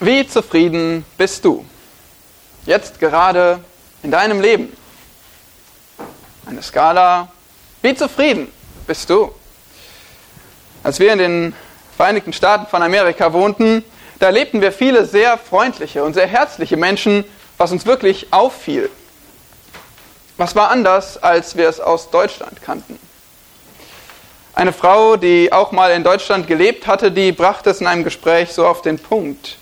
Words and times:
Wie 0.00 0.26
zufrieden 0.26 1.04
bist 1.16 1.44
du? 1.44 1.64
Jetzt 2.66 2.98
gerade 2.98 3.60
in 4.02 4.10
deinem 4.10 4.40
Leben? 4.40 4.76
Eine 6.46 6.62
Skala. 6.62 7.28
Wie 7.80 7.94
zufrieden 7.94 8.52
bist 8.88 9.08
du? 9.08 9.32
Als 10.82 10.98
wir 10.98 11.12
in 11.12 11.18
den 11.18 11.54
Vereinigten 11.96 12.32
Staaten 12.32 12.66
von 12.66 12.82
Amerika 12.82 13.32
wohnten, 13.32 13.84
da 14.18 14.26
erlebten 14.26 14.60
wir 14.60 14.72
viele 14.72 15.06
sehr 15.06 15.38
freundliche 15.38 16.02
und 16.02 16.14
sehr 16.14 16.26
herzliche 16.26 16.76
Menschen, 16.76 17.24
was 17.56 17.70
uns 17.70 17.86
wirklich 17.86 18.32
auffiel. 18.32 18.90
Was 20.36 20.56
war 20.56 20.70
anders, 20.70 21.22
als 21.22 21.56
wir 21.56 21.68
es 21.68 21.78
aus 21.78 22.10
Deutschland 22.10 22.60
kannten? 22.62 22.98
Eine 24.54 24.72
Frau, 24.72 25.16
die 25.16 25.52
auch 25.52 25.70
mal 25.70 25.92
in 25.92 26.02
Deutschland 26.02 26.48
gelebt 26.48 26.88
hatte, 26.88 27.12
die 27.12 27.30
brachte 27.30 27.70
es 27.70 27.80
in 27.80 27.86
einem 27.86 28.02
Gespräch 28.02 28.52
so 28.52 28.66
auf 28.66 28.82
den 28.82 28.98
Punkt. 28.98 29.56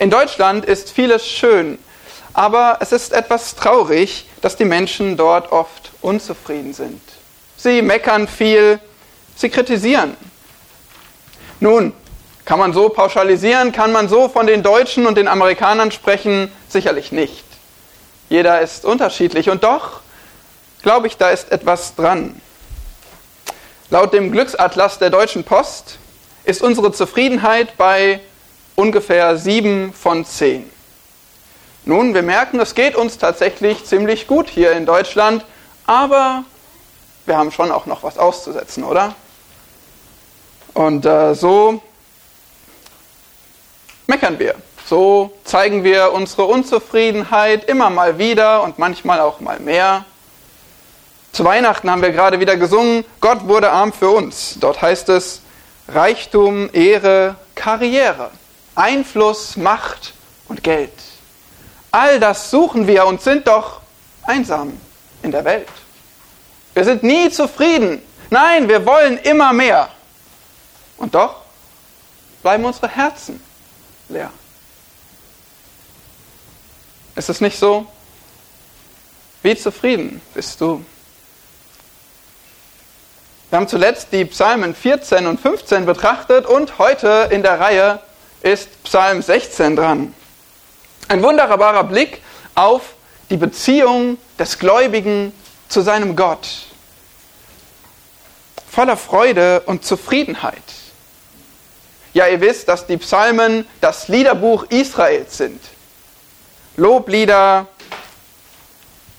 In 0.00 0.08
Deutschland 0.08 0.64
ist 0.64 0.90
vieles 0.90 1.26
schön, 1.26 1.78
aber 2.32 2.78
es 2.80 2.90
ist 2.90 3.12
etwas 3.12 3.54
traurig, 3.54 4.26
dass 4.40 4.56
die 4.56 4.64
Menschen 4.64 5.18
dort 5.18 5.52
oft 5.52 5.90
unzufrieden 6.00 6.72
sind. 6.72 7.02
Sie 7.58 7.82
meckern 7.82 8.26
viel, 8.26 8.80
sie 9.36 9.50
kritisieren. 9.50 10.16
Nun, 11.60 11.92
kann 12.46 12.58
man 12.58 12.72
so 12.72 12.88
pauschalisieren, 12.88 13.72
kann 13.72 13.92
man 13.92 14.08
so 14.08 14.30
von 14.30 14.46
den 14.46 14.62
Deutschen 14.62 15.04
und 15.04 15.18
den 15.18 15.28
Amerikanern 15.28 15.90
sprechen? 15.90 16.50
Sicherlich 16.70 17.12
nicht. 17.12 17.44
Jeder 18.30 18.62
ist 18.62 18.86
unterschiedlich 18.86 19.50
und 19.50 19.64
doch 19.64 20.00
glaube 20.80 21.08
ich, 21.08 21.18
da 21.18 21.28
ist 21.28 21.52
etwas 21.52 21.94
dran. 21.94 22.40
Laut 23.90 24.14
dem 24.14 24.32
Glücksatlas 24.32 24.98
der 24.98 25.10
Deutschen 25.10 25.44
Post 25.44 25.98
ist 26.44 26.62
unsere 26.62 26.90
Zufriedenheit 26.90 27.76
bei 27.76 28.20
ungefähr 28.80 29.36
sieben 29.36 29.92
von 29.92 30.24
zehn. 30.24 30.68
Nun, 31.84 32.14
wir 32.14 32.22
merken, 32.22 32.58
es 32.60 32.74
geht 32.74 32.96
uns 32.96 33.18
tatsächlich 33.18 33.84
ziemlich 33.84 34.26
gut 34.26 34.48
hier 34.48 34.72
in 34.72 34.86
Deutschland, 34.86 35.44
aber 35.86 36.44
wir 37.26 37.36
haben 37.36 37.52
schon 37.52 37.70
auch 37.70 37.84
noch 37.86 38.02
was 38.02 38.16
auszusetzen, 38.16 38.84
oder? 38.84 39.14
Und 40.72 41.04
äh, 41.04 41.34
so 41.34 41.82
meckern 44.06 44.38
wir. 44.38 44.54
So 44.86 45.30
zeigen 45.44 45.84
wir 45.84 46.12
unsere 46.12 46.44
Unzufriedenheit 46.44 47.64
immer 47.68 47.90
mal 47.90 48.18
wieder 48.18 48.62
und 48.62 48.78
manchmal 48.78 49.20
auch 49.20 49.40
mal 49.40 49.60
mehr. 49.60 50.04
Zu 51.32 51.44
Weihnachten 51.44 51.90
haben 51.90 52.02
wir 52.02 52.12
gerade 52.12 52.40
wieder 52.40 52.56
gesungen, 52.56 53.04
Gott 53.20 53.46
wurde 53.46 53.70
arm 53.70 53.92
für 53.92 54.10
uns. 54.10 54.56
Dort 54.58 54.80
heißt 54.80 55.10
es 55.10 55.42
Reichtum, 55.88 56.70
Ehre, 56.72 57.36
Karriere. 57.54 58.30
Einfluss, 58.74 59.56
Macht 59.56 60.14
und 60.48 60.62
Geld. 60.62 60.92
All 61.90 62.20
das 62.20 62.50
suchen 62.50 62.86
wir 62.86 63.06
und 63.06 63.20
sind 63.20 63.46
doch 63.46 63.80
einsam 64.22 64.80
in 65.22 65.32
der 65.32 65.44
Welt. 65.44 65.68
Wir 66.74 66.84
sind 66.84 67.02
nie 67.02 67.30
zufrieden. 67.30 68.00
Nein, 68.30 68.68
wir 68.68 68.86
wollen 68.86 69.18
immer 69.18 69.52
mehr. 69.52 69.88
Und 70.96 71.14
doch 71.14 71.42
bleiben 72.42 72.64
unsere 72.64 72.88
Herzen 72.88 73.42
leer. 74.08 74.30
Ist 77.16 77.28
es 77.28 77.40
nicht 77.40 77.58
so? 77.58 77.86
Wie 79.42 79.56
zufrieden 79.56 80.20
bist 80.34 80.60
du? 80.60 80.84
Wir 83.48 83.58
haben 83.58 83.66
zuletzt 83.66 84.08
die 84.12 84.24
Psalmen 84.26 84.74
14 84.74 85.26
und 85.26 85.40
15 85.40 85.84
betrachtet 85.84 86.46
und 86.46 86.78
heute 86.78 87.28
in 87.32 87.42
der 87.42 87.58
Reihe 87.58 88.00
ist 88.42 88.82
Psalm 88.84 89.22
16 89.22 89.76
dran. 89.76 90.14
Ein 91.08 91.22
wunderbarer 91.22 91.84
Blick 91.84 92.22
auf 92.54 92.94
die 93.28 93.36
Beziehung 93.36 94.18
des 94.38 94.58
Gläubigen 94.58 95.32
zu 95.68 95.82
seinem 95.82 96.16
Gott. 96.16 96.48
Voller 98.70 98.96
Freude 98.96 99.60
und 99.66 99.84
Zufriedenheit. 99.84 100.62
Ja, 102.12 102.26
ihr 102.26 102.40
wisst, 102.40 102.68
dass 102.68 102.86
die 102.86 102.96
Psalmen 102.96 103.66
das 103.80 104.08
Liederbuch 104.08 104.64
Israels 104.68 105.36
sind. 105.36 105.60
Loblieder, 106.76 107.68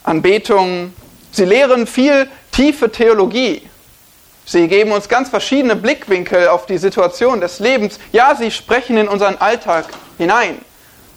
Anbetung. 0.03 0.94
Sie 1.31 1.45
lehren 1.45 1.88
viel 1.88 2.29
tiefe 2.51 2.91
Theologie. 2.91 3.69
Sie 4.51 4.67
geben 4.67 4.91
uns 4.91 5.07
ganz 5.07 5.29
verschiedene 5.29 5.78
Blickwinkel 5.78 6.50
auf 6.50 6.66
die 6.66 6.78
Situation 6.78 7.39
des 7.39 7.59
Lebens. 7.59 7.97
Ja, 8.12 8.35
sie 8.35 8.51
sprechen 8.51 8.97
in 8.97 9.07
unseren 9.07 9.38
Alltag 9.38 9.85
hinein, 10.17 10.59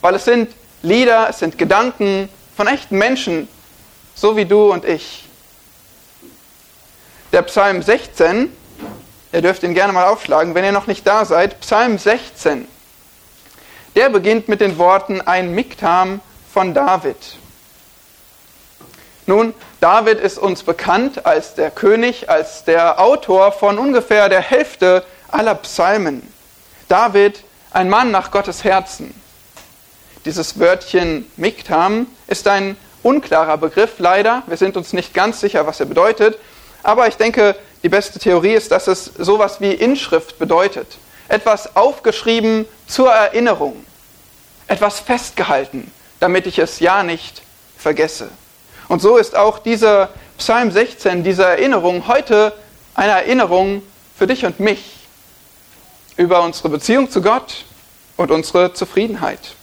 weil 0.00 0.14
es 0.14 0.24
sind 0.24 0.52
Lieder, 0.82 1.30
es 1.30 1.40
sind 1.40 1.58
Gedanken 1.58 2.28
von 2.56 2.68
echten 2.68 2.96
Menschen, 2.96 3.48
so 4.14 4.36
wie 4.36 4.44
du 4.44 4.70
und 4.70 4.84
ich. 4.84 5.24
Der 7.32 7.42
Psalm 7.42 7.82
16, 7.82 8.52
ihr 9.32 9.42
dürft 9.42 9.64
ihn 9.64 9.74
gerne 9.74 9.92
mal 9.92 10.06
aufschlagen, 10.06 10.54
wenn 10.54 10.64
ihr 10.64 10.70
noch 10.70 10.86
nicht 10.86 11.04
da 11.04 11.24
seid, 11.24 11.58
Psalm 11.58 11.98
16, 11.98 12.68
der 13.96 14.10
beginnt 14.10 14.46
mit 14.46 14.60
den 14.60 14.78
Worten 14.78 15.20
ein 15.20 15.52
Miktam 15.56 16.20
von 16.52 16.72
David. 16.72 17.16
Nun, 19.26 19.54
David 19.80 20.20
ist 20.20 20.38
uns 20.38 20.62
bekannt 20.62 21.24
als 21.24 21.54
der 21.54 21.70
König, 21.70 22.28
als 22.28 22.64
der 22.64 23.00
Autor 23.00 23.52
von 23.52 23.78
ungefähr 23.78 24.28
der 24.28 24.42
Hälfte 24.42 25.04
aller 25.28 25.54
Psalmen. 25.54 26.22
David, 26.88 27.42
ein 27.70 27.88
Mann 27.88 28.10
nach 28.10 28.30
Gottes 28.30 28.64
Herzen. 28.64 29.18
Dieses 30.26 30.58
Wörtchen 30.58 31.30
Miktam 31.36 32.06
ist 32.26 32.48
ein 32.48 32.76
unklarer 33.02 33.56
Begriff, 33.56 33.98
leider. 33.98 34.42
Wir 34.46 34.56
sind 34.56 34.76
uns 34.76 34.92
nicht 34.92 35.14
ganz 35.14 35.40
sicher, 35.40 35.66
was 35.66 35.80
er 35.80 35.86
bedeutet. 35.86 36.38
Aber 36.82 37.08
ich 37.08 37.16
denke, 37.16 37.56
die 37.82 37.88
beste 37.88 38.18
Theorie 38.18 38.54
ist, 38.54 38.70
dass 38.70 38.88
es 38.88 39.04
sowas 39.04 39.60
wie 39.60 39.72
Inschrift 39.72 40.38
bedeutet. 40.38 40.98
Etwas 41.28 41.76
aufgeschrieben 41.76 42.66
zur 42.86 43.10
Erinnerung. 43.10 43.84
Etwas 44.66 45.00
festgehalten, 45.00 45.90
damit 46.20 46.46
ich 46.46 46.58
es 46.58 46.80
ja 46.80 47.02
nicht 47.02 47.42
vergesse. 47.78 48.30
Und 48.88 49.00
so 49.00 49.16
ist 49.16 49.36
auch 49.36 49.58
dieser 49.58 50.10
Psalm 50.38 50.70
16, 50.70 51.24
diese 51.24 51.44
Erinnerung 51.44 52.06
heute 52.06 52.52
eine 52.94 53.12
Erinnerung 53.12 53.82
für 54.16 54.26
dich 54.26 54.44
und 54.44 54.60
mich 54.60 54.94
über 56.16 56.42
unsere 56.42 56.68
Beziehung 56.68 57.10
zu 57.10 57.22
Gott 57.22 57.64
und 58.16 58.30
unsere 58.30 58.72
Zufriedenheit. 58.72 59.54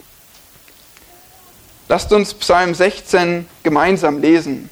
Lasst 1.88 2.12
uns 2.14 2.34
Psalm 2.34 2.74
16 2.74 3.48
gemeinsam 3.64 4.20
lesen. 4.20 4.70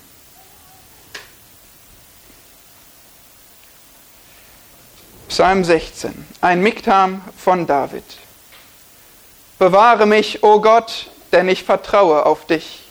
Psalm 5.27 5.63
16, 5.63 6.25
ein 6.41 6.61
Miktam 6.61 7.21
von 7.37 7.67
David. 7.67 8.03
Bewahre 9.57 10.05
mich, 10.05 10.43
o 10.43 10.55
oh 10.55 10.61
Gott, 10.61 11.11
denn 11.31 11.47
ich 11.49 11.63
vertraue 11.63 12.25
auf 12.25 12.45
dich. 12.45 12.88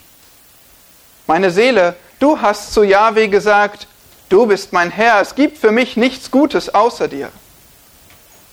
Meine 1.28 1.50
Seele, 1.50 1.94
du 2.20 2.40
hast 2.40 2.72
zu 2.72 2.82
Jahwe 2.82 3.28
gesagt, 3.28 3.86
du 4.30 4.46
bist 4.46 4.72
mein 4.72 4.90
Herr, 4.90 5.20
es 5.20 5.34
gibt 5.34 5.58
für 5.58 5.72
mich 5.72 5.98
nichts 5.98 6.30
Gutes 6.30 6.74
außer 6.74 7.06
dir. 7.06 7.28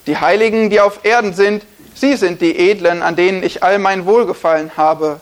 Die 0.07 0.17
Heiligen, 0.17 0.69
die 0.69 0.81
auf 0.81 0.99
Erden 1.03 1.33
sind, 1.33 1.65
sie 1.93 2.17
sind 2.17 2.41
die 2.41 2.57
Edlen, 2.57 3.01
an 3.01 3.15
denen 3.15 3.43
ich 3.43 3.63
all 3.63 3.79
mein 3.79 4.05
Wohlgefallen 4.05 4.71
habe. 4.75 5.21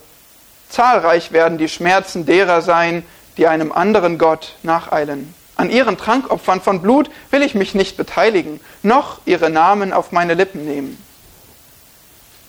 Zahlreich 0.70 1.32
werden 1.32 1.60
die 1.60 1.70
Schmerzen 1.70 2.26
derer 2.26 2.64
sein, 2.64 3.06
die 3.38 3.46
einem 3.46 3.72
anderen 3.72 4.18
Gott 4.18 4.56
nacheilen. 4.64 5.32
An 5.56 5.70
ihren 5.70 6.00
Trankopfern 6.00 6.60
von 6.60 6.82
Blut 6.82 7.12
will 7.30 7.44
ich 7.44 7.54
mich 7.54 7.76
nicht 7.76 7.98
beteiligen, 7.98 8.62
noch 8.82 9.20
ihre 9.26 9.52
Namen 9.52 9.94
auf 9.94 10.12
meine 10.12 10.34
Lippen 10.34 10.66
nehmen. 10.66 10.98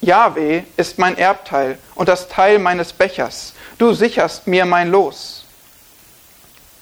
Jahwe 0.00 0.64
ist 0.78 0.98
mein 0.98 1.18
Erbteil 1.18 1.78
und 1.94 2.08
das 2.08 2.28
Teil 2.28 2.58
meines 2.58 2.94
Bechers 2.94 3.53
du 3.78 3.92
sicherst 3.92 4.46
mir 4.46 4.64
mein 4.64 4.90
Los. 4.90 5.44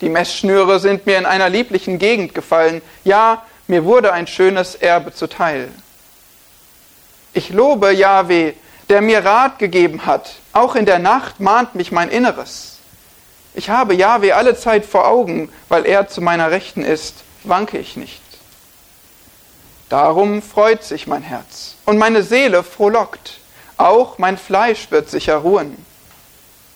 Die 0.01 0.09
Messschnüre 0.09 0.81
sind 0.81 1.07
mir 1.07 1.19
in 1.19 1.27
einer 1.27 1.49
lieblichen 1.49 1.99
Gegend 1.99 2.35
gefallen, 2.35 2.83
ja, 3.05 3.43
mir 3.69 3.85
wurde 3.85 4.13
ein 4.13 4.27
schönes 4.27 4.75
Erbe 4.75 5.15
zuteil. 5.15 5.69
Ich 7.33 7.51
lobe 7.51 7.93
Jahwe, 7.93 8.55
der 8.89 9.01
mir 9.01 9.25
Rat 9.25 9.59
gegeben 9.59 10.05
hat, 10.05 10.35
auch 10.53 10.75
in 10.75 10.87
der 10.87 10.99
Nacht 10.99 11.41
mahnt 11.41 11.75
mich 11.75 11.93
mein 11.93 12.11
Inneres. 12.11 12.79
Ich 13.55 13.71
habe 13.71 13.95
Jahwe 13.95 14.35
alle 14.35 14.57
Zeit 14.57 14.85
vor 14.85 15.07
Augen, 15.07 15.51
weil 15.69 15.87
er 15.87 16.09
zu 16.09 16.21
meiner 16.21 16.51
Rechten 16.51 16.83
ist, 16.83 17.17
wanke 17.45 17.79
ich 17.79 17.97
nicht. 17.97 18.21
Darum 19.89 20.43
freut 20.43 20.83
sich 20.83 21.07
mein 21.07 21.23
Herz 21.23 21.77
und 21.85 21.99
meine 21.99 22.23
Seele 22.23 22.63
frohlockt, 22.65 23.39
auch 23.77 24.19
mein 24.19 24.37
Fleisch 24.37 24.91
wird 24.91 25.09
sicher 25.09 25.37
ruhen 25.37 25.77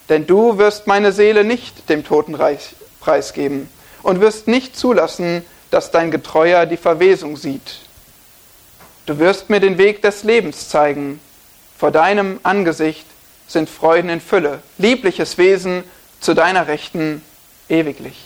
denn 0.09 0.27
du 0.27 0.59
wirst 0.59 0.87
meine 0.87 1.13
Seele 1.13 1.45
nicht 1.45 1.89
dem 1.89 2.05
Totenreich 2.05 2.75
preisgeben 3.01 3.69
und 4.03 4.21
wirst 4.21 4.49
nicht 4.49 4.77
zulassen, 4.77 5.45
dass 5.71 5.91
dein 5.91 6.11
Getreuer 6.11 6.67
die 6.67 6.77
Verwesung 6.77 7.37
sieht. 7.37 7.81
Du 9.07 9.19
wirst 9.19 9.51
mir 9.51 9.61
den 9.61 9.79
Weg 9.79 10.03
des 10.03 10.23
Lebens 10.25 10.69
zeigen. 10.69 11.21
Vor 11.79 11.91
deinem 11.91 12.41
Angesicht 12.43 13.07
sind 13.47 13.69
Freuden 13.69 14.11
in 14.11 14.21
Fülle, 14.21 14.61
liebliches 14.79 15.39
Wesen 15.39 15.85
zu 16.21 16.35
deiner 16.35 16.67
Rechten 16.67 17.23
ewiglich. 17.69 18.25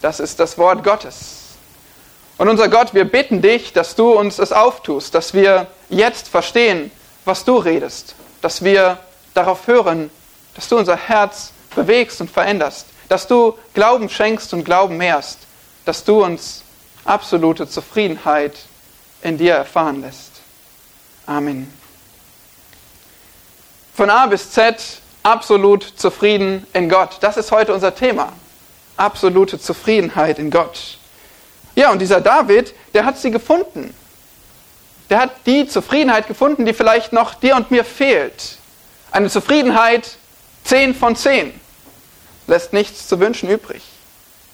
Das 0.00 0.18
ist 0.18 0.40
das 0.40 0.58
Wort 0.58 0.82
Gottes. 0.82 1.40
Und 2.38 2.48
unser 2.48 2.68
Gott, 2.68 2.94
wir 2.94 3.04
bitten 3.04 3.42
dich, 3.42 3.72
dass 3.72 3.94
du 3.96 4.12
uns 4.12 4.38
es 4.38 4.50
auftust, 4.50 5.14
dass 5.14 5.34
wir 5.34 5.66
jetzt 5.90 6.28
verstehen, 6.28 6.90
was 7.24 7.44
du 7.44 7.58
redest, 7.58 8.14
dass 8.40 8.64
wir 8.64 8.98
darauf 9.34 9.66
hören, 9.66 10.10
dass 10.54 10.68
du 10.68 10.78
unser 10.78 10.96
Herz 10.96 11.52
bewegst 11.74 12.20
und 12.20 12.30
veränderst, 12.30 12.86
dass 13.08 13.26
du 13.26 13.56
Glauben 13.74 14.08
schenkst 14.08 14.52
und 14.52 14.64
Glauben 14.64 14.96
mehrst, 14.96 15.40
dass 15.84 16.04
du 16.04 16.24
uns 16.24 16.62
absolute 17.04 17.68
Zufriedenheit 17.68 18.56
in 19.22 19.38
dir 19.38 19.54
erfahren 19.54 20.00
lässt. 20.00 20.32
Amen. 21.26 21.72
Von 23.94 24.10
A 24.10 24.26
bis 24.26 24.50
Z 24.50 25.00
absolut 25.22 25.82
zufrieden 25.96 26.66
in 26.72 26.88
Gott. 26.88 27.18
Das 27.20 27.36
ist 27.36 27.52
heute 27.52 27.74
unser 27.74 27.94
Thema. 27.94 28.32
Absolute 28.96 29.58
Zufriedenheit 29.58 30.38
in 30.38 30.50
Gott. 30.50 30.98
Ja, 31.74 31.90
und 31.90 31.98
dieser 32.00 32.20
David, 32.20 32.74
der 32.94 33.04
hat 33.04 33.18
sie 33.18 33.30
gefunden. 33.30 33.94
Der 35.08 35.18
hat 35.18 35.30
die 35.46 35.66
Zufriedenheit 35.66 36.28
gefunden, 36.28 36.64
die 36.64 36.72
vielleicht 36.72 37.12
noch 37.12 37.34
dir 37.34 37.56
und 37.56 37.70
mir 37.70 37.84
fehlt. 37.84 38.58
Eine 39.10 39.28
Zufriedenheit 39.28 40.16
10 40.64 40.94
von 40.94 41.16
10. 41.16 41.58
Lässt 42.46 42.72
nichts 42.72 43.08
zu 43.08 43.18
wünschen 43.18 43.48
übrig. 43.48 43.82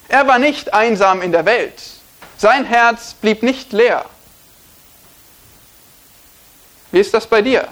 Er 0.08 0.26
war 0.26 0.38
nicht 0.38 0.72
einsam 0.72 1.22
in 1.22 1.32
der 1.32 1.44
Welt. 1.44 1.82
Sein 2.38 2.64
Herz 2.64 3.14
blieb 3.14 3.42
nicht 3.42 3.72
leer. 3.72 4.04
Wie 6.92 7.00
ist 7.00 7.12
das 7.12 7.26
bei 7.26 7.42
dir? 7.42 7.68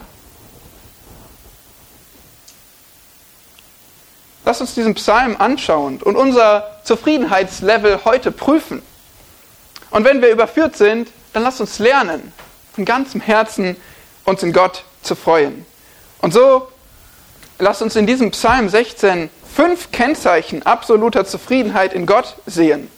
Lass 4.45 4.61
uns 4.61 4.75
diesen 4.75 4.95
Psalm 4.95 5.37
anschauen 5.39 6.03
und 6.03 6.17
unser 6.17 6.81
Zufriedenheitslevel 6.85 8.05
heute 8.05 8.31
prüfen. 8.31 8.83
Und 9.91 10.05
wenn 10.05 10.21
wir 10.21 10.31
überführt 10.31 10.77
sind, 10.77 11.11
dann 11.33 11.45
lass 11.45 11.61
uns 11.61 11.79
lernen, 11.79 12.33
von 12.75 12.85
ganzem 12.85 13.21
Herzen 13.21 13.77
uns 14.25 14.43
in 14.43 14.53
Gott 14.53 14.85
zu 15.03 15.15
freuen. 15.15 15.65
Und 16.21 16.35
so 16.35 16.69
lass 17.59 17.83
uns 17.83 17.97
in 17.97 18.07
diesem 18.07 18.31
Psalm 18.31 18.69
16 18.69 19.31
fünf 19.55 19.93
Kennzeichen 19.93 20.65
absoluter 20.67 21.25
Zufriedenheit 21.25 21.93
in 21.93 22.07
Gott 22.07 22.37
sehen, 22.47 22.91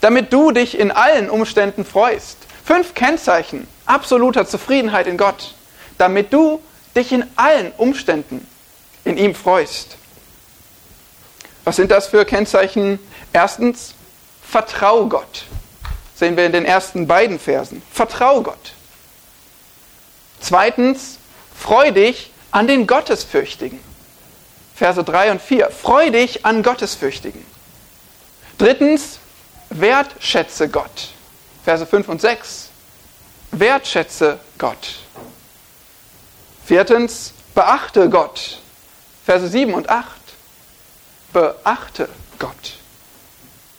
damit 0.00 0.32
du 0.32 0.50
dich 0.50 0.78
in 0.78 0.90
allen 0.90 1.30
Umständen 1.30 1.84
freust. 1.84 2.36
Fünf 2.64 2.94
Kennzeichen 2.94 3.66
absoluter 3.86 4.46
Zufriedenheit 4.46 5.06
in 5.06 5.16
Gott, 5.16 5.54
damit 5.98 6.32
du 6.32 6.60
dich 6.94 7.12
in 7.12 7.24
allen 7.36 7.72
Umständen 7.72 8.46
in 9.04 9.16
ihm 9.16 9.34
freust. 9.34 9.96
Was 11.64 11.76
sind 11.76 11.90
das 11.90 12.08
für 12.08 12.24
Kennzeichen? 12.24 12.98
Erstens, 13.32 13.94
vertrau 14.42 15.06
Gott. 15.06 15.44
Sehen 16.14 16.36
wir 16.36 16.44
in 16.44 16.52
den 16.52 16.64
ersten 16.64 17.06
beiden 17.06 17.38
Versen. 17.38 17.82
Vertrau 17.90 18.42
Gott. 18.42 18.74
Zweitens, 20.40 21.18
freu 21.56 21.92
dich 21.92 22.32
an 22.50 22.66
den 22.66 22.86
Gottesfürchtigen. 22.86 23.80
Verse 24.82 25.04
3 25.04 25.30
und 25.30 25.40
4. 25.40 25.70
Freu 25.70 26.10
dich 26.10 26.44
an 26.44 26.64
Gottesfürchtigen. 26.64 27.46
Drittens, 28.58 29.20
wertschätze 29.70 30.68
Gott. 30.68 31.10
Verse 31.64 31.86
5 31.86 32.08
und 32.08 32.20
6. 32.20 32.68
Wertschätze 33.52 34.40
Gott. 34.58 34.96
Viertens, 36.66 37.32
beachte 37.54 38.10
Gott. 38.10 38.58
Verse 39.24 39.46
7 39.46 39.72
und 39.72 39.88
8. 39.88 40.04
Beachte 41.32 42.08
Gott. 42.40 42.78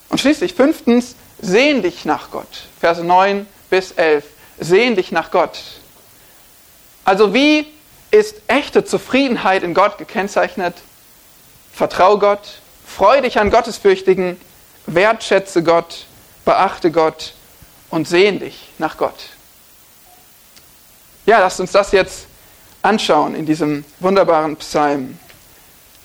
Und 0.08 0.22
schließlich 0.22 0.54
fünftens, 0.54 1.16
sehn 1.42 1.82
dich 1.82 2.06
nach 2.06 2.32
Gott. 2.32 2.70
Verse 2.80 3.04
9 3.04 3.46
bis 3.70 3.92
11. 3.92 4.24
Sehn 4.58 4.96
dich 4.96 5.12
nach 5.12 5.32
Gott. 5.32 5.60
Also 7.04 7.34
wie 7.34 7.68
ist 8.10 8.38
echte 8.48 8.86
Zufriedenheit 8.86 9.64
in 9.64 9.74
Gott 9.74 9.98
gekennzeichnet? 9.98 10.76
Vertrau 11.74 12.20
Gott, 12.20 12.62
freu 12.86 13.22
dich 13.22 13.40
an 13.40 13.50
Gottesfürchtigen, 13.50 14.40
wertschätze 14.86 15.64
Gott, 15.64 16.06
beachte 16.46 16.92
Gott 16.92 17.34
und 17.90 18.08
sehn 18.08 18.40
dich 18.40 18.70
nach 18.78 18.98
Gott. 18.98 19.30
Ja, 21.26 21.40
lasst 21.40 21.60
uns 21.60 21.72
das 21.72 21.92
jetzt 21.92 22.28
anschauen 22.84 23.34
in 23.34 23.46
diesem 23.46 23.86
wunderbaren 24.00 24.56
Psalm. 24.58 25.18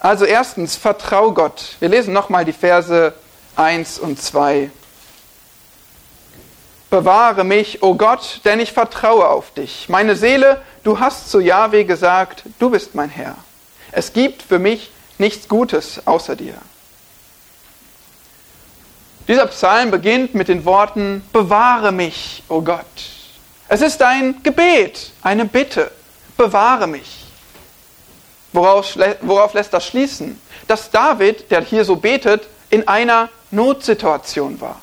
Also 0.01 0.25
erstens, 0.25 0.77
vertrau 0.77 1.33
Gott. 1.33 1.77
Wir 1.81 1.89
lesen 1.89 2.15
nochmal 2.15 2.45
die 2.45 2.53
Verse 2.53 3.13
1 3.57 3.99
und 3.99 4.23
2. 4.23 4.71
Bewahre 6.89 7.45
mich, 7.45 7.83
o 7.83 7.89
oh 7.89 7.95
Gott, 7.95 8.41
denn 8.45 8.61
ich 8.61 8.73
vertraue 8.73 9.29
auf 9.29 9.51
dich. 9.53 9.89
Meine 9.89 10.17
Seele, 10.17 10.63
du 10.85 11.01
hast 11.01 11.31
zu 11.31 11.41
Jahwe 11.41 11.85
gesagt, 11.85 12.45
du 12.59 12.71
bist 12.71 12.95
mein 12.95 13.11
Herr. 13.11 13.37
Es 13.93 14.13
gibt 14.13 14.43
für 14.43 14.59
mich 14.59 14.93
nichts 15.19 15.49
Gutes 15.49 16.07
außer 16.07 16.37
dir. 16.37 16.55
Dieser 19.27 19.47
Psalm 19.47 19.91
beginnt 19.91 20.35
mit 20.35 20.49
den 20.49 20.65
Worten, 20.65 21.23
bewahre 21.33 21.93
mich, 21.93 22.43
o 22.49 22.57
oh 22.57 22.61
Gott. 22.63 22.87
Es 23.69 23.83
ist 23.83 24.01
ein 24.03 24.43
Gebet, 24.43 25.13
eine 25.23 25.45
Bitte, 25.45 25.91
bewahre 26.37 26.87
mich. 26.87 27.27
Worauf, 28.55 28.97
worauf 29.21 29.53
lässt 29.53 29.75
das 29.75 29.87
schließen? 29.87 30.41
Dass 30.67 30.91
David, 30.91 31.51
der 31.51 31.61
hier 31.61 31.85
so 31.85 31.97
betet, 31.97 32.49
in 32.71 32.89
einer 32.89 33.29
Notsituation 33.51 34.61
war. 34.61 34.81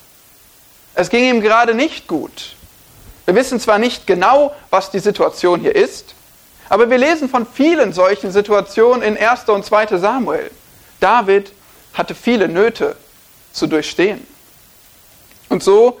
Es 0.94 1.10
ging 1.10 1.28
ihm 1.28 1.40
gerade 1.40 1.74
nicht 1.74 2.06
gut. 2.06 2.54
Wir 3.24 3.34
wissen 3.34 3.58
zwar 3.58 3.78
nicht 3.78 4.06
genau, 4.06 4.54
was 4.70 4.92
die 4.92 5.00
Situation 5.00 5.60
hier 5.60 5.74
ist, 5.74 6.14
aber 6.68 6.90
wir 6.90 6.98
lesen 6.98 7.28
von 7.28 7.46
vielen 7.46 7.92
solchen 7.92 8.32
Situationen 8.32 9.02
in 9.02 9.16
1. 9.16 9.48
und 9.48 9.64
2. 9.64 9.98
Samuel. 9.98 10.50
David 11.00 11.52
hatte 11.94 12.14
viele 12.14 12.48
Nöte 12.48 12.96
zu 13.52 13.66
durchstehen. 13.66 14.26
Und 15.48 15.62
so, 15.62 16.00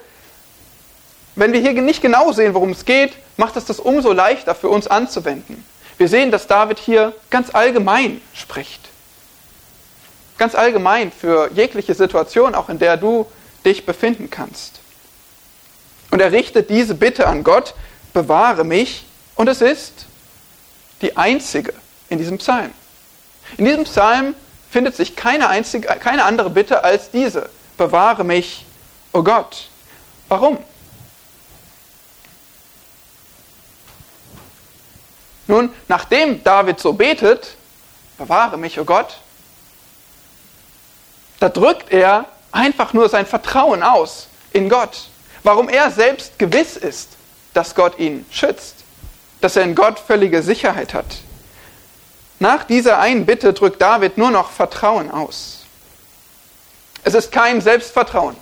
wenn 1.36 1.52
wir 1.52 1.60
hier 1.60 1.72
nicht 1.80 2.02
genau 2.02 2.32
sehen, 2.32 2.54
worum 2.54 2.70
es 2.70 2.84
geht, 2.84 3.12
macht 3.36 3.56
es 3.56 3.66
das 3.66 3.78
umso 3.78 4.12
leichter 4.12 4.54
für 4.54 4.68
uns 4.68 4.86
anzuwenden. 4.86 5.64
Wir 5.98 6.08
sehen, 6.08 6.30
dass 6.30 6.46
David 6.46 6.78
hier 6.78 7.14
ganz 7.30 7.54
allgemein 7.54 8.20
spricht. 8.34 8.80
Ganz 10.38 10.54
allgemein 10.54 11.12
für 11.12 11.50
jegliche 11.54 11.94
Situation, 11.94 12.54
auch 12.54 12.68
in 12.68 12.78
der 12.78 12.96
du 12.96 13.26
dich 13.64 13.86
befinden 13.86 14.28
kannst. 14.30 14.80
Und 16.10 16.20
er 16.20 16.32
richtet 16.32 16.70
diese 16.70 16.94
Bitte 16.94 17.26
an 17.26 17.44
Gott, 17.44 17.74
bewahre 18.12 18.64
mich. 18.64 19.04
Und 19.34 19.48
es 19.48 19.60
ist 19.60 20.06
die 21.02 21.16
einzige 21.16 21.74
in 22.08 22.18
diesem 22.18 22.38
Psalm. 22.38 22.72
In 23.56 23.64
diesem 23.64 23.84
Psalm 23.84 24.34
findet 24.70 24.96
sich 24.96 25.16
keine, 25.16 25.48
einzige, 25.48 25.88
keine 25.88 26.24
andere 26.24 26.50
Bitte 26.50 26.84
als 26.84 27.10
diese. 27.10 27.48
Bewahre 27.76 28.24
mich, 28.24 28.64
o 29.12 29.18
oh 29.18 29.22
Gott. 29.22 29.68
Warum? 30.28 30.58
Nun, 35.46 35.72
nachdem 35.86 36.42
David 36.42 36.80
so 36.80 36.92
betet, 36.92 37.56
bewahre 38.18 38.58
mich, 38.58 38.78
o 38.78 38.82
oh 38.82 38.84
Gott, 38.84 39.18
da 41.38 41.48
drückt 41.48 41.92
er 41.92 42.24
einfach 42.50 42.92
nur 42.92 43.08
sein 43.08 43.26
Vertrauen 43.26 43.82
aus 43.82 44.26
in 44.52 44.68
Gott. 44.68 45.08
Warum 45.42 45.68
er 45.68 45.90
selbst 45.90 46.38
gewiss 46.38 46.76
ist, 46.76 47.10
dass 47.54 47.74
Gott 47.74 47.98
ihn 47.98 48.26
schützt 48.30 48.75
dass 49.40 49.56
er 49.56 49.62
in 49.62 49.74
Gott 49.74 49.98
völlige 49.98 50.42
Sicherheit 50.42 50.94
hat. 50.94 51.06
Nach 52.38 52.64
dieser 52.64 52.98
einen 52.98 53.26
Bitte 53.26 53.52
drückt 53.52 53.80
David 53.80 54.18
nur 54.18 54.30
noch 54.30 54.50
Vertrauen 54.50 55.10
aus. 55.10 55.64
Es 57.04 57.14
ist 57.14 57.32
kein 57.32 57.60
Selbstvertrauen. 57.60 58.36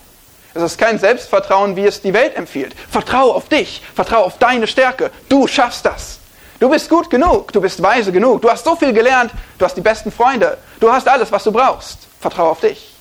Es 0.55 0.63
ist 0.63 0.79
kein 0.79 0.99
Selbstvertrauen, 0.99 1.75
wie 1.77 1.85
es 1.85 2.01
die 2.01 2.15
Welt 2.15 2.37
empfiehlt. 2.37 2.75
Vertrau 2.91 3.33
auf 3.33 3.49
dich, 3.49 3.83
vertrau 3.95 4.23
auf 4.23 4.39
deine 4.39 4.67
Stärke. 4.67 5.11
Du 5.29 5.47
schaffst 5.49 5.85
das. 5.85 6.19
Du 6.61 6.69
bist 6.71 6.89
gut 6.89 7.11
genug, 7.11 7.53
du 7.53 7.61
bist 7.61 7.83
weise 7.83 8.13
genug, 8.13 8.41
du 8.41 8.49
hast 8.49 8.65
so 8.65 8.77
viel 8.77 8.93
gelernt, 8.93 9.33
du 9.59 9.65
hast 9.65 9.77
die 9.77 9.81
besten 9.81 10.13
Freunde, 10.13 10.57
du 10.79 10.91
hast 10.91 11.09
alles, 11.09 11.31
was 11.33 11.43
du 11.43 11.53
brauchst. 11.53 11.99
Vertrau 12.21 12.51
auf 12.51 12.61
dich. 12.61 12.95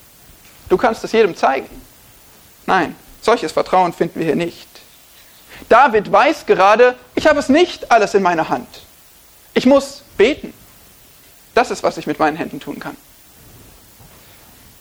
Du 0.67 0.75
kannst 0.75 1.03
es 1.03 1.11
jedem 1.11 1.35
zeigen. 1.35 1.69
Nein, 2.65 2.95
solches 3.21 3.51
Vertrauen 3.51 3.93
finden 3.93 4.19
wir 4.19 4.25
hier 4.25 4.35
nicht. 4.35 4.67
David 5.69 6.11
weiß 6.11 6.45
gerade, 6.45 6.95
ich 7.15 7.27
habe 7.27 7.39
es 7.39 7.49
nicht 7.49 7.91
alles 7.91 8.13
in 8.13 8.23
meiner 8.23 8.49
Hand. 8.49 8.67
Ich 9.53 9.65
muss 9.65 10.03
beten. 10.17 10.53
Das 11.53 11.71
ist, 11.71 11.83
was 11.83 11.97
ich 11.97 12.07
mit 12.07 12.19
meinen 12.19 12.37
Händen 12.37 12.59
tun 12.59 12.79
kann. 12.79 12.97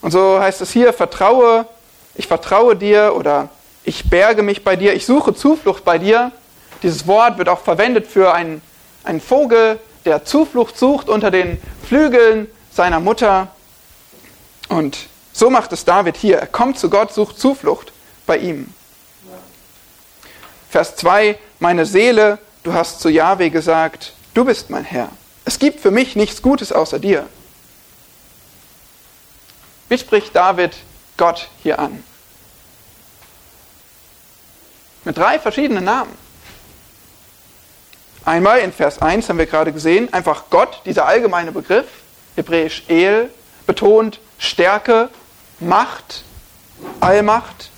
Und 0.01 0.11
so 0.11 0.41
heißt 0.41 0.61
es 0.61 0.73
hier, 0.73 0.93
vertraue, 0.93 1.67
ich 2.15 2.27
vertraue 2.27 2.77
dir 2.77 3.15
oder 3.15 3.49
ich 3.85 4.09
berge 4.11 4.43
mich 4.43 4.65
bei 4.65 4.77
dir, 4.77 4.95
ich 4.95 5.07
suche 5.07 5.35
Zuflucht 5.35 5.85
bei 5.85 5.99
dir. 5.99 6.33
Dieses 6.83 7.07
Wort 7.07 7.39
wird 7.39 7.49
auch 7.49 7.61
verwendet 7.61 8.07
für 8.07 8.33
einen, 8.35 8.63
einen 9.05 9.21
Vogel, 9.21 9.79
der 10.05 10.25
Zuflucht 10.25 10.77
sucht 10.77 11.09
unter 11.09 11.31
den 11.31 11.61
Flügeln 11.87 12.49
seiner 12.73 13.01
Mutter. 13.01 13.49
Und 14.69 14.99
so 15.33 15.51
macht 15.51 15.73
es 15.73 15.85
David 15.85 16.17
hier. 16.17 16.39
Er 16.39 16.47
kommt 16.47 16.79
zu 16.79 16.91
Gott, 16.91 17.13
sucht 17.13 17.39
Zuflucht 17.39 17.93
bei 18.27 18.39
ihm. 18.39 18.75
Vers 20.73 20.97
2, 20.97 21.39
meine 21.59 21.85
Seele, 21.85 22.39
du 22.63 22.73
hast 22.73 23.01
zu 23.03 23.11
Jahwe 23.11 23.51
gesagt, 23.51 24.15
du 24.33 24.47
bist 24.47 24.71
mein 24.71 24.85
Herr. 24.85 25.11
Es 25.45 25.59
gibt 25.59 25.81
für 25.81 25.91
mich 25.91 26.17
nichts 26.17 26.41
Gutes 26.41 26.73
außer 26.73 26.99
dir. 26.99 27.29
Wie 29.91 29.99
spricht 29.99 30.35
David 30.35 30.75
Gott 31.19 31.51
hier 31.63 31.79
an? 31.79 32.03
Mit 35.05 35.19
drei 35.19 35.39
verschiedenen 35.39 35.85
Namen. 35.85 36.17
Einmal 38.25 38.61
in 38.61 38.73
Vers 38.73 39.03
1 39.03 39.29
haben 39.29 39.37
wir 39.37 39.45
gerade 39.45 39.75
gesehen, 39.75 40.11
einfach 40.15 40.45
Gott, 40.49 40.81
dieser 40.87 41.05
allgemeine 41.05 41.53
Begriff, 41.53 41.89
hebräisch 42.35 42.85
El, 42.89 43.29
betont 43.67 44.21
Stärke, 44.39 45.11
Macht, 45.61 46.25
Allmacht. 47.01 47.69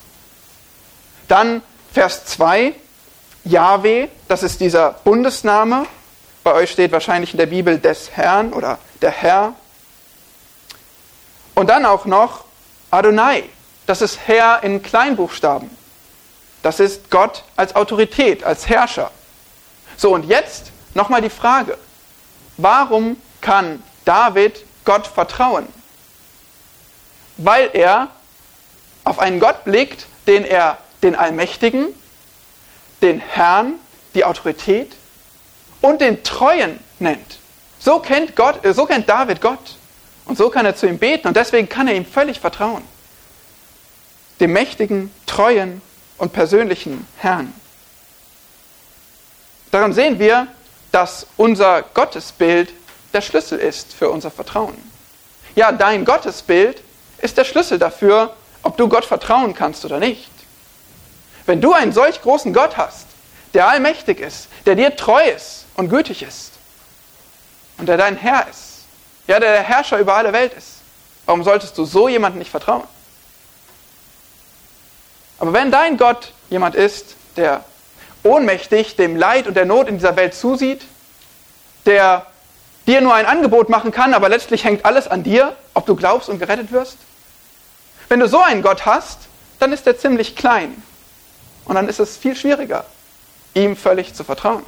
Dann 1.26 1.60
Vers 1.92 2.26
2, 2.26 2.74
Yahweh, 3.44 4.08
das 4.28 4.42
ist 4.42 4.60
dieser 4.60 4.92
Bundesname. 5.04 5.86
Bei 6.42 6.54
euch 6.54 6.70
steht 6.70 6.92
wahrscheinlich 6.92 7.32
in 7.32 7.38
der 7.38 7.46
Bibel 7.46 7.78
des 7.78 8.10
Herrn 8.12 8.52
oder 8.52 8.78
der 9.02 9.10
Herr. 9.10 9.54
Und 11.54 11.68
dann 11.68 11.84
auch 11.84 12.04
noch 12.06 12.44
Adonai, 12.90 13.44
das 13.86 14.02
ist 14.02 14.18
Herr 14.26 14.62
in 14.62 14.82
Kleinbuchstaben. 14.82 15.70
Das 16.62 16.80
ist 16.80 17.10
Gott 17.10 17.44
als 17.56 17.76
Autorität, 17.76 18.44
als 18.44 18.68
Herrscher. 18.68 19.10
So, 19.96 20.14
und 20.14 20.24
jetzt 20.24 20.72
nochmal 20.94 21.20
die 21.20 21.30
Frage, 21.30 21.76
warum 22.56 23.16
kann 23.40 23.82
David 24.04 24.64
Gott 24.84 25.06
vertrauen? 25.06 25.68
Weil 27.36 27.70
er 27.74 28.08
auf 29.04 29.18
einen 29.18 29.40
Gott 29.40 29.64
blickt, 29.64 30.06
den 30.26 30.44
er 30.44 30.78
den 31.02 31.14
Allmächtigen, 31.14 31.88
den 33.04 33.20
Herrn, 33.20 33.74
die 34.14 34.24
Autorität 34.24 34.96
und 35.80 36.00
den 36.00 36.24
Treuen 36.24 36.80
nennt. 36.98 37.38
So 37.78 38.00
kennt, 38.00 38.34
Gott, 38.34 38.64
äh, 38.64 38.72
so 38.72 38.86
kennt 38.86 39.08
David 39.08 39.40
Gott. 39.40 39.76
Und 40.24 40.38
so 40.38 40.48
kann 40.48 40.64
er 40.64 40.74
zu 40.74 40.86
ihm 40.86 40.98
beten 40.98 41.28
und 41.28 41.36
deswegen 41.36 41.68
kann 41.68 41.86
er 41.86 41.94
ihm 41.94 42.06
völlig 42.06 42.40
vertrauen. 42.40 42.82
Dem 44.40 44.52
mächtigen, 44.52 45.14
treuen 45.26 45.82
und 46.16 46.32
persönlichen 46.32 47.06
Herrn. 47.18 47.52
Daran 49.70 49.92
sehen 49.92 50.18
wir, 50.18 50.46
dass 50.92 51.26
unser 51.36 51.82
Gottesbild 51.82 52.72
der 53.12 53.20
Schlüssel 53.20 53.58
ist 53.58 53.92
für 53.92 54.08
unser 54.08 54.30
Vertrauen. 54.30 54.76
Ja, 55.54 55.72
dein 55.72 56.06
Gottesbild 56.06 56.82
ist 57.18 57.36
der 57.36 57.44
Schlüssel 57.44 57.78
dafür, 57.78 58.34
ob 58.62 58.78
du 58.78 58.88
Gott 58.88 59.04
vertrauen 59.04 59.54
kannst 59.54 59.84
oder 59.84 59.98
nicht. 59.98 60.30
Wenn 61.46 61.60
du 61.60 61.72
einen 61.72 61.92
solch 61.92 62.22
großen 62.22 62.52
Gott 62.52 62.76
hast, 62.76 63.06
der 63.52 63.68
allmächtig 63.68 64.20
ist, 64.20 64.48
der 64.66 64.74
dir 64.74 64.96
treu 64.96 65.22
ist 65.22 65.66
und 65.74 65.88
gütig 65.88 66.22
ist 66.22 66.52
und 67.78 67.86
der 67.86 67.96
dein 67.96 68.16
Herr 68.16 68.46
ist, 68.48 68.84
ja, 69.26 69.38
der 69.40 69.52
der 69.52 69.62
Herrscher 69.62 69.98
über 69.98 70.14
alle 70.14 70.32
Welt 70.32 70.52
ist, 70.54 70.80
warum 71.26 71.44
solltest 71.44 71.76
du 71.78 71.84
so 71.84 72.08
jemandem 72.08 72.38
nicht 72.38 72.50
vertrauen? 72.50 72.84
Aber 75.38 75.52
wenn 75.52 75.70
dein 75.70 75.96
Gott 75.96 76.32
jemand 76.50 76.74
ist, 76.74 77.16
der 77.36 77.64
ohnmächtig 78.22 78.96
dem 78.96 79.16
Leid 79.16 79.46
und 79.46 79.54
der 79.54 79.64
Not 79.64 79.88
in 79.88 79.96
dieser 79.98 80.16
Welt 80.16 80.34
zusieht, 80.34 80.82
der 81.84 82.26
dir 82.86 83.00
nur 83.00 83.14
ein 83.14 83.26
Angebot 83.26 83.68
machen 83.68 83.92
kann, 83.92 84.14
aber 84.14 84.28
letztlich 84.28 84.64
hängt 84.64 84.84
alles 84.84 85.08
an 85.08 85.22
dir, 85.22 85.56
ob 85.74 85.86
du 85.86 85.96
glaubst 85.96 86.28
und 86.28 86.38
gerettet 86.38 86.72
wirst? 86.72 86.96
Wenn 88.08 88.20
du 88.20 88.28
so 88.28 88.40
einen 88.40 88.62
Gott 88.62 88.86
hast, 88.86 89.18
dann 89.58 89.72
ist 89.72 89.86
er 89.86 89.98
ziemlich 89.98 90.36
klein. 90.36 90.82
Und 91.64 91.74
dann 91.76 91.88
ist 91.88 92.00
es 92.00 92.16
viel 92.16 92.36
schwieriger, 92.36 92.84
ihm 93.54 93.76
völlig 93.76 94.14
zu 94.14 94.24
vertrauen. 94.24 94.64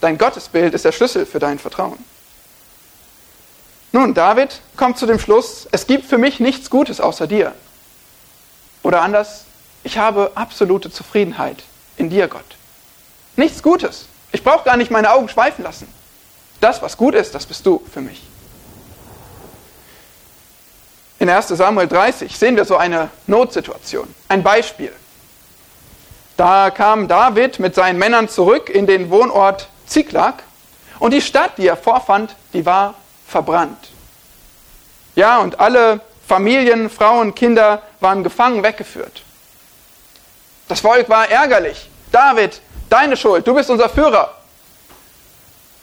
Dein 0.00 0.16
Gottesbild 0.16 0.74
ist 0.74 0.84
der 0.84 0.92
Schlüssel 0.92 1.26
für 1.26 1.38
dein 1.38 1.58
Vertrauen. 1.58 1.98
Nun, 3.92 4.14
David 4.14 4.60
kommt 4.76 4.98
zu 4.98 5.06
dem 5.06 5.18
Schluss, 5.18 5.66
es 5.72 5.86
gibt 5.86 6.04
für 6.06 6.18
mich 6.18 6.40
nichts 6.40 6.70
Gutes 6.70 7.00
außer 7.00 7.26
dir. 7.26 7.54
Oder 8.82 9.02
anders, 9.02 9.44
ich 9.82 9.98
habe 9.98 10.32
absolute 10.34 10.90
Zufriedenheit 10.90 11.62
in 11.96 12.10
dir, 12.10 12.28
Gott. 12.28 12.44
Nichts 13.36 13.62
Gutes. 13.62 14.06
Ich 14.30 14.44
brauche 14.44 14.64
gar 14.64 14.76
nicht 14.76 14.90
meine 14.90 15.10
Augen 15.10 15.28
schweifen 15.28 15.64
lassen. 15.64 15.88
Das, 16.60 16.82
was 16.82 16.96
gut 16.96 17.14
ist, 17.14 17.34
das 17.34 17.46
bist 17.46 17.64
du 17.64 17.82
für 17.92 18.00
mich. 18.00 18.22
In 21.18 21.28
1 21.28 21.48
Samuel 21.48 21.88
30 21.88 22.36
sehen 22.36 22.56
wir 22.56 22.64
so 22.64 22.76
eine 22.76 23.10
Notsituation, 23.26 24.14
ein 24.28 24.42
Beispiel. 24.42 24.92
Da 26.38 26.70
kam 26.70 27.08
David 27.08 27.58
mit 27.58 27.74
seinen 27.74 27.98
Männern 27.98 28.28
zurück 28.28 28.70
in 28.70 28.86
den 28.86 29.10
Wohnort 29.10 29.68
Ziklag 29.86 30.34
und 31.00 31.10
die 31.10 31.20
Stadt, 31.20 31.58
die 31.58 31.66
er 31.66 31.76
vorfand, 31.76 32.36
die 32.52 32.64
war 32.64 32.94
verbrannt. 33.26 33.88
Ja, 35.16 35.38
und 35.38 35.58
alle 35.58 36.00
Familien, 36.28 36.90
Frauen, 36.90 37.34
Kinder 37.34 37.82
waren 37.98 38.22
gefangen 38.22 38.62
weggeführt. 38.62 39.24
Das 40.68 40.78
Volk 40.78 41.08
war 41.08 41.28
ärgerlich. 41.28 41.90
David, 42.12 42.60
deine 42.88 43.16
Schuld, 43.16 43.44
du 43.44 43.52
bist 43.52 43.68
unser 43.68 43.88
Führer. 43.88 44.32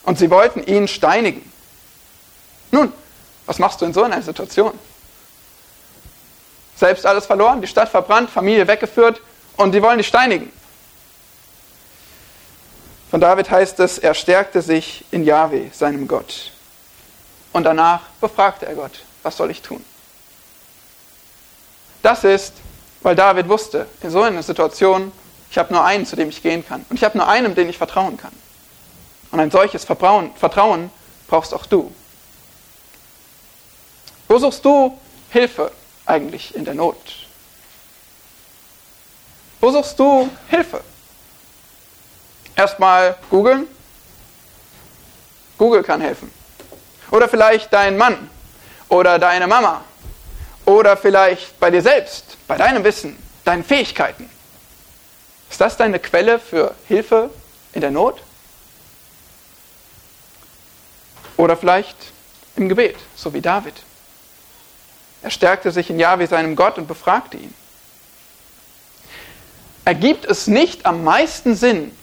Und 0.03 0.17
sie 0.17 0.29
wollten 0.29 0.63
ihn 0.63 0.87
steinigen. 0.87 1.51
Nun, 2.71 2.93
was 3.45 3.59
machst 3.59 3.81
du 3.81 3.85
in 3.85 3.93
so 3.93 4.03
einer 4.03 4.21
Situation? 4.21 4.71
Selbst 6.77 7.05
alles 7.05 7.25
verloren, 7.25 7.59
die 7.59 7.67
Stadt 7.67 7.89
verbrannt, 7.89 8.29
Familie 8.29 8.65
weggeführt 8.69 9.19
und 9.57 9.73
die 9.73 9.81
wollen 9.81 9.97
dich 9.97 10.07
steinigen. 10.07 10.51
Von 13.11 13.21
David 13.21 13.49
heißt 13.49 13.79
es, 13.79 13.97
er 13.97 14.13
stärkte 14.13 14.61
sich 14.61 15.05
in 15.11 15.23
Jahwe, 15.23 15.69
seinem 15.71 16.07
Gott. 16.07 16.51
Und 17.53 17.63
danach 17.63 18.01
befragte 18.19 18.65
er 18.65 18.75
Gott, 18.75 19.03
was 19.23 19.37
soll 19.37 19.51
ich 19.51 19.61
tun? 19.61 19.83
Das 22.01 22.23
ist 22.23 22.53
weil 23.05 23.15
David 23.15 23.47
wusste, 23.47 23.85
in 24.01 24.09
so 24.09 24.23
einer 24.23 24.41
Situation, 24.41 25.11
ich 25.51 25.59
habe 25.59 25.71
nur 25.71 25.85
einen, 25.85 26.07
zu 26.07 26.15
dem 26.15 26.29
ich 26.29 26.41
gehen 26.41 26.67
kann. 26.67 26.83
Und 26.89 26.95
ich 26.95 27.03
habe 27.03 27.15
nur 27.15 27.27
einem, 27.27 27.53
den 27.53 27.69
ich 27.69 27.77
vertrauen 27.77 28.17
kann. 28.17 28.31
Und 29.29 29.39
ein 29.39 29.51
solches 29.51 29.85
Vertrauen 29.85 30.89
brauchst 31.27 31.53
auch 31.53 31.67
du. 31.67 31.93
Wo 34.27 34.39
suchst 34.39 34.65
du 34.65 34.97
Hilfe 35.29 35.71
eigentlich 36.07 36.55
in 36.55 36.65
der 36.65 36.73
Not? 36.73 37.24
Wo 39.65 39.71
suchst 39.71 39.97
du 39.97 40.29
Hilfe? 40.47 40.79
Erstmal 42.55 43.15
googeln. 43.31 43.67
Google 45.57 45.81
kann 45.81 46.01
helfen. 46.01 46.31
Oder 47.09 47.27
vielleicht 47.27 47.73
dein 47.73 47.97
Mann 47.97 48.29
oder 48.89 49.17
deine 49.17 49.47
Mama 49.47 49.83
oder 50.65 50.95
vielleicht 50.95 51.59
bei 51.59 51.71
dir 51.71 51.81
selbst, 51.81 52.37
bei 52.47 52.57
deinem 52.57 52.83
Wissen, 52.83 53.17
deinen 53.43 53.63
Fähigkeiten. 53.63 54.29
Ist 55.49 55.59
das 55.59 55.77
deine 55.77 55.97
Quelle 55.97 56.37
für 56.37 56.75
Hilfe 56.87 57.31
in 57.73 57.81
der 57.81 57.89
Not? 57.89 58.21
Oder 61.37 61.57
vielleicht 61.57 61.97
im 62.55 62.69
Gebet, 62.69 62.97
so 63.15 63.33
wie 63.33 63.41
David. 63.41 63.81
Er 65.23 65.31
stärkte 65.31 65.71
sich 65.71 65.89
in 65.89 65.97
Jahwe 65.97 66.27
seinem 66.27 66.55
Gott 66.55 66.77
und 66.77 66.87
befragte 66.87 67.37
ihn. 67.37 67.55
Ergibt 69.85 70.25
es 70.25 70.47
nicht 70.47 70.87
am 70.87 71.03
meisten 71.03 71.55
Sinn, 71.55 71.95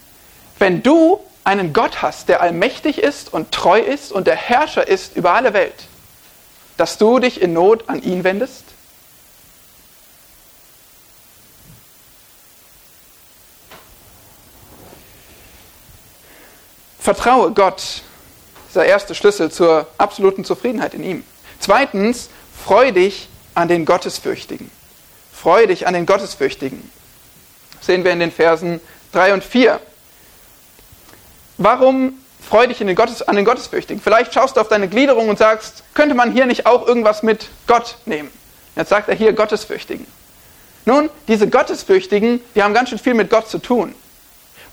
wenn 0.58 0.84
du 0.84 1.20
einen 1.42 1.72
Gott 1.72 2.00
hast, 2.00 2.28
der 2.28 2.40
allmächtig 2.40 2.98
ist 2.98 3.32
und 3.32 3.50
treu 3.50 3.80
ist 3.80 4.12
und 4.12 4.28
der 4.28 4.36
Herrscher 4.36 4.86
ist 4.86 5.16
über 5.16 5.34
alle 5.34 5.52
Welt, 5.52 5.74
dass 6.76 6.96
du 6.98 7.18
dich 7.18 7.42
in 7.42 7.52
Not 7.52 7.88
an 7.88 8.00
ihn 8.00 8.22
wendest? 8.22 8.64
Vertraue 17.00 17.50
Gott. 17.50 18.02
Ist 18.68 18.76
der 18.76 18.86
erste 18.86 19.16
Schlüssel 19.16 19.50
zur 19.50 19.88
absoluten 19.98 20.44
Zufriedenheit 20.44 20.94
in 20.94 21.02
ihm. 21.02 21.24
Zweitens, 21.58 22.30
freu 22.64 22.92
dich 22.92 23.28
an 23.54 23.66
den 23.66 23.84
Gottesfürchtigen. 23.84 24.70
Freu 25.32 25.66
dich 25.66 25.88
an 25.88 25.94
den 25.94 26.06
Gottesfürchtigen. 26.06 26.90
Sehen 27.82 28.04
wir 28.04 28.12
in 28.12 28.20
den 28.20 28.32
Versen 28.32 28.80
3 29.12 29.34
und 29.34 29.44
4. 29.44 29.78
Warum 31.58 32.14
freu 32.48 32.66
dich 32.66 32.78
den 32.78 32.94
Gottes, 32.94 33.22
an 33.22 33.36
den 33.36 33.44
Gottesfürchtigen. 33.44 34.02
Vielleicht 34.02 34.34
schaust 34.34 34.56
du 34.56 34.60
auf 34.60 34.68
deine 34.68 34.88
Gliederung 34.88 35.28
und 35.28 35.38
sagst, 35.38 35.84
könnte 35.94 36.14
man 36.14 36.32
hier 36.32 36.46
nicht 36.46 36.66
auch 36.66 36.86
irgendwas 36.86 37.22
mit 37.22 37.48
Gott 37.66 37.96
nehmen? 38.04 38.30
Jetzt 38.74 38.88
sagt 38.88 39.08
er 39.08 39.14
hier 39.14 39.32
Gottesfürchtigen. 39.32 40.06
Nun, 40.84 41.08
diese 41.28 41.48
Gottesfürchtigen, 41.48 42.40
die 42.54 42.62
haben 42.62 42.74
ganz 42.74 42.88
schön 42.88 42.98
viel 42.98 43.14
mit 43.14 43.30
Gott 43.30 43.48
zu 43.48 43.58
tun. 43.58 43.94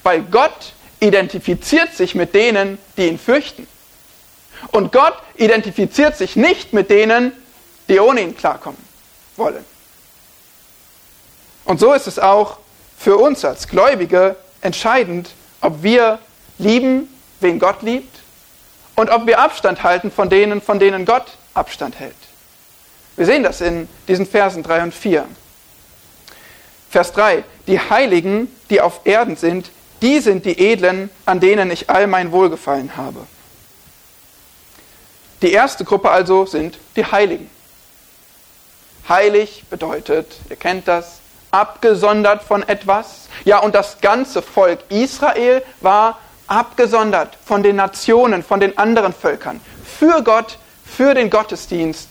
weil 0.02 0.22
Gott 0.22 0.72
identifiziert 1.00 1.94
sich 1.94 2.14
mit 2.14 2.34
denen, 2.34 2.78
die 2.96 3.06
ihn 3.06 3.18
fürchten. 3.18 3.66
Und 4.68 4.92
Gott 4.92 5.14
identifiziert 5.36 6.16
sich 6.16 6.36
nicht 6.36 6.72
mit 6.72 6.90
denen, 6.90 7.32
die 7.88 7.98
ohne 8.00 8.22
ihn 8.22 8.36
klarkommen 8.36 8.82
wollen. 9.36 9.64
Und 11.64 11.80
so 11.80 11.92
ist 11.92 12.06
es 12.06 12.18
auch 12.18 12.58
für 13.00 13.16
uns 13.16 13.46
als 13.46 13.66
Gläubige 13.66 14.36
entscheidend, 14.60 15.30
ob 15.62 15.82
wir 15.82 16.18
lieben, 16.58 17.08
wen 17.40 17.58
Gott 17.58 17.80
liebt, 17.80 18.18
und 18.94 19.08
ob 19.08 19.26
wir 19.26 19.40
Abstand 19.40 19.82
halten 19.82 20.10
von 20.12 20.28
denen, 20.28 20.60
von 20.60 20.78
denen 20.78 21.06
Gott 21.06 21.24
Abstand 21.54 21.98
hält. 21.98 22.14
Wir 23.16 23.24
sehen 23.24 23.42
das 23.42 23.62
in 23.62 23.88
diesen 24.06 24.26
Versen 24.26 24.62
3 24.62 24.82
und 24.82 24.94
4. 24.94 25.24
Vers 26.90 27.12
3. 27.12 27.42
Die 27.66 27.80
Heiligen, 27.80 28.54
die 28.68 28.82
auf 28.82 29.00
Erden 29.04 29.36
sind, 29.36 29.70
die 30.02 30.20
sind 30.20 30.44
die 30.44 30.58
Edlen, 30.58 31.08
an 31.24 31.40
denen 31.40 31.70
ich 31.70 31.88
all 31.88 32.06
mein 32.06 32.32
Wohlgefallen 32.32 32.98
habe. 32.98 33.26
Die 35.40 35.52
erste 35.52 35.84
Gruppe 35.84 36.10
also 36.10 36.44
sind 36.44 36.78
die 36.96 37.06
Heiligen. 37.06 37.48
Heilig 39.08 39.64
bedeutet, 39.70 40.36
ihr 40.50 40.56
kennt 40.56 40.86
das, 40.86 41.19
abgesondert 41.50 42.42
von 42.42 42.66
etwas. 42.68 43.28
Ja, 43.44 43.58
und 43.58 43.74
das 43.74 44.00
ganze 44.00 44.42
Volk 44.42 44.80
Israel 44.88 45.62
war 45.80 46.18
abgesondert 46.46 47.36
von 47.44 47.62
den 47.62 47.76
Nationen, 47.76 48.42
von 48.42 48.60
den 48.60 48.76
anderen 48.78 49.12
Völkern. 49.12 49.60
Für 49.84 50.22
Gott, 50.22 50.58
für 50.84 51.14
den 51.14 51.30
Gottesdienst, 51.30 52.08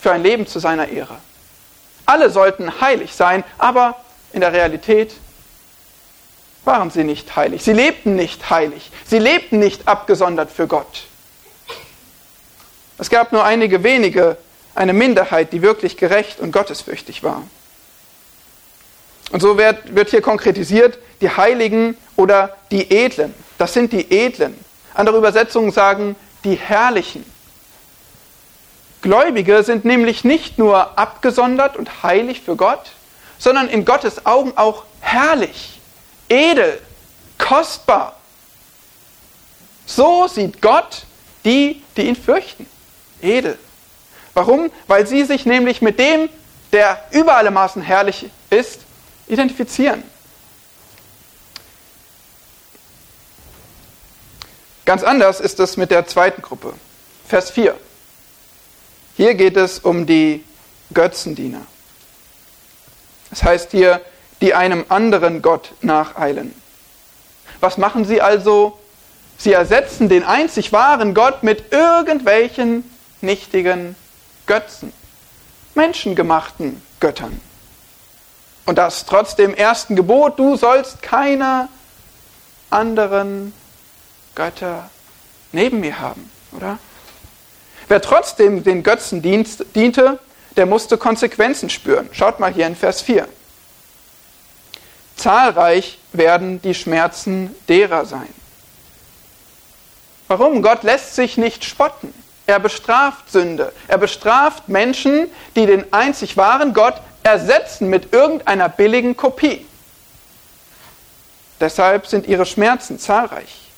für 0.00 0.12
ein 0.12 0.22
Leben 0.22 0.46
zu 0.46 0.58
seiner 0.58 0.88
Ehre. 0.88 1.16
Alle 2.06 2.30
sollten 2.30 2.80
heilig 2.80 3.14
sein, 3.14 3.44
aber 3.58 3.96
in 4.32 4.40
der 4.40 4.52
Realität 4.52 5.12
waren 6.64 6.90
sie 6.90 7.04
nicht 7.04 7.36
heilig. 7.36 7.62
Sie 7.62 7.72
lebten 7.72 8.14
nicht 8.16 8.50
heilig. 8.50 8.90
Sie 9.06 9.18
lebten 9.18 9.58
nicht 9.58 9.88
abgesondert 9.88 10.50
für 10.50 10.66
Gott. 10.66 11.04
Es 12.98 13.10
gab 13.10 13.32
nur 13.32 13.44
einige 13.44 13.82
wenige, 13.84 14.36
eine 14.74 14.92
Minderheit, 14.92 15.52
die 15.52 15.62
wirklich 15.62 15.96
gerecht 15.96 16.40
und 16.40 16.52
gottesfürchtig 16.52 17.22
war. 17.22 17.42
Und 19.30 19.40
so 19.40 19.58
wird, 19.58 19.94
wird 19.94 20.10
hier 20.10 20.22
konkretisiert, 20.22 20.98
die 21.20 21.30
Heiligen 21.30 21.96
oder 22.16 22.56
die 22.70 22.90
Edlen. 22.90 23.34
Das 23.58 23.74
sind 23.74 23.92
die 23.92 24.10
Edlen. 24.10 24.58
Andere 24.94 25.18
Übersetzungen 25.18 25.70
sagen 25.70 26.16
die 26.44 26.54
Herrlichen. 26.54 27.24
Gläubige 29.02 29.62
sind 29.62 29.84
nämlich 29.84 30.24
nicht 30.24 30.58
nur 30.58 30.98
abgesondert 30.98 31.76
und 31.76 32.02
heilig 32.02 32.40
für 32.40 32.56
Gott, 32.56 32.92
sondern 33.38 33.68
in 33.68 33.84
Gottes 33.84 34.26
Augen 34.26 34.52
auch 34.56 34.84
herrlich, 35.00 35.80
edel, 36.28 36.80
kostbar. 37.38 38.16
So 39.86 40.26
sieht 40.26 40.60
Gott 40.60 41.04
die, 41.44 41.82
die 41.96 42.02
ihn 42.02 42.16
fürchten 42.16 42.66
edel. 43.22 43.58
Warum? 44.34 44.70
Weil 44.86 45.06
sie 45.06 45.24
sich 45.24 45.46
nämlich 45.46 45.82
mit 45.82 45.98
dem, 45.98 46.28
der 46.72 47.02
über 47.10 47.36
alle 47.36 47.50
Maßen 47.50 47.82
herrlich 47.82 48.26
ist, 48.50 48.80
identifizieren. 49.28 50.02
Ganz 54.84 55.02
anders 55.02 55.40
ist 55.40 55.60
es 55.60 55.76
mit 55.76 55.90
der 55.90 56.06
zweiten 56.06 56.40
Gruppe. 56.40 56.72
Vers 57.26 57.50
4. 57.50 57.78
Hier 59.16 59.34
geht 59.34 59.56
es 59.56 59.80
um 59.80 60.06
die 60.06 60.44
Götzendiener. 60.94 61.66
Das 63.30 63.42
heißt 63.42 63.72
hier, 63.72 64.00
die 64.40 64.54
einem 64.54 64.86
anderen 64.88 65.42
Gott 65.42 65.72
nacheilen. 65.82 66.54
Was 67.60 67.76
machen 67.76 68.04
sie 68.04 68.22
also? 68.22 68.78
Sie 69.36 69.52
ersetzen 69.52 70.08
den 70.08 70.24
einzig 70.24 70.72
wahren 70.72 71.14
Gott 71.14 71.42
mit 71.42 71.72
irgendwelchen 71.72 72.90
nichtigen 73.20 73.94
Götzen, 74.46 74.92
menschengemachten 75.74 76.82
Göttern. 77.00 77.40
Und 78.68 78.76
das 78.76 79.06
trotz 79.06 79.34
dem 79.34 79.54
ersten 79.54 79.96
Gebot, 79.96 80.38
du 80.38 80.54
sollst 80.54 81.00
keine 81.00 81.70
anderen 82.68 83.54
Götter 84.34 84.90
neben 85.52 85.80
mir 85.80 86.00
haben, 86.00 86.30
oder? 86.52 86.78
Wer 87.88 88.02
trotzdem 88.02 88.62
den 88.62 88.82
Götzen 88.82 89.22
diente, 89.22 90.18
der 90.58 90.66
musste 90.66 90.98
Konsequenzen 90.98 91.70
spüren. 91.70 92.10
Schaut 92.12 92.40
mal 92.40 92.52
hier 92.52 92.66
in 92.66 92.76
Vers 92.76 93.00
4. 93.00 93.26
Zahlreich 95.16 95.98
werden 96.12 96.60
die 96.60 96.74
Schmerzen 96.74 97.54
derer 97.70 98.04
sein. 98.04 98.28
Warum? 100.26 100.60
Gott 100.60 100.82
lässt 100.82 101.14
sich 101.14 101.38
nicht 101.38 101.64
spotten. 101.64 102.12
Er 102.46 102.60
bestraft 102.60 103.32
Sünde. 103.32 103.72
Er 103.88 103.96
bestraft 103.96 104.68
Menschen, 104.68 105.30
die 105.56 105.64
den 105.64 105.90
einzig 105.90 106.36
wahren 106.36 106.74
Gott 106.74 107.00
ersetzen 107.28 107.88
mit 107.88 108.12
irgendeiner 108.12 108.68
billigen 108.68 109.16
Kopie. 109.16 109.66
Deshalb 111.60 112.06
sind 112.06 112.26
ihre 112.26 112.46
Schmerzen 112.46 112.98
zahlreich. 112.98 113.68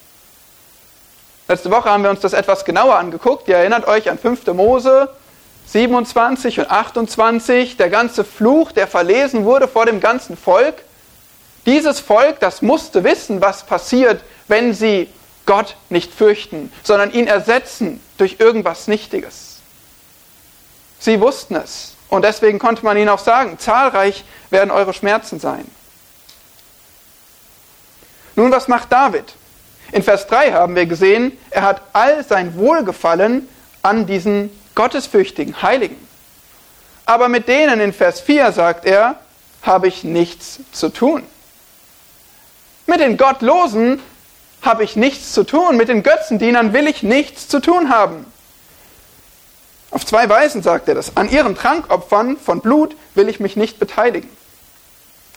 Letzte 1.47 1.69
Woche 1.69 1.89
haben 1.89 2.03
wir 2.03 2.09
uns 2.09 2.21
das 2.21 2.33
etwas 2.33 2.63
genauer 2.63 2.95
angeguckt. 2.95 3.47
Ihr 3.47 3.57
erinnert 3.57 3.87
euch 3.87 4.09
an 4.09 4.17
5. 4.17 4.47
Mose 4.47 5.09
27 5.67 6.59
und 6.59 6.71
28, 6.71 7.77
der 7.77 7.89
ganze 7.89 8.23
Fluch, 8.23 8.71
der 8.71 8.87
verlesen 8.87 9.45
wurde 9.45 9.67
vor 9.67 9.85
dem 9.85 9.99
ganzen 9.99 10.37
Volk. 10.37 10.83
Dieses 11.65 11.99
Volk, 11.99 12.39
das 12.39 12.61
musste 12.61 13.03
wissen, 13.03 13.41
was 13.41 13.65
passiert, 13.65 14.23
wenn 14.47 14.73
sie 14.73 15.09
Gott 15.45 15.75
nicht 15.89 16.13
fürchten, 16.13 16.71
sondern 16.83 17.11
ihn 17.11 17.27
ersetzen 17.27 18.01
durch 18.17 18.37
irgendwas 18.39 18.87
Nichtiges. 18.87 19.59
Sie 20.99 21.19
wussten 21.19 21.55
es 21.55 21.90
und 22.11 22.23
deswegen 22.23 22.59
konnte 22.59 22.83
man 22.83 22.97
ihnen 22.97 23.07
auch 23.07 23.19
sagen, 23.19 23.57
zahlreich 23.57 24.25
werden 24.49 24.69
eure 24.69 24.93
Schmerzen 24.93 25.39
sein. 25.39 25.65
Nun, 28.35 28.51
was 28.51 28.67
macht 28.67 28.91
David? 28.91 29.33
In 29.93 30.03
Vers 30.03 30.27
3 30.27 30.51
haben 30.51 30.75
wir 30.75 30.85
gesehen, 30.85 31.37
er 31.51 31.63
hat 31.63 31.81
all 31.93 32.23
sein 32.25 32.55
Wohlgefallen 32.57 33.47
an 33.81 34.05
diesen 34.07 34.51
gottesfürchtigen 34.75 35.61
Heiligen. 35.61 35.95
Aber 37.05 37.29
mit 37.29 37.47
denen 37.47 37.79
in 37.79 37.93
Vers 37.93 38.19
4 38.19 38.51
sagt 38.51 38.85
er, 38.85 39.15
habe 39.61 39.87
ich 39.87 40.03
nichts 40.03 40.59
zu 40.73 40.89
tun. 40.89 41.23
Mit 42.87 42.99
den 42.99 43.15
Gottlosen 43.15 44.01
habe 44.61 44.83
ich 44.83 44.97
nichts 44.97 45.31
zu 45.31 45.45
tun. 45.45 45.77
Mit 45.77 45.87
den 45.87 46.03
Götzendienern 46.03 46.73
will 46.73 46.87
ich 46.87 47.03
nichts 47.03 47.47
zu 47.47 47.61
tun 47.61 47.89
haben. 47.89 48.25
Auf 49.91 50.05
zwei 50.05 50.27
Weisen 50.29 50.63
sagt 50.63 50.87
er 50.87 50.95
das. 50.95 51.17
An 51.17 51.29
ihren 51.29 51.55
Trankopfern 51.55 52.37
von 52.37 52.61
Blut 52.61 52.95
will 53.13 53.27
ich 53.27 53.41
mich 53.41 53.57
nicht 53.57 53.77
beteiligen. 53.77 54.29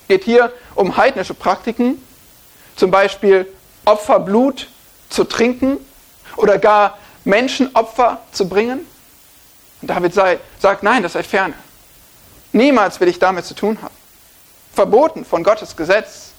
Geht 0.07 0.23
hier 0.23 0.51
um 0.75 0.95
heidnische 0.95 1.33
Praktiken, 1.33 2.01
zum 2.75 2.89
Beispiel 2.89 3.47
Opferblut 3.83 4.69
zu 5.09 5.25
trinken 5.25 5.77
oder 6.37 6.57
gar 6.57 6.97
Menschenopfer 7.25 8.21
zu 8.31 8.47
bringen. 8.47 8.85
Und 9.81 9.89
David 9.89 10.13
sei, 10.13 10.39
sagt, 10.59 10.83
nein, 10.83 11.03
das 11.03 11.13
sei 11.13 11.23
ferne. 11.23 11.53
Niemals 12.53 12.99
will 13.01 13.09
ich 13.09 13.19
damit 13.19 13.45
zu 13.45 13.55
tun 13.55 13.77
haben. 13.81 13.93
Verboten 14.73 15.25
von 15.25 15.43
Gottes 15.43 15.75
Gesetz 15.75 16.31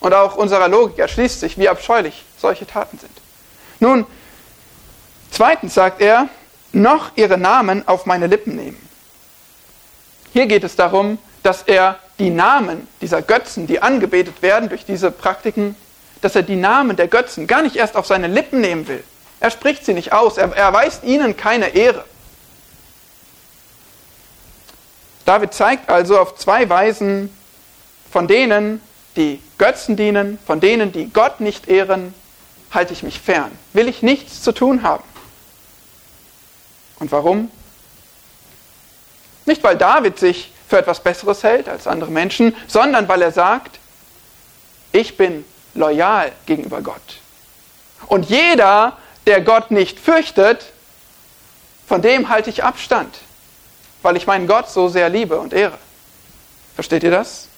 und 0.00 0.12
auch 0.12 0.36
unserer 0.36 0.68
Logik 0.68 0.98
erschließt 0.98 1.40
sich, 1.40 1.56
wie 1.58 1.68
abscheulich 1.68 2.24
solche 2.38 2.66
Taten 2.66 2.98
sind. 2.98 3.12
Nun, 3.78 4.06
zweitens 5.30 5.74
sagt 5.74 6.00
er, 6.00 6.28
noch 6.72 7.12
ihre 7.16 7.38
Namen 7.38 7.86
auf 7.86 8.06
meine 8.06 8.26
Lippen 8.26 8.56
nehmen. 8.56 8.88
Hier 10.32 10.46
geht 10.46 10.64
es 10.64 10.76
darum, 10.76 11.18
dass 11.42 11.62
er 11.62 11.98
die 12.18 12.30
Namen 12.30 12.86
dieser 13.00 13.20
Götzen, 13.22 13.66
die 13.66 13.82
angebetet 13.82 14.42
werden 14.42 14.68
durch 14.68 14.84
diese 14.84 15.10
Praktiken, 15.10 15.76
dass 16.20 16.36
er 16.36 16.42
die 16.42 16.56
Namen 16.56 16.96
der 16.96 17.08
Götzen 17.08 17.46
gar 17.46 17.62
nicht 17.62 17.76
erst 17.76 17.96
auf 17.96 18.06
seine 18.06 18.28
Lippen 18.28 18.60
nehmen 18.60 18.86
will. 18.88 19.02
Er 19.40 19.50
spricht 19.50 19.84
sie 19.84 19.92
nicht 19.92 20.12
aus, 20.12 20.38
er 20.38 20.56
erweist 20.56 21.04
ihnen 21.04 21.36
keine 21.36 21.68
Ehre. 21.74 22.04
David 25.24 25.52
zeigt 25.52 25.88
also 25.88 26.18
auf 26.18 26.36
zwei 26.36 26.68
Weisen, 26.68 27.36
von 28.10 28.28
denen 28.28 28.80
die 29.16 29.42
Götzen 29.58 29.96
dienen, 29.96 30.38
von 30.46 30.60
denen, 30.60 30.92
die 30.92 31.10
Gott 31.12 31.40
nicht 31.40 31.68
ehren, 31.68 32.14
halte 32.70 32.92
ich 32.92 33.02
mich 33.02 33.20
fern. 33.20 33.50
Will 33.72 33.88
ich 33.88 34.02
nichts 34.02 34.42
zu 34.42 34.52
tun 34.52 34.82
haben. 34.82 35.04
Und 37.02 37.10
warum? 37.10 37.50
Nicht, 39.44 39.64
weil 39.64 39.76
David 39.76 40.20
sich 40.20 40.52
für 40.68 40.78
etwas 40.78 41.00
Besseres 41.00 41.42
hält 41.42 41.68
als 41.68 41.88
andere 41.88 42.12
Menschen, 42.12 42.54
sondern 42.68 43.08
weil 43.08 43.22
er 43.22 43.32
sagt, 43.32 43.80
ich 44.92 45.16
bin 45.16 45.44
loyal 45.74 46.30
gegenüber 46.46 46.80
Gott. 46.80 47.18
Und 48.06 48.30
jeder, 48.30 48.96
der 49.26 49.40
Gott 49.40 49.72
nicht 49.72 49.98
fürchtet, 49.98 50.66
von 51.88 52.02
dem 52.02 52.28
halte 52.28 52.50
ich 52.50 52.62
Abstand, 52.62 53.18
weil 54.02 54.16
ich 54.16 54.28
meinen 54.28 54.46
Gott 54.46 54.70
so 54.70 54.88
sehr 54.88 55.08
liebe 55.08 55.40
und 55.40 55.52
ehre. 55.52 55.78
Versteht 56.76 57.02
ihr 57.02 57.10
das? 57.10 57.48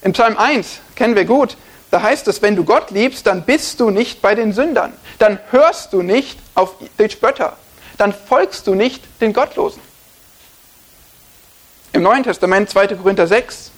Im 0.00 0.14
Psalm 0.14 0.38
1 0.38 0.80
kennen 0.96 1.14
wir 1.14 1.26
gut, 1.26 1.58
da 1.90 2.00
heißt 2.00 2.26
es, 2.26 2.40
wenn 2.40 2.56
du 2.56 2.64
Gott 2.64 2.90
liebst, 2.90 3.26
dann 3.26 3.42
bist 3.42 3.80
du 3.80 3.90
nicht 3.90 4.22
bei 4.22 4.34
den 4.34 4.54
Sündern. 4.54 4.94
Dann 5.18 5.38
hörst 5.50 5.92
du 5.92 6.00
nicht 6.00 6.38
auf 6.54 6.76
die 6.98 7.10
Spötter. 7.10 7.58
Dann 8.02 8.12
folgst 8.12 8.66
du 8.66 8.74
nicht 8.74 9.00
den 9.20 9.32
Gottlosen. 9.32 9.80
Im 11.92 12.02
Neuen 12.02 12.24
Testament, 12.24 12.68
2. 12.68 12.88
Korinther 12.96 13.28
6, 13.28 13.70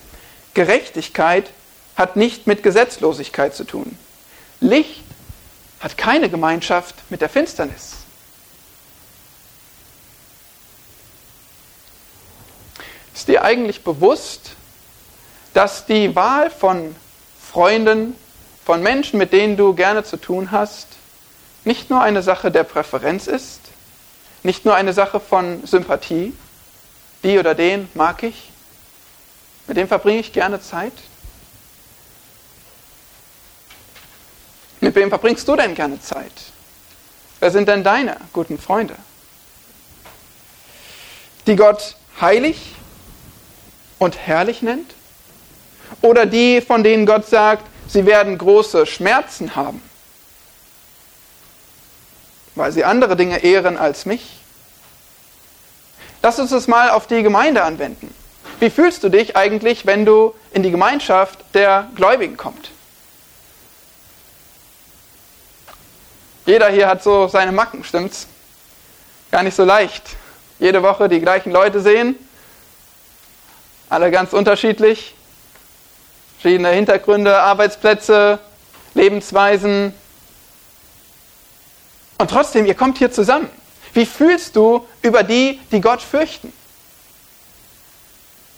Gerechtigkeit 0.55 1.51
hat 1.95 2.17
nicht 2.17 2.47
mit 2.47 2.63
Gesetzlosigkeit 2.63 3.55
zu 3.55 3.65
tun. 3.65 3.99
Licht 4.61 5.03
hat 5.81 5.99
keine 5.99 6.31
Gemeinschaft 6.31 6.95
mit 7.11 7.21
der 7.21 7.29
Finsternis. 7.29 7.97
Ist 13.15 13.29
dir 13.29 13.45
eigentlich 13.45 13.85
bewusst, 13.85 14.53
dass 15.53 15.85
die 15.85 16.17
Wahl 16.17 16.49
von 16.49 16.97
Freunden, 17.39 18.17
von 18.65 18.83
Menschen, 18.83 19.19
mit 19.19 19.35
denen 19.35 19.59
du 19.59 19.75
gerne 19.75 20.03
zu 20.03 20.17
tun 20.17 20.51
hast, 20.51 20.87
nicht 21.65 21.91
nur 21.91 22.01
eine 22.01 22.23
Sache 22.23 22.51
der 22.51 22.65
Präferenz 22.65 23.27
ist, 23.27 23.64
nicht 24.45 24.65
nur 24.65 24.75
eine 24.75 24.93
Sache 24.93 25.19
von 25.19 25.67
Sympathie, 25.67 26.33
die 27.25 27.39
oder 27.39 27.55
den 27.55 27.89
mag 27.95 28.23
ich, 28.23 28.51
mit 29.67 29.77
dem 29.77 29.89
verbringe 29.89 30.21
ich 30.21 30.33
gerne 30.33 30.61
Zeit. 30.61 30.93
Mit 34.81 34.95
wem 34.95 35.09
verbringst 35.09 35.49
du 35.49 35.57
denn 35.57 35.75
gerne 35.75 35.99
Zeit? 36.01 36.33
Wer 37.41 37.51
sind 37.51 37.69
denn 37.69 37.83
deine 37.83 38.19
guten 38.35 38.59
Freunde? 38.59 38.95
Die 41.47 41.57
Gott 41.57 41.97
heilig 42.21 42.75
und 43.99 44.19
herrlich 44.19 44.61
nennt? 44.61 44.95
Oder 46.03 46.27
die, 46.27 46.61
von 46.61 46.85
denen 46.85 47.07
Gott 47.07 47.27
sagt, 47.27 47.67
sie 47.89 48.05
werden 48.05 48.37
große 48.37 48.85
Schmerzen 48.85 49.57
haben, 49.57 49.83
weil 52.55 52.73
sie 52.73 52.85
andere 52.85 53.17
Dinge 53.17 53.43
ehren 53.43 53.77
als 53.77 54.07
mich? 54.07 54.41
Lass 56.23 56.39
uns 56.39 56.51
das 56.51 56.69
mal 56.69 56.91
auf 56.91 57.07
die 57.07 57.23
Gemeinde 57.23 57.63
anwenden. 57.63 58.15
Wie 58.61 58.71
fühlst 58.71 59.03
du 59.03 59.09
dich 59.09 59.37
eigentlich, 59.37 59.85
wenn 59.87 60.05
du 60.05 60.35
in 60.53 60.63
die 60.63 60.71
Gemeinschaft 60.71 61.39
der 61.53 61.89
Gläubigen 61.95 62.37
kommst? 62.37 62.71
Jeder 66.47 66.69
hier 66.69 66.89
hat 66.89 67.03
so 67.03 67.29
seine 67.29 67.53
Macken, 67.53 67.85
stimmt's? 67.85 68.27
Gar 69.31 69.43
nicht 69.43 69.57
so 69.57 69.65
leicht. 69.65 70.03
Jede 70.59 70.83
Woche 70.83 71.09
die 71.09 71.21
gleichen 71.21 71.51
Leute 71.51 71.81
sehen, 71.81 72.17
alle 73.89 74.11
ganz 74.11 74.33
unterschiedlich, 74.33 75.15
verschiedene 76.39 76.71
Hintergründe, 76.71 77.39
Arbeitsplätze, 77.41 78.39
Lebensweisen. 78.95 79.95
Und 82.25 82.31
trotzdem, 82.31 82.65
ihr 82.65 82.75
kommt 82.75 82.97
hier 82.97 83.13
zusammen. 83.13 83.51
Wie 83.93 84.07
fühlst 84.07 84.57
du 84.57 84.87
über 85.03 85.23
die, 85.23 85.61
die 85.71 85.83
Gott 85.83 86.01
fürchten? 86.01 86.55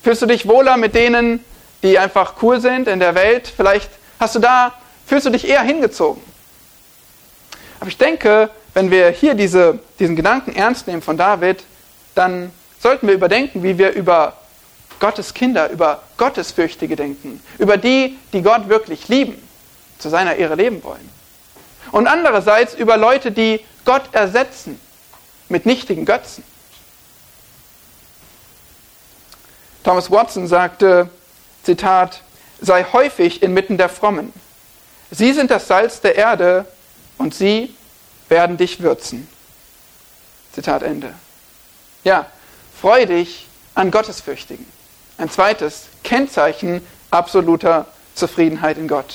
Fühlst 0.04 0.22
du 0.22 0.26
dich 0.26 0.46
wohler 0.46 0.76
mit 0.76 0.94
denen, 0.94 1.44
die 1.82 1.98
einfach 1.98 2.34
cool 2.42 2.60
sind 2.60 2.86
in 2.86 3.00
der 3.00 3.16
Welt? 3.16 3.52
Vielleicht 3.56 3.90
hast 4.20 4.36
du 4.36 4.38
da, 4.38 4.72
fühlst 5.04 5.26
du 5.26 5.30
dich 5.30 5.48
eher 5.48 5.62
hingezogen. 5.62 6.22
Aber 7.80 7.88
ich 7.88 7.98
denke, 7.98 8.50
wenn 8.72 8.92
wir 8.92 9.10
hier 9.10 9.34
diese, 9.34 9.80
diesen 9.98 10.14
Gedanken 10.14 10.54
ernst 10.54 10.86
nehmen 10.86 11.02
von 11.02 11.16
David, 11.16 11.64
dann 12.14 12.52
sollten 12.78 13.08
wir 13.08 13.14
überdenken, 13.16 13.64
wie 13.64 13.78
wir 13.78 13.94
über 13.94 14.34
Gottes 15.00 15.34
Kinder, 15.34 15.70
über 15.70 16.04
Gottesfürchtige 16.18 16.94
denken, 16.94 17.42
über 17.58 17.78
die, 17.78 18.16
die 18.32 18.42
Gott 18.42 18.68
wirklich 18.68 19.08
lieben, 19.08 19.42
zu 19.98 20.08
seiner 20.08 20.36
Ehre 20.36 20.54
leben 20.54 20.84
wollen. 20.84 21.15
Und 21.92 22.06
andererseits 22.06 22.74
über 22.74 22.96
Leute, 22.96 23.32
die 23.32 23.64
Gott 23.84 24.02
ersetzen 24.12 24.80
mit 25.48 25.66
nichtigen 25.66 26.04
Götzen. 26.04 26.44
Thomas 29.84 30.10
Watson 30.10 30.48
sagte, 30.48 31.08
Zitat, 31.62 32.22
sei 32.60 32.84
häufig 32.92 33.42
inmitten 33.42 33.78
der 33.78 33.88
Frommen. 33.88 34.32
Sie 35.10 35.32
sind 35.32 35.50
das 35.50 35.68
Salz 35.68 36.00
der 36.00 36.16
Erde 36.16 36.66
und 37.18 37.34
sie 37.34 37.74
werden 38.28 38.56
dich 38.56 38.82
würzen. 38.82 39.28
Zitat 40.52 40.82
Ende. 40.82 41.14
Ja, 42.02 42.26
freu 42.80 43.06
dich 43.06 43.46
an 43.74 43.90
Gottesfürchtigen. 43.90 44.66
Ein 45.18 45.30
zweites 45.30 45.86
Kennzeichen 46.02 46.84
absoluter 47.10 47.86
Zufriedenheit 48.14 48.78
in 48.78 48.88
Gott. 48.88 49.14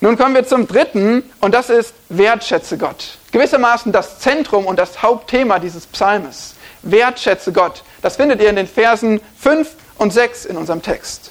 Nun 0.00 0.18
kommen 0.18 0.34
wir 0.34 0.46
zum 0.46 0.66
dritten 0.68 1.22
und 1.40 1.54
das 1.54 1.70
ist 1.70 1.94
wertschätze 2.08 2.76
Gott. 2.76 3.16
Gewissermaßen 3.32 3.92
das 3.92 4.18
Zentrum 4.18 4.66
und 4.66 4.78
das 4.78 5.02
Hauptthema 5.02 5.58
dieses 5.58 5.86
Psalmes. 5.86 6.54
Wertschätze 6.82 7.52
Gott. 7.52 7.82
Das 8.02 8.16
findet 8.16 8.40
ihr 8.40 8.50
in 8.50 8.56
den 8.56 8.68
Versen 8.68 9.20
5 9.38 9.68
und 9.98 10.12
6 10.12 10.44
in 10.44 10.56
unserem 10.56 10.82
Text. 10.82 11.30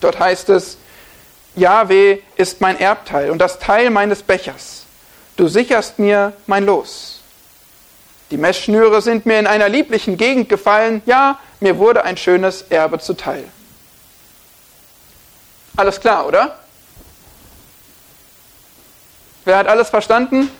Dort 0.00 0.18
heißt 0.18 0.48
es, 0.50 0.78
Jahwe 1.56 2.20
ist 2.36 2.60
mein 2.60 2.78
Erbteil 2.78 3.30
und 3.30 3.38
das 3.38 3.58
Teil 3.58 3.90
meines 3.90 4.22
Bechers. 4.22 4.84
Du 5.36 5.48
sicherst 5.48 5.98
mir 5.98 6.32
mein 6.46 6.64
Los. 6.64 7.20
Die 8.30 8.36
Messschnüre 8.36 9.02
sind 9.02 9.26
mir 9.26 9.38
in 9.38 9.46
einer 9.46 9.68
lieblichen 9.68 10.16
Gegend 10.16 10.48
gefallen. 10.48 11.02
Ja, 11.06 11.38
mir 11.60 11.78
wurde 11.78 12.04
ein 12.04 12.16
schönes 12.16 12.62
Erbe 12.62 12.98
zuteil. 12.98 13.44
Alles 15.76 16.00
klar, 16.00 16.26
oder? 16.26 16.58
Wer 19.48 19.56
hat 19.56 19.66
alles 19.66 19.88
verstanden? 19.88 20.50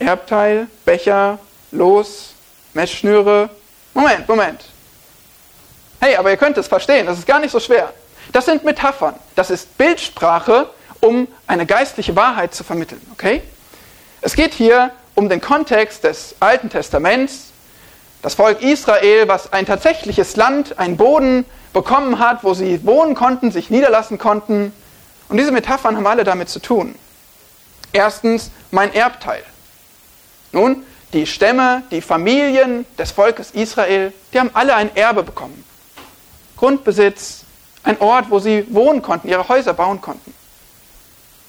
Erbteil, 0.00 0.66
Becher, 0.84 1.38
Los, 1.70 2.34
Messschnüre. 2.74 3.48
Moment, 3.94 4.26
Moment. 4.26 4.64
Hey, 6.00 6.16
aber 6.16 6.32
ihr 6.32 6.36
könnt 6.36 6.58
es 6.58 6.66
verstehen, 6.66 7.06
das 7.06 7.18
ist 7.18 7.28
gar 7.28 7.38
nicht 7.38 7.52
so 7.52 7.60
schwer. 7.60 7.92
Das 8.32 8.46
sind 8.46 8.64
Metaphern, 8.64 9.14
das 9.36 9.50
ist 9.50 9.78
Bildsprache, 9.78 10.68
um 10.98 11.28
eine 11.46 11.64
geistliche 11.64 12.16
Wahrheit 12.16 12.56
zu 12.56 12.64
vermitteln. 12.64 13.02
Okay? 13.12 13.40
Es 14.20 14.34
geht 14.34 14.52
hier 14.52 14.90
um 15.14 15.28
den 15.28 15.40
Kontext 15.40 16.02
des 16.02 16.34
Alten 16.40 16.70
Testaments. 16.70 17.52
Das 18.22 18.34
Volk 18.34 18.62
Israel, 18.62 19.28
was 19.28 19.52
ein 19.52 19.64
tatsächliches 19.64 20.34
Land, 20.34 20.76
einen 20.80 20.96
Boden 20.96 21.44
bekommen 21.72 22.18
hat, 22.18 22.42
wo 22.42 22.52
sie 22.52 22.84
wohnen 22.84 23.14
konnten, 23.14 23.52
sich 23.52 23.70
niederlassen 23.70 24.18
konnten. 24.18 24.72
Und 25.28 25.36
diese 25.38 25.52
Metaphern 25.52 25.96
haben 25.96 26.06
alle 26.06 26.24
damit 26.24 26.48
zu 26.48 26.60
tun. 26.60 26.94
Erstens 27.92 28.50
mein 28.70 28.92
Erbteil. 28.94 29.42
Nun, 30.52 30.84
die 31.12 31.26
Stämme, 31.26 31.82
die 31.90 32.00
Familien 32.00 32.84
des 32.98 33.10
Volkes 33.10 33.50
Israel, 33.52 34.12
die 34.32 34.40
haben 34.40 34.50
alle 34.54 34.74
ein 34.74 34.94
Erbe 34.96 35.22
bekommen. 35.22 35.64
Grundbesitz, 36.56 37.44
ein 37.82 38.00
Ort, 38.00 38.30
wo 38.30 38.38
sie 38.38 38.66
wohnen 38.70 39.02
konnten, 39.02 39.28
ihre 39.28 39.48
Häuser 39.48 39.74
bauen 39.74 40.00
konnten. 40.00 40.34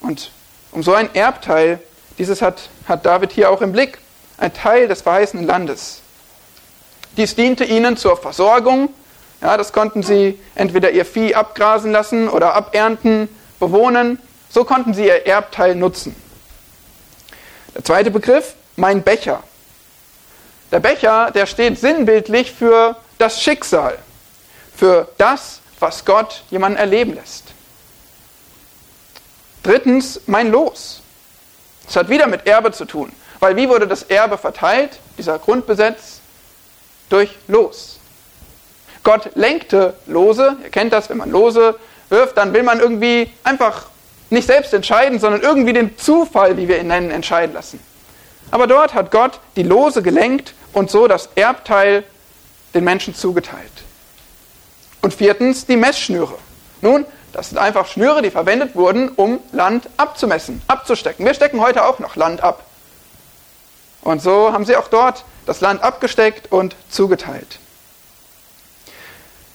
Und 0.00 0.30
um 0.70 0.82
so 0.82 0.94
ein 0.94 1.14
Erbteil, 1.14 1.80
dieses 2.18 2.42
hat, 2.42 2.68
hat 2.86 3.04
David 3.04 3.32
hier 3.32 3.50
auch 3.50 3.62
im 3.62 3.72
Blick, 3.72 3.98
ein 4.38 4.52
Teil 4.54 4.88
des 4.88 5.02
verheißenen 5.02 5.46
Landes. 5.46 6.00
Dies 7.16 7.34
diente 7.34 7.64
ihnen 7.64 7.96
zur 7.96 8.16
Versorgung. 8.16 8.90
Ja, 9.40 9.56
das 9.56 9.72
konnten 9.72 10.02
sie 10.02 10.38
entweder 10.54 10.90
ihr 10.90 11.04
Vieh 11.04 11.34
abgrasen 11.34 11.92
lassen 11.92 12.28
oder 12.28 12.54
abernten, 12.54 13.28
bewohnen. 13.58 14.18
So 14.50 14.64
konnten 14.64 14.94
sie 14.94 15.04
ihr 15.04 15.26
Erbteil 15.26 15.74
nutzen. 15.74 16.14
Der 17.74 17.84
zweite 17.84 18.10
Begriff, 18.10 18.54
mein 18.76 19.02
Becher. 19.02 19.42
Der 20.70 20.80
Becher, 20.80 21.30
der 21.30 21.46
steht 21.46 21.78
sinnbildlich 21.78 22.52
für 22.52 22.96
das 23.18 23.42
Schicksal, 23.42 23.98
für 24.76 25.08
das, 25.18 25.60
was 25.80 26.04
Gott 26.04 26.42
jemanden 26.50 26.78
erleben 26.78 27.14
lässt. 27.14 27.44
Drittens, 29.62 30.20
mein 30.26 30.50
Los. 30.50 31.02
Das 31.86 31.96
hat 31.96 32.08
wieder 32.08 32.26
mit 32.26 32.46
Erbe 32.46 32.72
zu 32.72 32.84
tun. 32.84 33.12
Weil 33.40 33.56
wie 33.56 33.68
wurde 33.68 33.86
das 33.86 34.02
Erbe 34.02 34.38
verteilt, 34.38 34.98
dieser 35.16 35.38
Grundbesitz? 35.38 36.20
Durch 37.08 37.30
Los. 37.46 37.98
Gott 39.02 39.30
lenkte 39.34 39.94
Lose. 40.06 40.56
Ihr 40.62 40.70
kennt 40.70 40.92
das, 40.92 41.08
wenn 41.08 41.16
man 41.16 41.30
Lose 41.30 41.78
wirft, 42.08 42.36
dann 42.36 42.52
will 42.52 42.62
man 42.62 42.80
irgendwie 42.80 43.30
einfach 43.44 43.86
nicht 44.30 44.46
selbst 44.46 44.74
entscheiden, 44.74 45.18
sondern 45.18 45.42
irgendwie 45.42 45.72
den 45.72 45.96
Zufall, 45.98 46.56
wie 46.56 46.68
wir 46.68 46.78
ihn 46.80 46.88
nennen, 46.88 47.10
entscheiden 47.10 47.54
lassen. 47.54 47.80
Aber 48.50 48.66
dort 48.66 48.94
hat 48.94 49.10
Gott 49.10 49.40
die 49.56 49.62
Lose 49.62 50.02
gelenkt 50.02 50.54
und 50.72 50.90
so 50.90 51.06
das 51.06 51.28
Erbteil 51.34 52.04
den 52.74 52.84
Menschen 52.84 53.14
zugeteilt. 53.14 53.62
Und 55.02 55.14
viertens 55.14 55.66
die 55.66 55.76
Messschnüre. 55.76 56.34
Nun, 56.80 57.06
das 57.32 57.50
sind 57.50 57.58
einfach 57.58 57.86
Schnüre, 57.86 58.22
die 58.22 58.30
verwendet 58.30 58.74
wurden, 58.74 59.10
um 59.10 59.40
Land 59.52 59.88
abzumessen, 59.96 60.62
abzustecken. 60.66 61.24
Wir 61.24 61.34
stecken 61.34 61.60
heute 61.60 61.84
auch 61.84 61.98
noch 61.98 62.16
Land 62.16 62.42
ab. 62.42 62.64
Und 64.02 64.22
so 64.22 64.52
haben 64.52 64.64
sie 64.64 64.76
auch 64.76 64.88
dort 64.88 65.24
das 65.46 65.60
Land 65.60 65.82
abgesteckt 65.82 66.50
und 66.50 66.74
zugeteilt. 66.88 67.58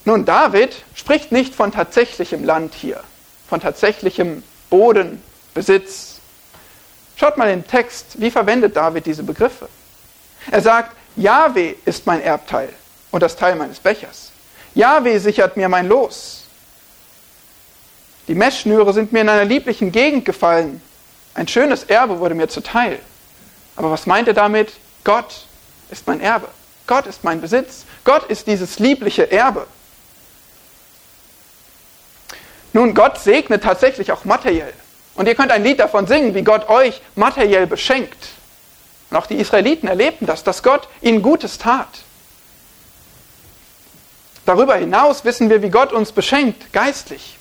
Nun, 0.04 0.24
David 0.24 0.84
spricht 0.94 1.32
nicht 1.32 1.54
von 1.54 1.72
tatsächlichem 1.72 2.44
Land 2.44 2.74
hier, 2.74 3.00
von 3.48 3.60
tatsächlichem 3.60 4.42
Bodenbesitz. 4.68 6.20
Schaut 7.16 7.38
mal 7.38 7.48
den 7.48 7.66
Text, 7.66 8.20
wie 8.20 8.30
verwendet 8.30 8.76
David 8.76 9.06
diese 9.06 9.22
Begriffe? 9.22 9.68
Er 10.50 10.60
sagt, 10.60 10.94
Jahwe 11.16 11.76
ist 11.84 12.06
mein 12.06 12.20
Erbteil 12.20 12.68
und 13.12 13.22
das 13.22 13.36
Teil 13.36 13.56
meines 13.56 13.78
Bechers. 13.80 14.32
Jahwe 14.74 15.18
sichert 15.20 15.56
mir 15.56 15.68
mein 15.68 15.88
Los. 15.88 16.44
Die 18.26 18.34
Messschnüre 18.34 18.92
sind 18.92 19.12
mir 19.12 19.20
in 19.20 19.28
einer 19.28 19.44
lieblichen 19.44 19.92
Gegend 19.92 20.24
gefallen. 20.24 20.82
Ein 21.34 21.48
schönes 21.48 21.84
Erbe 21.84 22.18
wurde 22.18 22.34
mir 22.34 22.48
zuteil. 22.48 22.98
Aber 23.76 23.90
was 23.90 24.06
meint 24.06 24.28
er 24.28 24.34
damit? 24.34 24.72
Gott 25.04 25.46
ist 25.90 26.06
mein 26.06 26.20
Erbe. 26.20 26.48
Gott 26.86 27.06
ist 27.06 27.24
mein 27.24 27.40
Besitz. 27.40 27.84
Gott 28.04 28.24
ist 28.30 28.46
dieses 28.46 28.78
liebliche 28.78 29.30
Erbe. 29.30 29.66
Nun, 32.74 32.92
Gott 32.92 33.18
segnet 33.18 33.62
tatsächlich 33.62 34.10
auch 34.10 34.24
materiell. 34.24 34.72
Und 35.14 35.28
ihr 35.28 35.36
könnt 35.36 35.52
ein 35.52 35.62
Lied 35.62 35.78
davon 35.78 36.08
singen, 36.08 36.34
wie 36.34 36.42
Gott 36.42 36.68
euch 36.68 37.00
materiell 37.14 37.68
beschenkt. 37.68 38.18
Und 39.10 39.16
auch 39.16 39.26
die 39.26 39.36
Israeliten 39.36 39.88
erlebten 39.88 40.26
das, 40.26 40.42
dass 40.42 40.64
Gott 40.64 40.88
ihnen 41.00 41.22
Gutes 41.22 41.58
tat. 41.58 41.88
Darüber 44.44 44.74
hinaus 44.74 45.24
wissen 45.24 45.50
wir, 45.50 45.62
wie 45.62 45.70
Gott 45.70 45.92
uns 45.92 46.10
beschenkt, 46.10 46.72
geistlich. 46.72 47.38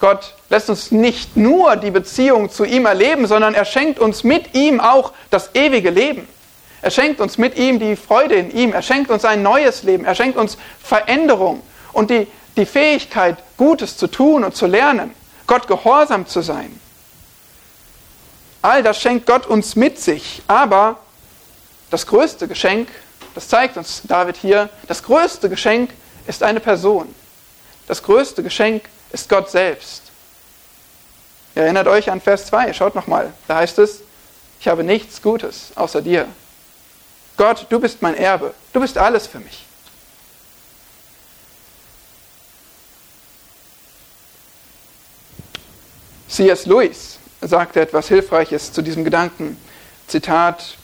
Gott 0.00 0.34
lässt 0.50 0.68
uns 0.68 0.90
nicht 0.90 1.36
nur 1.36 1.76
die 1.76 1.92
Beziehung 1.92 2.50
zu 2.50 2.64
ihm 2.64 2.86
erleben, 2.86 3.28
sondern 3.28 3.54
er 3.54 3.64
schenkt 3.64 4.00
uns 4.00 4.24
mit 4.24 4.52
ihm 4.54 4.80
auch 4.80 5.12
das 5.30 5.54
ewige 5.54 5.90
Leben. 5.90 6.28
Er 6.82 6.90
schenkt 6.90 7.20
uns 7.20 7.38
mit 7.38 7.56
ihm 7.56 7.78
die 7.78 7.94
Freude 7.94 8.34
in 8.34 8.50
ihm. 8.50 8.72
Er 8.72 8.82
schenkt 8.82 9.10
uns 9.12 9.24
ein 9.24 9.42
neues 9.42 9.84
Leben. 9.84 10.04
Er 10.04 10.16
schenkt 10.16 10.36
uns 10.36 10.58
Veränderung 10.82 11.62
und 11.92 12.10
die, 12.10 12.26
die 12.56 12.66
Fähigkeit, 12.66 13.38
Gutes 13.56 13.96
zu 13.96 14.06
tun 14.06 14.44
und 14.44 14.54
zu 14.54 14.66
lernen, 14.66 15.14
Gott 15.46 15.66
gehorsam 15.66 16.26
zu 16.26 16.40
sein. 16.40 16.80
All 18.62 18.82
das 18.82 19.00
schenkt 19.00 19.26
Gott 19.26 19.46
uns 19.46 19.76
mit 19.76 20.00
sich. 20.00 20.42
Aber 20.46 20.98
das 21.90 22.06
größte 22.06 22.48
Geschenk, 22.48 22.88
das 23.34 23.48
zeigt 23.48 23.76
uns 23.76 24.02
David 24.04 24.36
hier, 24.36 24.70
das 24.88 25.02
größte 25.02 25.48
Geschenk 25.48 25.90
ist 26.26 26.42
eine 26.42 26.60
Person. 26.60 27.14
Das 27.86 28.02
größte 28.02 28.42
Geschenk 28.42 28.84
ist 29.12 29.28
Gott 29.28 29.50
selbst. 29.50 30.02
Ihr 31.54 31.62
erinnert 31.62 31.86
euch 31.86 32.10
an 32.10 32.20
Vers 32.20 32.46
2, 32.46 32.72
schaut 32.72 32.94
nochmal. 32.94 33.32
Da 33.46 33.56
heißt 33.56 33.78
es, 33.78 34.00
ich 34.60 34.68
habe 34.68 34.82
nichts 34.82 35.20
Gutes 35.20 35.72
außer 35.74 36.00
dir. 36.00 36.26
Gott, 37.36 37.66
du 37.68 37.78
bist 37.78 38.00
mein 38.00 38.16
Erbe, 38.16 38.54
du 38.72 38.80
bist 38.80 38.96
alles 38.96 39.26
für 39.26 39.40
mich. 39.40 39.63
C.S. 46.34 46.66
Lewis 46.66 47.20
sagte 47.40 47.80
etwas 47.80 48.08
Hilfreiches 48.08 48.72
zu 48.72 48.82
diesem 48.82 49.04
Gedanken. 49.04 49.56
Zitat, 50.08 50.76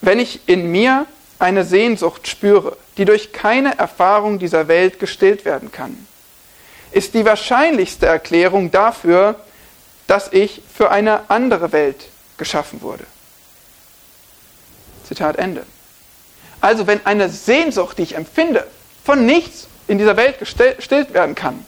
wenn 0.00 0.18
ich 0.18 0.40
in 0.48 0.72
mir 0.72 1.06
eine 1.38 1.64
Sehnsucht 1.64 2.26
spüre, 2.26 2.76
die 2.96 3.04
durch 3.04 3.32
keine 3.32 3.78
Erfahrung 3.78 4.40
dieser 4.40 4.66
Welt 4.66 4.98
gestillt 4.98 5.44
werden 5.44 5.70
kann, 5.70 6.08
ist 6.90 7.14
die 7.14 7.24
wahrscheinlichste 7.24 8.06
Erklärung 8.06 8.72
dafür, 8.72 9.36
dass 10.08 10.32
ich 10.32 10.62
für 10.74 10.90
eine 10.90 11.30
andere 11.30 11.70
Welt 11.70 12.06
geschaffen 12.36 12.82
wurde. 12.82 13.04
Zitat 15.06 15.36
Ende. 15.36 15.64
Also 16.60 16.88
wenn 16.88 17.06
eine 17.06 17.28
Sehnsucht, 17.28 17.98
die 17.98 18.02
ich 18.02 18.16
empfinde, 18.16 18.66
von 19.04 19.24
nichts 19.24 19.68
in 19.86 19.98
dieser 19.98 20.16
Welt 20.16 20.40
gestillt 20.40 21.14
werden 21.14 21.36
kann, 21.36 21.64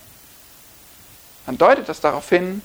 dann 1.46 1.58
deutet 1.58 1.88
das 1.88 2.00
darauf 2.00 2.28
hin, 2.28 2.60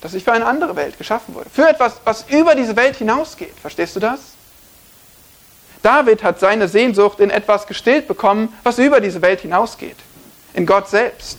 dass 0.00 0.14
ich 0.14 0.24
für 0.24 0.32
eine 0.32 0.46
andere 0.46 0.76
Welt 0.76 0.96
geschaffen 0.98 1.34
wurde. 1.34 1.50
Für 1.50 1.68
etwas, 1.68 2.00
was 2.04 2.24
über 2.28 2.54
diese 2.54 2.76
Welt 2.76 2.96
hinausgeht. 2.96 3.54
Verstehst 3.60 3.96
du 3.96 4.00
das? 4.00 4.20
David 5.82 6.22
hat 6.22 6.40
seine 6.40 6.68
Sehnsucht 6.68 7.20
in 7.20 7.30
etwas 7.30 7.66
gestillt 7.66 8.06
bekommen, 8.06 8.54
was 8.62 8.78
über 8.78 9.00
diese 9.00 9.22
Welt 9.22 9.40
hinausgeht. 9.40 9.96
In 10.54 10.66
Gott 10.66 10.88
selbst. 10.88 11.38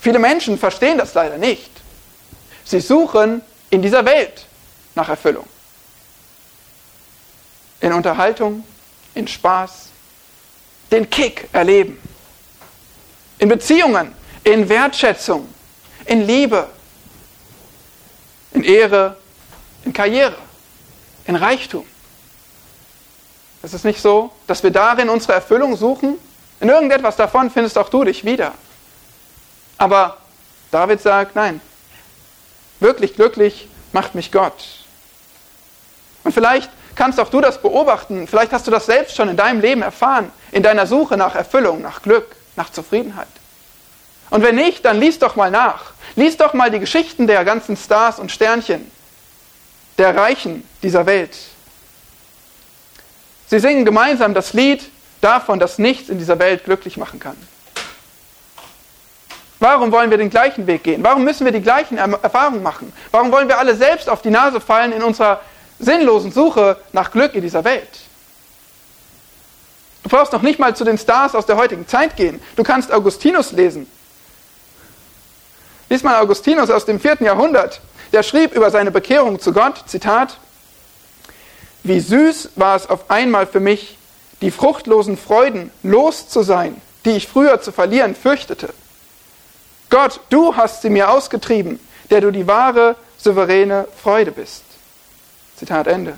Viele 0.00 0.18
Menschen 0.18 0.58
verstehen 0.58 0.98
das 0.98 1.14
leider 1.14 1.38
nicht. 1.38 1.70
Sie 2.64 2.80
suchen 2.80 3.42
in 3.70 3.80
dieser 3.80 4.04
Welt 4.04 4.46
nach 4.94 5.08
Erfüllung. 5.08 5.46
In 7.80 7.92
Unterhaltung, 7.92 8.64
in 9.14 9.26
Spaß, 9.28 9.88
den 10.90 11.08
Kick 11.08 11.48
erleben. 11.52 11.98
In 13.38 13.48
Beziehungen, 13.48 14.14
in 14.42 14.68
Wertschätzung, 14.68 15.53
in 16.06 16.26
Liebe, 16.26 16.68
in 18.52 18.64
Ehre, 18.64 19.16
in 19.84 19.92
Karriere, 19.92 20.36
in 21.26 21.36
Reichtum. 21.36 21.86
Es 23.62 23.72
ist 23.72 23.84
nicht 23.84 24.00
so, 24.00 24.30
dass 24.46 24.62
wir 24.62 24.70
darin 24.70 25.08
unsere 25.08 25.32
Erfüllung 25.32 25.76
suchen. 25.76 26.18
In 26.60 26.68
irgendetwas 26.68 27.16
davon 27.16 27.50
findest 27.50 27.78
auch 27.78 27.88
du 27.88 28.04
dich 28.04 28.24
wieder. 28.24 28.52
Aber 29.78 30.18
David 30.70 31.00
sagt, 31.00 31.34
nein, 31.34 31.60
wirklich 32.80 33.14
glücklich 33.14 33.68
macht 33.92 34.14
mich 34.14 34.30
Gott. 34.30 34.64
Und 36.24 36.32
vielleicht 36.32 36.70
kannst 36.94 37.18
auch 37.18 37.28
du 37.28 37.40
das 37.40 37.60
beobachten, 37.60 38.26
vielleicht 38.26 38.52
hast 38.52 38.66
du 38.66 38.70
das 38.70 38.86
selbst 38.86 39.16
schon 39.16 39.28
in 39.28 39.36
deinem 39.36 39.60
Leben 39.60 39.82
erfahren, 39.82 40.30
in 40.52 40.62
deiner 40.62 40.86
Suche 40.86 41.16
nach 41.16 41.34
Erfüllung, 41.34 41.82
nach 41.82 42.02
Glück, 42.02 42.36
nach 42.56 42.70
Zufriedenheit. 42.70 43.28
Und 44.34 44.42
wenn 44.42 44.56
nicht, 44.56 44.84
dann 44.84 44.98
lies 44.98 45.20
doch 45.20 45.36
mal 45.36 45.52
nach. 45.52 45.92
Lies 46.16 46.36
doch 46.36 46.54
mal 46.54 46.68
die 46.68 46.80
Geschichten 46.80 47.28
der 47.28 47.44
ganzen 47.44 47.76
Stars 47.76 48.18
und 48.18 48.32
Sternchen, 48.32 48.90
der 49.96 50.16
Reichen 50.16 50.68
dieser 50.82 51.06
Welt. 51.06 51.36
Sie 53.46 53.60
singen 53.60 53.84
gemeinsam 53.84 54.34
das 54.34 54.52
Lied 54.52 54.90
davon, 55.20 55.60
dass 55.60 55.78
nichts 55.78 56.08
in 56.08 56.18
dieser 56.18 56.36
Welt 56.40 56.64
glücklich 56.64 56.96
machen 56.96 57.20
kann. 57.20 57.36
Warum 59.60 59.92
wollen 59.92 60.10
wir 60.10 60.18
den 60.18 60.30
gleichen 60.30 60.66
Weg 60.66 60.82
gehen? 60.82 61.04
Warum 61.04 61.22
müssen 61.22 61.44
wir 61.44 61.52
die 61.52 61.62
gleichen 61.62 61.96
Erfahrungen 61.96 62.64
machen? 62.64 62.92
Warum 63.12 63.30
wollen 63.30 63.46
wir 63.46 63.60
alle 63.60 63.76
selbst 63.76 64.08
auf 64.08 64.20
die 64.20 64.30
Nase 64.30 64.60
fallen 64.60 64.90
in 64.90 65.04
unserer 65.04 65.42
sinnlosen 65.78 66.32
Suche 66.32 66.76
nach 66.90 67.12
Glück 67.12 67.36
in 67.36 67.42
dieser 67.42 67.62
Welt? 67.62 68.00
Du 70.02 70.08
brauchst 70.08 70.32
noch 70.32 70.42
nicht 70.42 70.58
mal 70.58 70.74
zu 70.74 70.82
den 70.82 70.98
Stars 70.98 71.36
aus 71.36 71.46
der 71.46 71.56
heutigen 71.56 71.86
Zeit 71.86 72.16
gehen. 72.16 72.42
Du 72.56 72.64
kannst 72.64 72.92
Augustinus 72.92 73.52
lesen. 73.52 73.86
Lies 75.88 76.02
mal 76.02 76.20
Augustinus 76.20 76.70
aus 76.70 76.84
dem 76.84 77.00
vierten 77.00 77.24
Jahrhundert. 77.24 77.80
Der 78.12 78.22
schrieb 78.22 78.54
über 78.54 78.70
seine 78.70 78.90
Bekehrung 78.90 79.40
zu 79.40 79.52
Gott, 79.52 79.84
Zitat, 79.86 80.38
Wie 81.82 82.00
süß 82.00 82.50
war 82.56 82.76
es 82.76 82.88
auf 82.88 83.10
einmal 83.10 83.46
für 83.46 83.60
mich, 83.60 83.98
die 84.40 84.50
fruchtlosen 84.50 85.16
Freuden 85.16 85.70
los 85.82 86.28
zu 86.28 86.42
sein, 86.42 86.80
die 87.04 87.12
ich 87.12 87.28
früher 87.28 87.60
zu 87.60 87.72
verlieren 87.72 88.14
fürchtete. 88.14 88.72
Gott, 89.90 90.20
du 90.30 90.56
hast 90.56 90.82
sie 90.82 90.90
mir 90.90 91.10
ausgetrieben, 91.10 91.78
der 92.10 92.20
du 92.20 92.30
die 92.30 92.46
wahre, 92.46 92.96
souveräne 93.16 93.86
Freude 94.02 94.32
bist. 94.32 94.64
Zitat 95.56 95.86
Ende. 95.86 96.16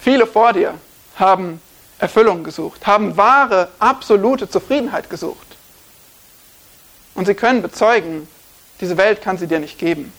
Viele 0.00 0.26
vor 0.26 0.52
dir 0.52 0.74
haben 1.16 1.60
Erfüllung 1.98 2.44
gesucht, 2.44 2.86
haben 2.86 3.16
wahre, 3.16 3.68
absolute 3.78 4.48
Zufriedenheit 4.48 5.10
gesucht. 5.10 5.56
Und 7.14 7.26
sie 7.26 7.34
können 7.34 7.62
bezeugen, 7.62 8.28
diese 8.80 8.96
Welt 8.96 9.20
kann 9.22 9.38
sie 9.38 9.48
dir 9.48 9.58
nicht 9.58 9.78
geben. 9.78 10.12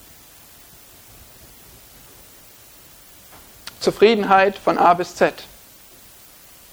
Zufriedenheit 3.80 4.58
von 4.58 4.78
A 4.78 4.94
bis 4.94 5.16
Z. 5.16 5.34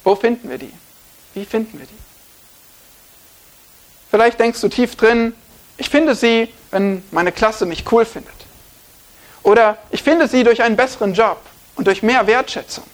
Wo 0.03 0.17
finden 0.17 0.51
wir 0.51 0.59
die? 0.59 0.73
Wie 1.35 1.45
finden 1.45 1.79
wir 1.79 1.87
die? 1.87 1.99
Vielleicht 4.11 4.41
denkst 4.41 4.61
du 4.61 4.69
tief 4.69 4.97
drin, 4.97 5.35
ich 5.77 5.91
finde 5.91 6.15
sie, 6.15 6.53
wenn 6.71 7.05
meine 7.11 7.33
Klasse 7.33 7.67
mich 7.67 7.85
cool 7.93 8.05
findet. 8.05 8.35
Oder 9.43 9.79
ich 9.91 10.03
finde 10.03 10.27
sie 10.27 10.43
durch 10.43 10.63
einen 10.63 10.75
besseren 10.75 11.15
Job 11.15 11.39
und 11.77 11.87
durch 11.87 12.03
mehr 12.03 12.27
Wertschätzung. 12.27 12.85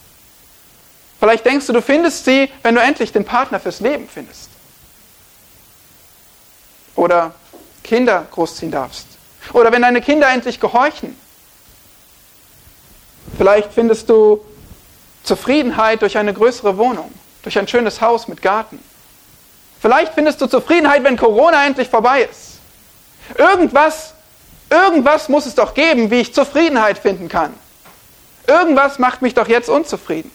Vielleicht 1.23 1.47
denkst 1.47 1.69
du, 1.69 1.73
du 1.73 1.81
findest 1.81 2.25
sie, 2.25 2.51
wenn 2.65 2.75
du 2.75 2.81
endlich 2.81 3.13
den 3.13 3.25
Partner 3.25 3.61
fürs 3.61 3.79
Leben 3.79 4.09
findest. 4.13 4.51
Oder 6.97 7.33
Kinder 7.85 8.27
großziehen 8.33 8.73
darfst. 8.73 9.07
Oder 9.53 9.71
wenn 9.71 9.83
deine 9.83 10.01
Kinder 10.01 10.29
endlich 10.29 10.59
gehorchen. 10.59 11.17
Vielleicht 13.39 13.73
findest 13.73 14.11
du 14.11 14.45
Zufriedenheit 15.23 16.03
durch 16.03 16.19
eine 16.19 16.35
größere 16.35 16.77
Wohnung 16.77 17.13
durch 17.45 17.57
ein 17.57 17.69
schönes 17.69 18.01
Haus 18.01 18.27
mit 18.27 18.43
Garten. 18.43 18.81
Vielleicht 19.81 20.15
findest 20.15 20.41
du 20.41 20.49
Zufriedenheit, 20.49 21.05
wenn 21.05 21.17
Corona 21.17 21.65
endlich 21.65 21.89
vorbei 21.89 22.23
ist. 22.23 22.59
Irgendwas, 23.39 24.15
irgendwas 24.69 25.29
muss 25.29 25.47
es 25.47 25.55
doch 25.55 25.73
geben, 25.73 26.11
wie 26.11 26.23
ich 26.23 26.35
Zufriedenheit 26.35 26.99
finden 26.99 27.29
kann. 27.29 27.55
Irgendwas 28.49 28.99
macht 28.99 29.23
mich 29.23 29.35
doch 29.35 29.47
jetzt 29.47 29.69
unzufrieden. 29.69 30.33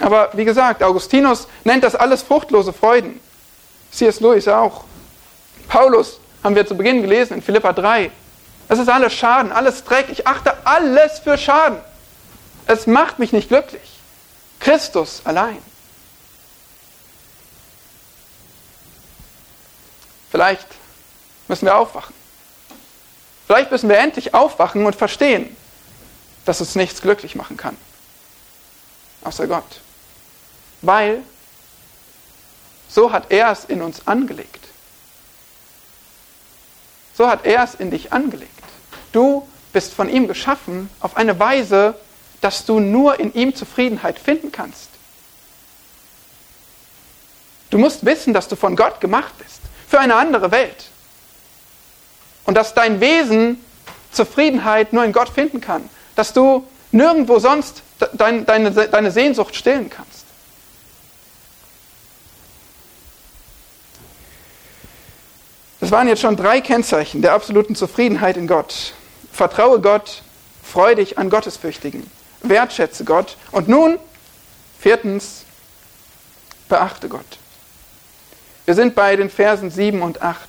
Aber 0.00 0.30
wie 0.34 0.44
gesagt, 0.44 0.82
Augustinus 0.82 1.48
nennt 1.64 1.84
das 1.84 1.94
alles 1.94 2.22
fruchtlose 2.22 2.72
Freuden. 2.72 3.20
C.S. 3.90 4.20
Lewis 4.20 4.46
auch. 4.48 4.84
Paulus 5.68 6.20
haben 6.42 6.54
wir 6.54 6.66
zu 6.66 6.76
Beginn 6.76 7.02
gelesen 7.02 7.34
in 7.34 7.42
Philippa 7.42 7.72
3. 7.72 8.10
Es 8.68 8.78
ist 8.78 8.88
alles 8.88 9.12
Schaden, 9.14 9.50
alles 9.50 9.84
Dreck. 9.84 10.06
Ich 10.10 10.26
achte 10.26 10.54
alles 10.66 11.18
für 11.20 11.36
Schaden. 11.36 11.78
Es 12.66 12.86
macht 12.86 13.18
mich 13.18 13.32
nicht 13.32 13.48
glücklich. 13.48 13.98
Christus 14.60 15.22
allein. 15.24 15.58
Vielleicht 20.30 20.66
müssen 21.48 21.66
wir 21.66 21.76
aufwachen. 21.76 22.14
Vielleicht 23.46 23.70
müssen 23.70 23.88
wir 23.88 23.96
endlich 23.96 24.34
aufwachen 24.34 24.84
und 24.84 24.94
verstehen, 24.94 25.56
dass 26.44 26.60
uns 26.60 26.74
nichts 26.74 27.00
glücklich 27.00 27.34
machen 27.34 27.56
kann. 27.56 27.76
Außer 29.24 29.46
Gott. 29.46 29.80
Weil 30.82 31.22
so 32.88 33.12
hat 33.12 33.30
er 33.30 33.50
es 33.52 33.64
in 33.64 33.82
uns 33.82 34.06
angelegt. 34.06 34.66
So 37.16 37.28
hat 37.28 37.44
er 37.44 37.64
es 37.64 37.74
in 37.74 37.90
dich 37.90 38.12
angelegt. 38.12 38.52
Du 39.12 39.46
bist 39.72 39.92
von 39.92 40.08
ihm 40.08 40.28
geschaffen 40.28 40.88
auf 41.00 41.16
eine 41.16 41.38
Weise, 41.38 41.94
dass 42.40 42.64
du 42.64 42.80
nur 42.80 43.18
in 43.18 43.34
ihm 43.34 43.54
Zufriedenheit 43.54 44.18
finden 44.18 44.52
kannst. 44.52 44.88
Du 47.70 47.78
musst 47.78 48.04
wissen, 48.04 48.32
dass 48.32 48.48
du 48.48 48.56
von 48.56 48.76
Gott 48.76 49.00
gemacht 49.00 49.36
bist, 49.38 49.60
für 49.88 49.98
eine 49.98 50.14
andere 50.14 50.50
Welt. 50.50 50.86
Und 52.46 52.54
dass 52.54 52.72
dein 52.72 53.00
Wesen 53.00 53.62
Zufriedenheit 54.10 54.92
nur 54.92 55.04
in 55.04 55.12
Gott 55.12 55.28
finden 55.28 55.60
kann. 55.60 55.88
Dass 56.16 56.32
du 56.32 56.66
nirgendwo 56.92 57.38
sonst 57.38 57.82
deine, 58.14 59.10
Sehnsucht 59.10 59.54
stillen 59.54 59.90
kannst. 59.90 60.17
Das 65.88 65.96
waren 65.96 66.08
jetzt 66.08 66.20
schon 66.20 66.36
drei 66.36 66.60
Kennzeichen 66.60 67.22
der 67.22 67.32
absoluten 67.32 67.74
Zufriedenheit 67.74 68.36
in 68.36 68.46
Gott. 68.46 68.92
Vertraue 69.32 69.80
Gott, 69.80 70.20
freue 70.62 70.96
dich 70.96 71.16
an 71.16 71.30
Gottesfürchtigen, 71.30 72.10
wertschätze 72.42 73.06
Gott 73.06 73.38
und 73.52 73.68
nun, 73.68 73.98
viertens, 74.78 75.44
beachte 76.68 77.08
Gott. 77.08 77.38
Wir 78.66 78.74
sind 78.74 78.94
bei 78.94 79.16
den 79.16 79.30
Versen 79.30 79.70
7 79.70 80.02
und 80.02 80.20
8. 80.20 80.46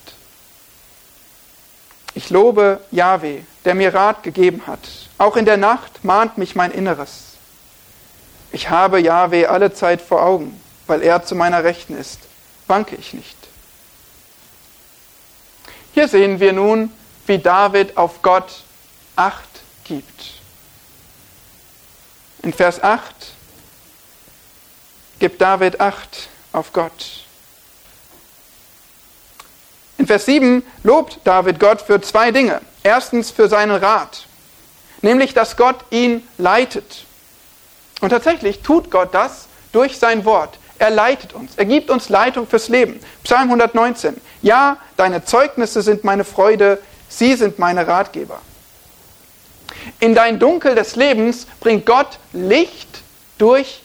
Ich 2.16 2.30
lobe 2.30 2.82
Yahweh, 2.92 3.44
der 3.64 3.76
mir 3.76 3.94
Rat 3.94 4.24
gegeben 4.24 4.64
hat. 4.68 4.90
Auch 5.18 5.38
in 5.38 5.46
der 5.46 5.56
Nacht 5.56 6.04
mahnt 6.04 6.38
mich 6.38 6.58
mein 6.58 6.72
Inneres. 6.72 7.38
Ich 8.52 8.70
habe 8.70 9.00
Yahweh 9.00 9.46
alle 9.46 9.72
Zeit 9.72 10.02
vor 10.02 10.22
Augen, 10.22 10.60
weil 10.86 11.02
er 11.02 11.24
zu 11.24 11.34
meiner 11.34 11.64
Rechten 11.64 11.98
ist. 11.98 12.20
Wanke 12.68 12.98
ich 12.98 13.14
nicht. 13.14 13.39
Hier 16.00 16.08
sehen 16.08 16.40
wir 16.40 16.54
nun, 16.54 16.94
wie 17.28 17.40
David 17.40 17.98
auf 17.98 18.22
Gott 18.22 18.64
Acht 19.18 19.50
gibt. 19.84 20.40
In 22.42 22.54
Vers 22.54 22.82
8 22.82 23.04
gibt 25.20 25.42
David 25.42 25.82
Acht 25.82 26.30
auf 26.54 26.72
Gott. 26.72 27.26
In 29.98 30.08
Vers 30.08 30.24
7 30.24 30.64
lobt 30.84 31.20
David 31.26 31.60
Gott 31.60 31.82
für 31.82 32.00
zwei 32.00 32.32
Dinge. 32.32 32.62
Erstens 32.82 33.30
für 33.30 33.50
seinen 33.50 33.76
Rat, 33.76 34.26
nämlich 35.02 35.34
dass 35.34 35.58
Gott 35.58 35.84
ihn 35.90 36.26
leitet. 36.38 37.04
Und 38.00 38.12
tatsächlich 38.12 38.62
tut 38.62 38.90
Gott 38.90 39.14
das 39.14 39.50
durch 39.74 40.00
sein 40.00 40.24
Wort. 40.24 40.60
Er 40.80 40.90
leitet 40.90 41.34
uns. 41.34 41.52
Er 41.58 41.66
gibt 41.66 41.90
uns 41.90 42.08
Leitung 42.10 42.48
fürs 42.48 42.70
Leben. 42.70 43.00
Psalm 43.24 43.50
119. 43.50 44.20
Ja, 44.42 44.78
deine 44.96 45.26
Zeugnisse 45.26 45.82
sind 45.82 46.06
meine 46.06 46.24
Freude, 46.24 46.82
sie 47.10 47.36
sind 47.36 47.60
meine 47.60 47.86
Ratgeber. 47.86 48.40
In 50.00 50.16
dein 50.16 50.40
Dunkel 50.40 50.76
des 50.76 50.96
Lebens 50.96 51.48
bringt 51.60 51.86
Gott 51.86 52.18
Licht 52.32 53.02
durch 53.38 53.82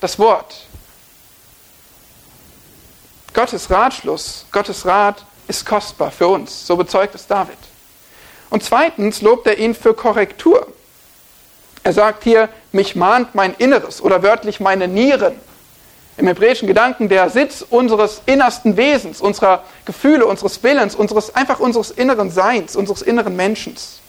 das 0.00 0.18
Wort. 0.18 0.66
Gottes 3.34 3.70
Ratschluss, 3.70 4.46
Gottes 4.52 4.86
Rat 4.86 5.24
ist 5.48 5.66
kostbar 5.66 6.10
für 6.10 6.28
uns. 6.28 6.66
So 6.66 6.76
bezeugt 6.76 7.14
es 7.14 7.26
David. 7.26 7.58
Und 8.50 8.62
zweitens 8.62 9.20
lobt 9.20 9.46
er 9.46 9.58
ihn 9.58 9.74
für 9.74 9.94
Korrektur. 9.94 10.66
Er 11.82 11.92
sagt 11.92 12.24
hier, 12.24 12.48
mich 12.72 12.96
mahnt 12.96 13.34
mein 13.34 13.54
Inneres 13.54 14.00
oder 14.00 14.22
wörtlich 14.22 14.60
meine 14.60 14.88
Nieren. 14.88 15.34
Im 16.16 16.26
hebräischen 16.26 16.66
Gedanken 16.66 17.08
der 17.08 17.30
Sitz 17.30 17.64
unseres 17.68 18.22
innersten 18.26 18.76
Wesens, 18.76 19.20
unserer 19.20 19.64
Gefühle, 19.84 20.26
unseres 20.26 20.62
Willens, 20.62 20.96
unseres, 20.96 21.34
einfach 21.36 21.60
unseres 21.60 21.92
inneren 21.92 22.30
Seins, 22.30 22.74
unseres 22.74 23.02
inneren 23.02 23.36
Menschens. 23.36 24.00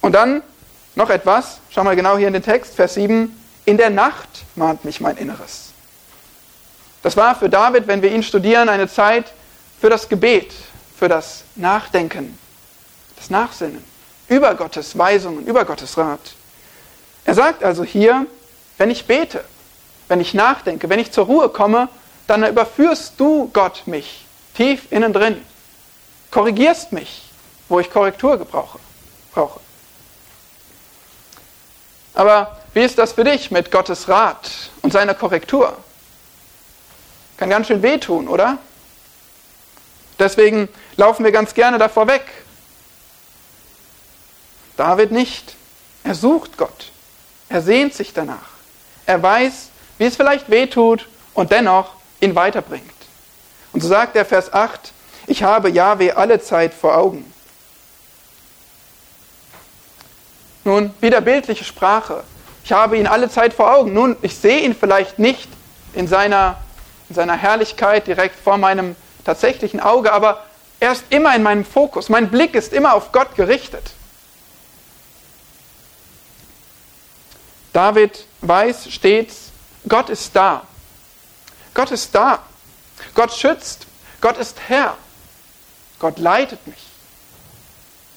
Und 0.00 0.12
dann 0.14 0.42
noch 0.94 1.10
etwas, 1.10 1.58
schau 1.70 1.84
mal 1.84 1.96
genau 1.96 2.16
hier 2.16 2.28
in 2.28 2.32
den 2.32 2.42
Text, 2.42 2.74
Vers 2.74 2.94
7, 2.94 3.38
in 3.66 3.76
der 3.76 3.90
Nacht 3.90 4.28
mahnt 4.54 4.84
mich 4.84 5.00
mein 5.00 5.16
Inneres. 5.18 5.72
Das 7.02 7.16
war 7.16 7.34
für 7.34 7.50
David, 7.50 7.86
wenn 7.86 8.00
wir 8.00 8.10
ihn 8.10 8.22
studieren, 8.22 8.70
eine 8.70 8.88
Zeit 8.88 9.26
für 9.80 9.90
das 9.90 10.08
Gebet, 10.08 10.52
für 10.98 11.08
das 11.08 11.44
Nachdenken, 11.54 12.38
das 13.16 13.28
Nachsinnen 13.28 13.93
über 14.34 14.54
Gottes 14.56 14.98
Weisungen, 14.98 15.46
über 15.46 15.64
Gottes 15.64 15.96
Rat. 15.96 16.34
Er 17.24 17.34
sagt 17.34 17.62
also 17.62 17.84
hier, 17.84 18.26
wenn 18.78 18.90
ich 18.90 19.06
bete, 19.06 19.44
wenn 20.08 20.20
ich 20.20 20.34
nachdenke, 20.34 20.88
wenn 20.88 20.98
ich 20.98 21.12
zur 21.12 21.26
Ruhe 21.26 21.48
komme, 21.48 21.88
dann 22.26 22.44
überführst 22.44 23.14
du 23.18 23.48
Gott 23.52 23.82
mich 23.86 24.26
tief 24.56 24.90
innen 24.90 25.12
drin, 25.12 25.40
korrigierst 26.32 26.92
mich, 26.92 27.30
wo 27.68 27.78
ich 27.78 27.90
Korrektur 27.90 28.36
gebrauche, 28.36 28.78
brauche. 29.32 29.60
Aber 32.14 32.60
wie 32.72 32.82
ist 32.82 32.98
das 32.98 33.12
für 33.12 33.24
dich 33.24 33.52
mit 33.52 33.70
Gottes 33.70 34.08
Rat 34.08 34.50
und 34.82 34.92
seiner 34.92 35.14
Korrektur? 35.14 35.76
Kann 37.36 37.50
ganz 37.50 37.68
schön 37.68 37.82
wehtun, 37.82 38.26
oder? 38.26 38.58
Deswegen 40.18 40.68
laufen 40.96 41.24
wir 41.24 41.32
ganz 41.32 41.54
gerne 41.54 41.78
davor 41.78 42.06
weg. 42.06 42.22
David 44.76 45.12
nicht. 45.12 45.56
Er 46.02 46.14
sucht 46.14 46.56
Gott. 46.56 46.92
Er 47.48 47.62
sehnt 47.62 47.94
sich 47.94 48.12
danach. 48.12 48.50
Er 49.06 49.22
weiß, 49.22 49.68
wie 49.98 50.04
es 50.04 50.16
vielleicht 50.16 50.50
wehtut 50.50 51.08
und 51.34 51.50
dennoch 51.50 51.92
ihn 52.20 52.34
weiterbringt. 52.34 52.84
Und 53.72 53.80
so 53.80 53.88
sagt 53.88 54.16
er 54.16 54.24
Vers 54.24 54.52
8, 54.52 54.92
ich 55.26 55.42
habe 55.42 55.70
Yahweh 55.70 56.12
alle 56.12 56.40
Zeit 56.40 56.74
vor 56.74 56.96
Augen. 56.96 57.32
Nun, 60.64 60.94
wieder 61.00 61.20
bildliche 61.20 61.64
Sprache. 61.64 62.24
Ich 62.64 62.72
habe 62.72 62.96
ihn 62.96 63.06
alle 63.06 63.28
Zeit 63.28 63.52
vor 63.52 63.74
Augen. 63.74 63.92
Nun, 63.92 64.16
ich 64.22 64.36
sehe 64.36 64.60
ihn 64.60 64.74
vielleicht 64.74 65.18
nicht 65.18 65.48
in 65.92 66.08
seiner 66.08 66.58
in 67.08 67.14
seiner 67.14 67.36
Herrlichkeit 67.36 68.06
direkt 68.06 68.38
vor 68.38 68.58
meinem 68.58 68.96
tatsächlichen 69.24 69.80
Auge, 69.80 70.12
aber 70.12 70.44
er 70.80 70.92
ist 70.92 71.04
immer 71.10 71.34
in 71.34 71.42
meinem 71.42 71.64
Fokus. 71.64 72.08
Mein 72.08 72.30
Blick 72.30 72.54
ist 72.54 72.72
immer 72.72 72.94
auf 72.94 73.12
Gott 73.12 73.36
gerichtet. 73.36 73.92
David 77.74 78.24
weiß 78.40 78.90
stets, 78.90 79.50
Gott 79.86 80.08
ist 80.08 80.34
da. 80.34 80.62
Gott 81.74 81.90
ist 81.90 82.14
da. 82.14 82.38
Gott 83.14 83.34
schützt. 83.34 83.86
Gott 84.22 84.38
ist 84.38 84.58
Herr. 84.66 84.96
Gott 85.98 86.18
leitet 86.18 86.66
mich. 86.66 86.86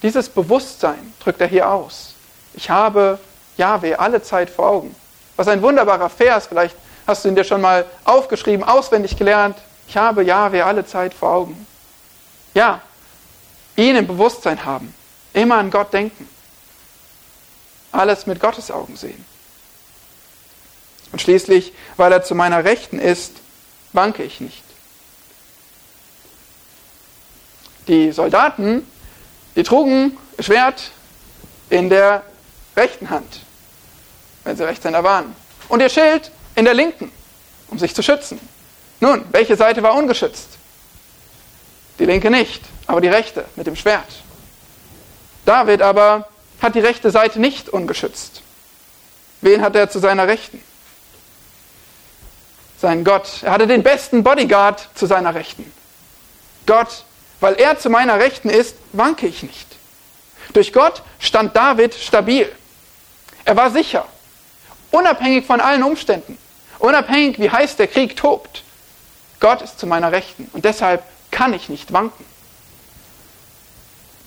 Dieses 0.01 0.29
Bewusstsein 0.29 1.13
drückt 1.19 1.41
er 1.41 1.47
hier 1.47 1.69
aus. 1.69 2.13
Ich 2.53 2.69
habe 2.69 3.19
Jahwe 3.57 3.99
alle 3.99 4.21
Zeit 4.21 4.49
vor 4.49 4.69
Augen. 4.69 4.95
Was 5.35 5.49
ein 5.49 5.61
wunderbarer 5.61 6.09
Vers, 6.09 6.47
vielleicht 6.47 6.77
Hast 7.07 7.23
du 7.23 7.29
ihn 7.29 7.35
dir 7.35 7.45
schon 7.45 7.61
mal 7.61 7.85
aufgeschrieben, 8.03 8.65
auswendig 8.67 9.17
gelernt? 9.17 9.57
Ich 9.87 9.95
habe 9.95 10.23
Jahwe 10.23 10.65
alle 10.65 10.85
Zeit 10.85 11.13
vor 11.13 11.29
Augen. 11.29 11.65
Ja, 12.53 12.81
ihn 13.77 13.95
im 13.95 14.05
Bewusstsein 14.05 14.65
haben, 14.65 14.93
immer 15.31 15.55
an 15.55 15.71
Gott 15.71 15.93
denken, 15.93 16.27
alles 17.93 18.25
mit 18.25 18.41
Gottes 18.41 18.69
Augen 18.69 18.97
sehen. 18.97 19.23
Und 21.11 21.21
schließlich, 21.21 21.73
weil 21.95 22.11
er 22.11 22.23
zu 22.23 22.35
meiner 22.35 22.63
Rechten 22.63 22.99
ist, 22.99 23.33
wanke 23.93 24.23
ich 24.23 24.41
nicht. 24.41 24.63
Die 27.87 28.11
Soldaten, 28.11 28.85
die 29.55 29.63
trugen 29.63 30.17
Schwert 30.39 30.91
in 31.69 31.89
der 31.89 32.23
rechten 32.75 33.09
Hand, 33.09 33.41
wenn 34.43 34.57
sie 34.57 34.65
Rechtshänder 34.65 35.03
waren. 35.03 35.35
Und 35.69 35.81
ihr 35.81 35.89
Schild 35.89 36.31
in 36.55 36.65
der 36.65 36.73
linken, 36.73 37.11
um 37.69 37.79
sich 37.79 37.95
zu 37.95 38.03
schützen. 38.03 38.39
Nun, 38.99 39.25
welche 39.31 39.55
Seite 39.55 39.83
war 39.83 39.95
ungeschützt? 39.95 40.47
Die 41.99 42.05
linke 42.05 42.29
nicht, 42.29 42.63
aber 42.85 43.01
die 43.01 43.07
rechte 43.07 43.45
mit 43.55 43.67
dem 43.67 43.75
Schwert. 43.75 44.07
David 45.45 45.81
aber 45.81 46.27
hat 46.61 46.75
die 46.75 46.79
rechte 46.79 47.11
Seite 47.11 47.39
nicht 47.39 47.69
ungeschützt. 47.69 48.41
Wen 49.41 49.61
hat 49.61 49.75
er 49.75 49.89
zu 49.89 49.99
seiner 49.99 50.27
Rechten? 50.27 50.61
Sein 52.79 53.03
Gott. 53.03 53.43
Er 53.43 53.51
hatte 53.51 53.67
den 53.67 53.83
besten 53.83 54.23
Bodyguard 54.23 54.87
zu 54.95 55.05
seiner 55.05 55.33
Rechten. 55.33 55.71
Gott, 56.65 57.03
weil 57.39 57.55
er 57.55 57.79
zu 57.79 57.89
meiner 57.89 58.19
Rechten 58.19 58.49
ist, 58.49 58.75
wanke 58.93 59.27
ich 59.27 59.43
nicht. 59.43 59.67
Durch 60.53 60.73
Gott 60.73 61.01
stand 61.19 61.55
David 61.55 61.93
stabil. 61.93 62.51
Er 63.45 63.55
war 63.55 63.71
sicher, 63.71 64.05
unabhängig 64.91 65.45
von 65.45 65.61
allen 65.61 65.83
Umständen, 65.83 66.37
unabhängig 66.79 67.39
wie 67.39 67.49
heiß 67.49 67.77
der 67.77 67.87
Krieg 67.87 68.15
tobt. 68.15 68.63
Gott 69.39 69.61
ist 69.61 69.79
zu 69.79 69.87
meiner 69.87 70.11
Rechten 70.11 70.49
und 70.53 70.65
deshalb 70.65 71.03
kann 71.31 71.53
ich 71.53 71.69
nicht 71.69 71.93
wanken. 71.93 72.25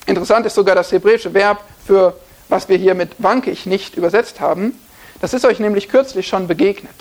Interessant 0.07 0.46
ist 0.46 0.55
sogar 0.55 0.74
das 0.74 0.90
hebräische 0.90 1.34
Verb 1.34 1.62
für 1.86 2.16
was 2.48 2.68
wir 2.68 2.76
hier 2.76 2.94
mit 2.94 3.12
wanke 3.18 3.51
ich 3.51 3.66
nicht 3.66 3.96
übersetzt 3.96 4.40
haben. 4.40 4.78
Das 5.20 5.34
ist 5.34 5.44
euch 5.44 5.61
nämlich 5.61 5.88
kürzlich 5.88 6.26
schon 6.26 6.48
begegnet. 6.48 6.94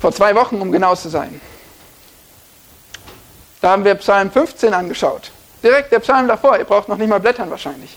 Vor 0.00 0.12
zwei 0.12 0.34
Wochen, 0.34 0.60
um 0.60 0.70
genau 0.70 0.94
zu 0.94 1.08
sein. 1.08 1.40
Da 3.60 3.70
haben 3.70 3.84
wir 3.84 3.94
Psalm 3.96 4.30
15 4.30 4.72
angeschaut. 4.72 5.32
Direkt 5.62 5.90
der 5.90 5.98
Psalm 5.98 6.28
davor. 6.28 6.58
Ihr 6.58 6.64
braucht 6.64 6.88
noch 6.88 6.96
nicht 6.96 7.08
mal 7.08 7.18
blättern 7.18 7.50
wahrscheinlich. 7.50 7.96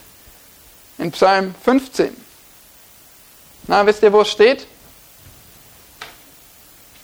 In 0.98 1.12
Psalm 1.12 1.54
15. 1.64 2.16
Na, 3.68 3.86
wisst 3.86 4.02
ihr, 4.02 4.12
wo 4.12 4.22
es 4.22 4.30
steht? 4.30 4.66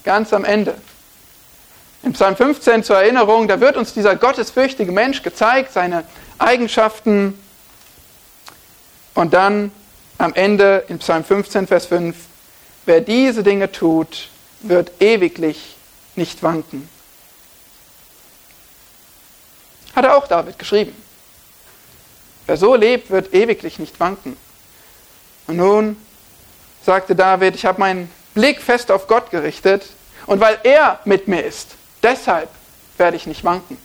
Ganz 0.04 0.34
am 0.34 0.44
Ende. 0.44 0.76
In 2.04 2.14
Psalm 2.14 2.36
15 2.36 2.84
zur 2.84 2.98
Erinnerung, 2.98 3.48
da 3.48 3.60
wird 3.60 3.78
uns 3.78 3.94
dieser 3.94 4.16
gottesfürchtige 4.16 4.92
Mensch 4.92 5.22
gezeigt, 5.22 5.74
seine 5.74 6.04
Eigenschaften. 6.40 7.38
Und 9.14 9.34
dann 9.34 9.72
am 10.18 10.34
Ende 10.34 10.86
in 10.88 11.00
Psalm 11.00 11.24
15, 11.24 11.68
Vers 11.68 11.86
5, 11.88 12.16
wer 12.86 13.02
diese 13.02 13.44
Dinge 13.44 13.72
tut, 13.72 14.30
wird 14.62 15.02
ewiglich 15.02 15.76
nicht 16.16 16.42
wanken. 16.44 16.90
Hat 19.96 20.06
er 20.06 20.18
auch 20.18 20.28
David 20.28 20.60
geschrieben. 20.60 20.96
Wer 22.46 22.58
so 22.58 22.76
lebt, 22.76 23.10
wird 23.10 23.34
ewiglich 23.34 23.80
nicht 23.80 24.00
wanken. 24.00 24.38
Und 25.48 25.58
nun 25.58 25.98
sagte 26.86 27.16
David, 27.16 27.56
ich 27.56 27.66
habe 27.66 27.80
meinen 27.80 28.12
Blick 28.34 28.62
fest 28.62 28.92
auf 28.92 29.08
Gott 29.08 29.32
gerichtet 29.32 29.86
und 30.26 30.40
weil 30.40 30.60
er 30.64 31.00
mit 31.06 31.28
mir 31.28 31.44
ist, 31.44 31.72
deshalb 32.04 32.50
werde 32.98 33.18
ich 33.18 33.28
nicht 33.28 33.44
wanken. 33.44 33.78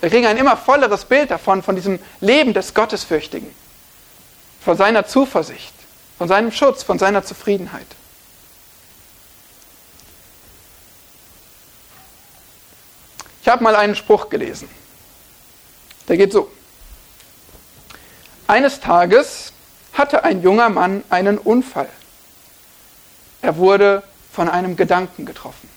Wir 0.00 0.10
kriegen 0.10 0.26
ein 0.26 0.36
immer 0.36 0.56
volleres 0.56 1.04
Bild 1.04 1.30
davon, 1.30 1.62
von 1.62 1.76
diesem 1.76 2.00
Leben 2.20 2.54
des 2.54 2.74
Gottesfürchtigen, 2.74 3.54
von 4.64 4.76
seiner 4.76 5.06
Zuversicht, 5.06 5.72
von 6.18 6.26
seinem 6.26 6.50
Schutz, 6.50 6.82
von 6.82 6.98
seiner 6.98 7.22
Zufriedenheit. 7.22 7.86
Ich 13.42 13.48
habe 13.48 13.64
mal 13.64 13.74
einen 13.74 13.96
Spruch 13.96 14.28
gelesen. 14.28 14.68
Der 16.08 16.16
geht 16.16 16.32
so. 16.32 16.48
Eines 18.46 18.80
Tages 18.80 19.52
hatte 19.92 20.24
ein 20.24 20.42
junger 20.42 20.68
Mann 20.68 21.02
einen 21.10 21.38
Unfall. 21.38 21.88
Er 23.40 23.56
wurde 23.56 24.04
von 24.32 24.48
einem 24.48 24.76
Gedanken 24.76 25.26
getroffen. 25.26 25.68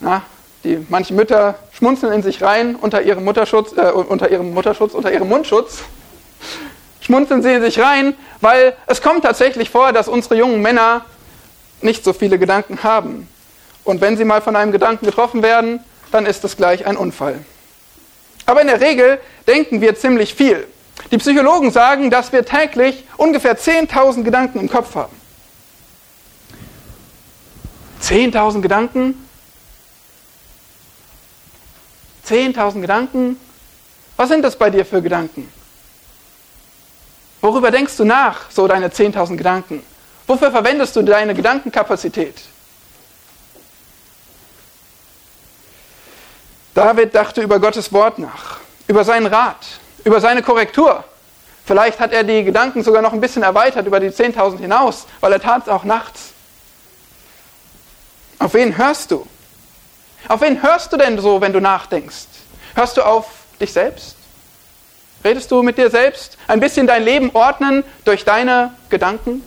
Na, 0.00 0.22
die, 0.62 0.84
manche 0.90 1.14
Mütter 1.14 1.58
schmunzeln 1.72 2.12
in 2.12 2.22
sich 2.22 2.42
rein 2.42 2.76
unter 2.76 3.00
ihrem 3.00 3.24
Mutterschutz, 3.24 3.72
äh, 3.72 3.90
unter 3.90 4.30
ihrem 4.30 4.52
Mutterschutz, 4.52 4.92
unter 4.92 5.10
ihrem 5.10 5.28
Mundschutz. 5.28 5.78
Schmunzeln 7.00 7.42
sie 7.42 7.54
in 7.54 7.62
sich 7.62 7.78
rein, 7.80 8.14
weil 8.42 8.76
es 8.86 9.00
kommt 9.00 9.24
tatsächlich 9.24 9.70
vor, 9.70 9.92
dass 9.92 10.06
unsere 10.06 10.36
jungen 10.36 10.60
Männer 10.60 11.06
nicht 11.80 12.04
so 12.04 12.12
viele 12.12 12.38
Gedanken 12.38 12.82
haben. 12.82 13.28
Und 13.86 14.00
wenn 14.00 14.16
sie 14.16 14.24
mal 14.24 14.42
von 14.42 14.56
einem 14.56 14.72
Gedanken 14.72 15.06
getroffen 15.06 15.42
werden, 15.42 15.78
dann 16.10 16.26
ist 16.26 16.42
das 16.42 16.56
gleich 16.56 16.86
ein 16.86 16.96
Unfall. 16.96 17.38
Aber 18.44 18.60
in 18.60 18.66
der 18.66 18.80
Regel 18.80 19.20
denken 19.46 19.80
wir 19.80 19.94
ziemlich 19.94 20.34
viel. 20.34 20.66
Die 21.12 21.18
Psychologen 21.18 21.70
sagen, 21.70 22.10
dass 22.10 22.32
wir 22.32 22.44
täglich 22.44 23.04
ungefähr 23.16 23.56
10.000 23.56 24.24
Gedanken 24.24 24.58
im 24.58 24.68
Kopf 24.68 24.96
haben. 24.96 25.14
10.000 28.02 28.60
Gedanken? 28.60 29.28
10.000 32.28 32.80
Gedanken? 32.80 33.38
Was 34.16 34.30
sind 34.30 34.42
das 34.42 34.56
bei 34.56 34.68
dir 34.68 34.84
für 34.84 35.00
Gedanken? 35.00 35.48
Worüber 37.40 37.70
denkst 37.70 37.96
du 37.96 38.04
nach, 38.04 38.50
so 38.50 38.66
deine 38.66 38.88
10.000 38.88 39.36
Gedanken? 39.36 39.82
Wofür 40.26 40.50
verwendest 40.50 40.96
du 40.96 41.02
deine 41.02 41.34
Gedankenkapazität? 41.34 42.34
David 46.76 47.14
dachte 47.14 47.40
über 47.40 47.58
Gottes 47.58 47.90
Wort 47.90 48.18
nach, 48.18 48.58
über 48.86 49.02
seinen 49.02 49.26
Rat, 49.26 49.56
über 50.04 50.20
seine 50.20 50.42
Korrektur. 50.42 51.04
Vielleicht 51.64 51.98
hat 51.98 52.12
er 52.12 52.22
die 52.22 52.44
Gedanken 52.44 52.84
sogar 52.84 53.00
noch 53.00 53.14
ein 53.14 53.20
bisschen 53.22 53.42
erweitert 53.42 53.86
über 53.86 53.98
die 53.98 54.10
10.000 54.10 54.58
hinaus, 54.58 55.06
weil 55.20 55.32
er 55.32 55.40
tat 55.40 55.62
es 55.62 55.68
auch 55.70 55.84
nachts. 55.84 56.34
Auf 58.38 58.52
wen 58.52 58.76
hörst 58.76 59.10
du? 59.10 59.26
Auf 60.28 60.42
wen 60.42 60.62
hörst 60.62 60.92
du 60.92 60.98
denn 60.98 61.18
so, 61.18 61.40
wenn 61.40 61.54
du 61.54 61.60
nachdenkst? 61.60 62.26
Hörst 62.74 62.98
du 62.98 63.02
auf 63.02 63.26
dich 63.58 63.72
selbst? 63.72 64.14
Redest 65.24 65.50
du 65.50 65.62
mit 65.62 65.78
dir 65.78 65.88
selbst? 65.88 66.36
Ein 66.46 66.60
bisschen 66.60 66.86
dein 66.86 67.02
Leben 67.02 67.30
ordnen 67.32 67.84
durch 68.04 68.26
deine 68.26 68.74
Gedanken? 68.90 69.42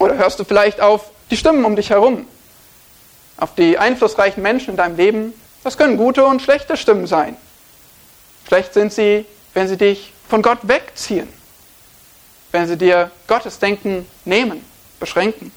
Oder 0.00 0.16
hörst 0.16 0.40
du 0.40 0.44
vielleicht 0.44 0.80
auf 0.80 1.12
die 1.30 1.36
Stimmen 1.36 1.64
um 1.64 1.76
dich 1.76 1.90
herum? 1.90 2.26
Auf 3.36 3.54
die 3.54 3.78
einflussreichen 3.78 4.42
Menschen 4.42 4.70
in 4.70 4.76
deinem 4.76 4.96
Leben, 4.96 5.34
das 5.62 5.76
können 5.76 5.96
gute 5.96 6.24
und 6.24 6.42
schlechte 6.42 6.76
Stimmen 6.76 7.06
sein. 7.06 7.36
Schlecht 8.46 8.74
sind 8.74 8.92
sie, 8.92 9.26
wenn 9.54 9.68
sie 9.68 9.76
dich 9.76 10.12
von 10.28 10.42
Gott 10.42 10.58
wegziehen, 10.62 11.28
wenn 12.52 12.68
sie 12.68 12.76
dir 12.76 13.10
Gottes 13.26 13.58
Denken 13.58 14.06
nehmen, 14.24 14.64
beschränken. 15.00 15.52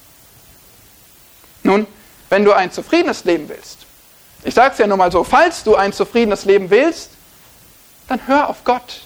Nun, 1.62 1.86
wenn 2.30 2.44
du 2.44 2.52
ein 2.52 2.72
zufriedenes 2.72 3.24
Leben 3.24 3.48
willst, 3.48 3.86
ich 4.44 4.54
sage 4.54 4.72
es 4.72 4.78
ja 4.78 4.86
nur 4.86 4.96
mal 4.96 5.12
so, 5.12 5.24
falls 5.24 5.64
du 5.64 5.74
ein 5.74 5.92
zufriedenes 5.92 6.44
Leben 6.44 6.70
willst, 6.70 7.10
dann 8.08 8.26
hör 8.26 8.48
auf 8.48 8.64
Gott, 8.64 9.02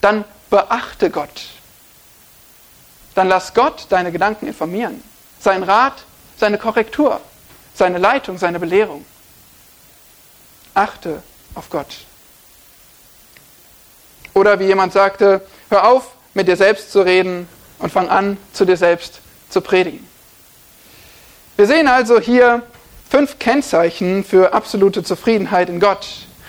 dann 0.00 0.24
beachte 0.50 1.10
Gott, 1.10 1.46
dann 3.14 3.28
lass 3.28 3.54
Gott 3.54 3.86
deine 3.90 4.10
Gedanken 4.10 4.46
informieren, 4.46 5.02
sein 5.38 5.62
Rat, 5.62 6.04
seine 6.38 6.58
Korrektur 6.58 7.20
seine 7.78 7.98
Leitung, 7.98 8.36
seine 8.38 8.58
Belehrung. 8.58 9.04
Achte 10.74 11.22
auf 11.54 11.70
Gott. 11.70 11.98
Oder 14.34 14.58
wie 14.58 14.66
jemand 14.66 14.92
sagte, 14.92 15.40
hör 15.70 15.88
auf, 15.88 16.12
mit 16.34 16.48
dir 16.48 16.56
selbst 16.56 16.92
zu 16.92 17.00
reden 17.00 17.48
und 17.78 17.90
fang 17.90 18.08
an, 18.08 18.36
zu 18.52 18.64
dir 18.64 18.76
selbst 18.76 19.20
zu 19.48 19.60
predigen. 19.60 20.06
Wir 21.56 21.66
sehen 21.66 21.88
also 21.88 22.20
hier 22.20 22.62
fünf 23.08 23.38
Kennzeichen 23.38 24.24
für 24.24 24.52
absolute 24.52 25.02
Zufriedenheit 25.02 25.68
in 25.68 25.80
Gott. 25.80 26.06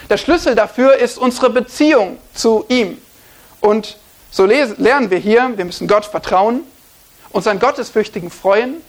Der 0.10 0.18
Schlüssel 0.18 0.56
dafür 0.56 0.98
ist 0.98 1.18
unsere 1.18 1.50
Beziehung 1.50 2.18
zu 2.34 2.66
ihm. 2.68 3.00
Und 3.62 3.98
so 4.32 4.46
lernen 4.46 5.10
wir 5.10 5.18
hier, 5.20 5.52
wir 5.56 5.66
müssen 5.66 5.88
Gott 5.88 6.06
vertrauen, 6.06 6.62
uns 7.32 7.48
an 7.48 7.60
Gottesfürchtigen 7.60 8.32
freuen, 8.32 8.82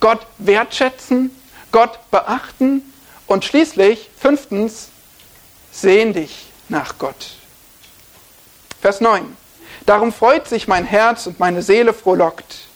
Gott 0.00 0.20
wertschätzen 0.38 1.30
Gott 1.74 1.98
beachten 2.12 2.82
und 3.26 3.44
schließlich, 3.44 4.08
fünftens, 4.16 4.90
sehen 5.72 6.12
dich 6.12 6.46
nach 6.68 6.98
Gott. 6.98 7.32
Vers 8.80 9.00
9. 9.00 9.36
Darum 9.84 10.12
freut 10.12 10.46
sich 10.46 10.68
mein 10.68 10.84
Herz 10.84 11.26
und 11.26 11.40
meine 11.40 11.62
Seele 11.62 11.92
frohlockt. 11.92 12.68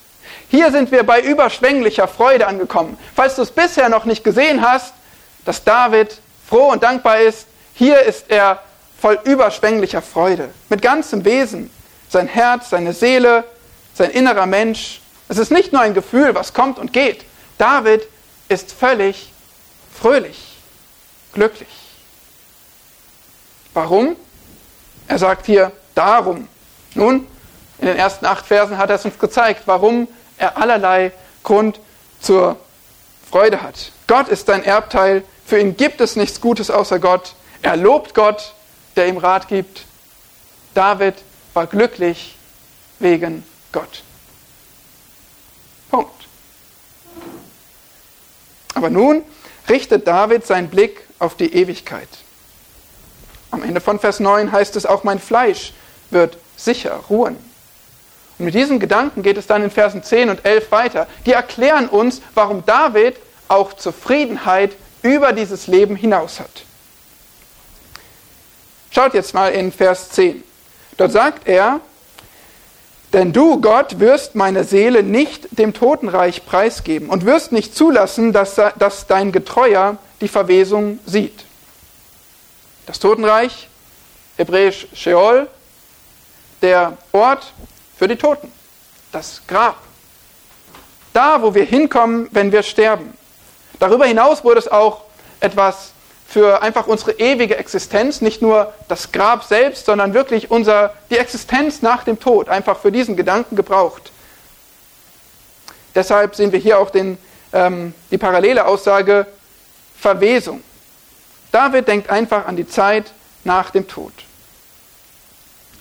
Hier 0.49 0.69
sind 0.71 0.91
wir 0.91 1.03
bei 1.03 1.21
überschwänglicher 1.21 2.09
Freude 2.09 2.45
angekommen. 2.45 2.97
Falls 3.15 3.35
du 3.35 3.43
es 3.43 3.51
bisher 3.51 3.87
noch 3.87 4.03
nicht 4.03 4.25
gesehen 4.25 4.61
hast, 4.61 4.93
dass 5.45 5.63
David 5.63 6.19
froh 6.49 6.69
und 6.69 6.83
dankbar 6.83 7.21
ist, 7.21 7.47
hier 7.75 8.01
ist 8.01 8.25
er 8.27 8.61
voll 8.99 9.17
überschwänglicher 9.23 10.01
Freude, 10.01 10.49
mit 10.67 10.81
ganzem 10.81 11.23
Wesen, 11.23 11.71
sein 12.09 12.27
Herz, 12.27 12.71
seine 12.71 12.91
Seele, 12.91 13.45
sein 13.93 14.11
innerer 14.11 14.45
Mensch. 14.45 14.99
Es 15.29 15.37
ist 15.37 15.51
nicht 15.53 15.71
nur 15.71 15.83
ein 15.83 15.93
Gefühl, 15.93 16.35
was 16.35 16.53
kommt 16.53 16.77
und 16.77 16.91
geht. 16.91 17.23
David 17.57 18.05
ist 18.49 18.71
völlig 18.71 19.31
fröhlich, 19.93 20.57
glücklich. 21.33 21.69
Warum? 23.73 24.15
Er 25.07 25.19
sagt 25.19 25.45
hier 25.45 25.71
darum. 25.95 26.47
Nun, 26.93 27.27
in 27.79 27.87
den 27.87 27.97
ersten 27.97 28.25
acht 28.25 28.45
Versen 28.45 28.77
hat 28.77 28.89
er 28.89 28.97
es 28.97 29.05
uns 29.05 29.17
gezeigt, 29.17 29.63
warum 29.65 30.07
er 30.37 30.57
allerlei 30.57 31.11
Grund 31.43 31.79
zur 32.19 32.57
Freude 33.29 33.61
hat. 33.61 33.91
Gott 34.07 34.27
ist 34.27 34.49
dein 34.49 34.63
Erbteil, 34.63 35.23
Für 35.49 35.59
ihn 35.59 35.75
gibt 35.75 35.99
es 35.99 36.15
nichts 36.15 36.41
Gutes 36.41 36.69
außer 36.69 36.99
Gott. 36.99 37.33
Er 37.63 37.75
lobt 37.75 38.13
Gott, 38.13 38.53
der 38.95 39.07
ihm 39.07 39.17
Rat 39.17 39.47
gibt. 39.47 39.85
David 40.75 41.15
war 41.55 41.65
glücklich 41.65 42.35
wegen 42.99 43.43
Gott. 43.71 44.03
Punkt. 45.89 46.27
Aber 48.79 48.89
nun 48.89 49.23
richtet 49.67 50.07
David 50.07 50.47
seinen 50.47 50.69
Blick 50.69 51.01
auf 51.19 51.35
die 51.35 51.53
Ewigkeit. 51.53 52.07
Am 53.51 53.61
Ende 53.61 53.81
von 53.81 53.99
Vers 53.99 54.21
9 54.21 54.53
heißt 54.53 54.77
es, 54.77 54.85
auch 54.85 55.03
mein 55.03 55.19
Fleisch 55.19 55.73
wird 56.11 56.37
sicher 56.55 56.93
ruhen. 57.09 57.35
Und 58.37 58.45
mit 58.45 58.53
diesem 58.53 58.79
Gedanken 58.79 59.21
geht 59.21 59.35
es 59.35 59.47
dann 59.47 59.65
in 59.65 59.69
Versen 59.69 60.01
10 60.01 60.29
und 60.29 60.45
11 60.45 60.71
weiter. 60.71 61.07
Die 61.25 61.33
erklären 61.33 61.89
uns, 61.89 62.21
warum 62.35 62.65
David 62.65 63.17
auch 63.49 63.73
Zufriedenheit 63.73 64.71
über 65.01 65.33
dieses 65.33 65.67
Leben 65.67 65.97
hinaus 65.97 66.39
hat. 66.39 66.63
Schaut 68.91 69.13
jetzt 69.13 69.33
mal 69.33 69.49
in 69.49 69.73
Vers 69.73 70.11
10. 70.11 70.41
Dort 70.95 71.11
sagt 71.11 71.49
er, 71.49 71.81
denn 73.13 73.33
du, 73.33 73.59
Gott, 73.59 73.99
wirst 73.99 74.35
meine 74.35 74.63
Seele 74.63 75.01
nicht 75.03 75.47
dem 75.57 75.73
Totenreich 75.73 76.45
preisgeben 76.45 77.09
und 77.09 77.25
wirst 77.25 77.51
nicht 77.51 77.75
zulassen, 77.75 78.33
dass, 78.33 78.55
dass 78.77 79.07
dein 79.07 79.31
Getreuer 79.31 79.97
die 80.21 80.27
Verwesung 80.27 80.99
sieht. 81.05 81.45
Das 82.85 82.99
Totenreich, 82.99 83.67
hebräisch 84.37 84.87
Sheol, 84.93 85.47
der 86.61 86.97
Ort 87.11 87.53
für 87.97 88.07
die 88.07 88.15
Toten, 88.15 88.51
das 89.11 89.41
Grab. 89.47 89.77
Da, 91.13 91.41
wo 91.41 91.55
wir 91.55 91.65
hinkommen, 91.65 92.27
wenn 92.31 92.51
wir 92.51 92.61
sterben. 92.63 93.13
Darüber 93.79 94.05
hinaus 94.05 94.43
wurde 94.43 94.59
es 94.59 94.67
auch 94.67 95.01
etwas 95.39 95.93
für 96.29 96.61
einfach 96.61 96.85
unsere 96.85 97.13
ewige 97.13 97.57
Existenz, 97.57 98.21
nicht 98.21 98.39
nur 98.39 98.71
das 98.87 99.11
Grab 99.11 99.43
selbst, 99.43 99.87
sondern 99.87 100.13
wirklich 100.13 100.51
unser, 100.51 100.93
die 101.09 101.17
Existenz 101.17 101.81
nach 101.81 102.03
dem 102.03 102.19
Tod, 102.19 102.49
einfach 102.49 102.79
für 102.79 102.91
diesen 102.91 103.17
Gedanken 103.17 103.55
gebraucht. 103.55 104.11
Deshalb 105.95 106.35
sehen 106.35 106.51
wir 106.51 106.59
hier 106.59 106.77
auch 106.77 106.91
den, 106.91 107.17
ähm, 107.51 107.95
die 108.11 108.19
parallele 108.19 108.67
Aussage 108.67 109.25
Verwesung. 109.99 110.63
David 111.51 111.87
denkt 111.87 112.11
einfach 112.11 112.45
an 112.45 112.55
die 112.55 112.67
Zeit 112.67 113.11
nach 113.43 113.71
dem 113.71 113.87
Tod. 113.87 114.13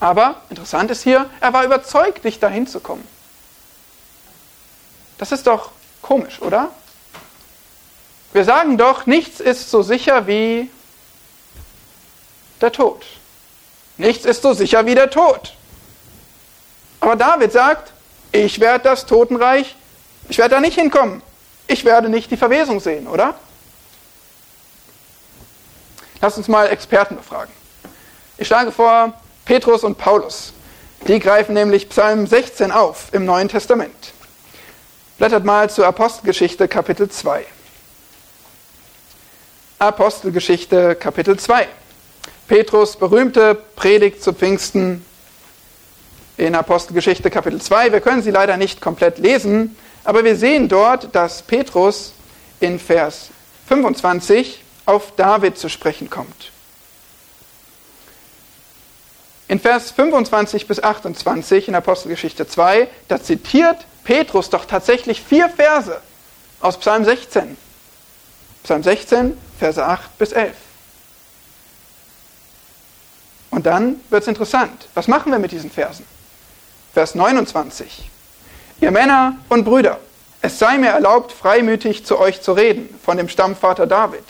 Aber 0.01 0.37
interessant 0.49 0.91
ist 0.91 1.03
hier, 1.03 1.29
er 1.41 1.53
war 1.53 1.63
überzeugt, 1.65 2.25
nicht 2.25 2.43
dahin 2.43 2.67
zu 2.67 2.81
kommen. 2.81 3.07
Das 5.19 5.31
ist 5.31 5.47
doch 5.47 5.73
komisch, 6.01 6.41
oder? 6.41 6.71
Wir 8.33 8.45
sagen 8.45 8.77
doch, 8.77 9.07
nichts 9.07 9.41
ist 9.41 9.71
so 9.71 9.83
sicher 9.83 10.27
wie 10.27 10.71
der 12.61 12.73
Tod. 12.73 13.05
Nichts 13.97 14.25
ist 14.25 14.43
so 14.43 14.53
sicher 14.53 14.87
wie 14.87 14.95
der 14.95 15.11
Tod. 15.11 15.55
Aber 17.01 17.17
David 17.17 17.53
sagt, 17.53 17.93
ich 18.33 18.61
werde 18.61 18.85
das 18.85 19.07
Totenreich, 19.07 19.77
ich 20.29 20.39
werde 20.39 20.57
da 20.57 20.61
nicht 20.61 20.79
hinkommen. 20.79 21.23
Ich 21.67 21.85
werde 21.85 22.09
nicht 22.09 22.31
die 22.31 22.37
Verwesung 22.37 22.81
sehen, 22.81 23.07
oder? 23.07 23.35
Lass 26.21 26.37
uns 26.37 26.49
mal 26.49 26.69
Experten 26.69 27.17
befragen. 27.17 27.53
Ich 28.37 28.47
schlage 28.47 28.73
vor, 28.73 29.13
Petrus 29.45 29.85
und 29.85 29.99
Paulus. 29.99 30.53
Die 31.07 31.19
greifen 31.21 31.55
nämlich 31.55 31.89
Psalm 31.89 32.27
16 32.27 32.73
auf 32.73 33.13
im 33.13 33.25
Neuen 33.25 33.49
Testament. 33.49 34.13
Blättert 35.17 35.45
mal 35.45 35.71
zur 35.71 35.87
Apostelgeschichte 35.87 36.69
Kapitel 36.69 37.09
2. 37.09 37.45
Apostelgeschichte 39.81 40.97
Kapitel 40.97 41.39
2. 41.39 41.69
Petrus 42.49 42.97
berühmte 42.97 43.55
Predigt 43.55 44.25
zu 44.25 44.33
Pfingsten 44.33 45.05
in 46.37 46.57
Apostelgeschichte 46.57 47.31
Kapitel 47.31 47.61
2. 47.61 47.93
Wir 47.93 48.01
können 48.01 48.21
sie 48.21 48.33
leider 48.33 48.57
nicht 48.57 48.81
komplett 48.81 49.19
lesen, 49.19 49.77
aber 50.03 50.25
wir 50.25 50.35
sehen 50.35 50.69
dort, 50.69 51.15
dass 51.15 51.43
Petrus 51.43 52.13
in 52.59 52.81
Vers 52.81 53.29
25 53.69 54.65
auf 54.85 55.15
David 55.15 55.57
zu 55.57 55.69
sprechen 55.69 56.11
kommt. 56.11 56.51
In 59.47 59.61
Vers 59.61 59.93
25 59.93 60.67
bis 60.67 60.83
28 60.83 61.69
in 61.69 61.77
Apostelgeschichte 61.77 62.49
2, 62.49 62.89
da 63.07 63.23
zitiert 63.23 63.87
Petrus 64.03 64.51
doch 64.51 64.65
tatsächlich 64.65 65.23
vier 65.23 65.49
Verse 65.49 66.01
aus 66.61 66.79
Psalm 66.79 67.05
16. 67.05 67.57
Psalm 68.65 68.83
16, 68.83 69.39
Verse 69.59 69.85
8 69.85 70.19
bis 70.19 70.33
11. 70.33 70.55
Und 73.51 73.67
dann 73.67 74.01
wird 74.11 74.23
es 74.23 74.29
interessant. 74.29 74.89
Was 74.95 75.09
machen 75.09 75.33
wir 75.33 75.39
mit 75.39 75.53
diesen 75.53 75.71
Versen? 75.71 76.05
Vers 76.93 77.15
29. 77.15 78.11
Ihr 78.81 78.91
Männer 78.91 79.37
und 79.49 79.65
Brüder, 79.65 79.99
es 80.41 80.59
sei 80.59 80.79
mir 80.79 80.91
erlaubt, 80.91 81.33
freimütig 81.33 82.07
zu 82.07 82.19
euch 82.19 82.41
zu 82.41 82.53
reden, 82.53 82.89
von 83.05 83.17
dem 83.17 83.29
Stammvater 83.29 83.87
David. 83.87 84.25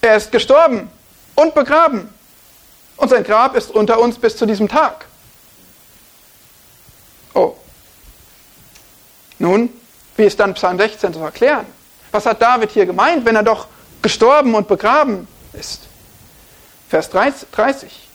Er 0.00 0.16
ist 0.16 0.30
gestorben 0.30 0.88
und 1.34 1.54
begraben, 1.54 2.08
und 2.96 3.08
sein 3.08 3.24
Grab 3.24 3.56
ist 3.56 3.70
unter 3.70 3.98
uns 3.98 4.16
bis 4.16 4.36
zu 4.36 4.46
diesem 4.46 4.68
Tag. 4.68 5.06
Oh. 7.34 7.56
Nun, 9.40 9.70
wie 10.16 10.24
ist 10.24 10.38
dann 10.38 10.54
Psalm 10.54 10.78
16 10.78 11.14
zu 11.14 11.18
erklären? 11.18 11.66
Was 12.12 12.26
hat 12.26 12.40
David 12.40 12.70
hier 12.70 12.86
gemeint, 12.86 13.24
wenn 13.24 13.34
er 13.34 13.42
doch 13.42 13.66
gestorben 14.02 14.54
und 14.54 14.68
begraben 14.68 15.28
ist. 15.52 15.82
Vers 16.88 17.08
30. 17.08 18.08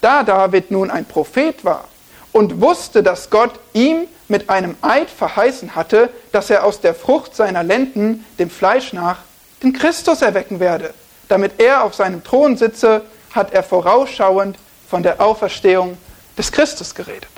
Da 0.00 0.22
David 0.22 0.70
nun 0.70 0.90
ein 0.90 1.06
Prophet 1.06 1.64
war 1.64 1.88
und 2.32 2.60
wusste, 2.60 3.02
dass 3.02 3.30
Gott 3.30 3.52
ihm 3.72 4.06
mit 4.28 4.50
einem 4.50 4.76
Eid 4.82 5.08
verheißen 5.08 5.74
hatte, 5.74 6.10
dass 6.32 6.50
er 6.50 6.64
aus 6.64 6.80
der 6.80 6.94
Frucht 6.94 7.34
seiner 7.34 7.62
Lenden 7.62 8.26
dem 8.38 8.50
Fleisch 8.50 8.92
nach 8.92 9.18
den 9.62 9.72
Christus 9.72 10.20
erwecken 10.20 10.60
werde, 10.60 10.92
damit 11.28 11.58
er 11.58 11.84
auf 11.84 11.94
seinem 11.94 12.22
Thron 12.22 12.56
sitze, 12.56 13.02
hat 13.34 13.52
er 13.52 13.62
vorausschauend 13.62 14.58
von 14.88 15.02
der 15.02 15.20
Auferstehung 15.20 15.96
des 16.36 16.52
Christus 16.52 16.94
geredet. 16.94 17.30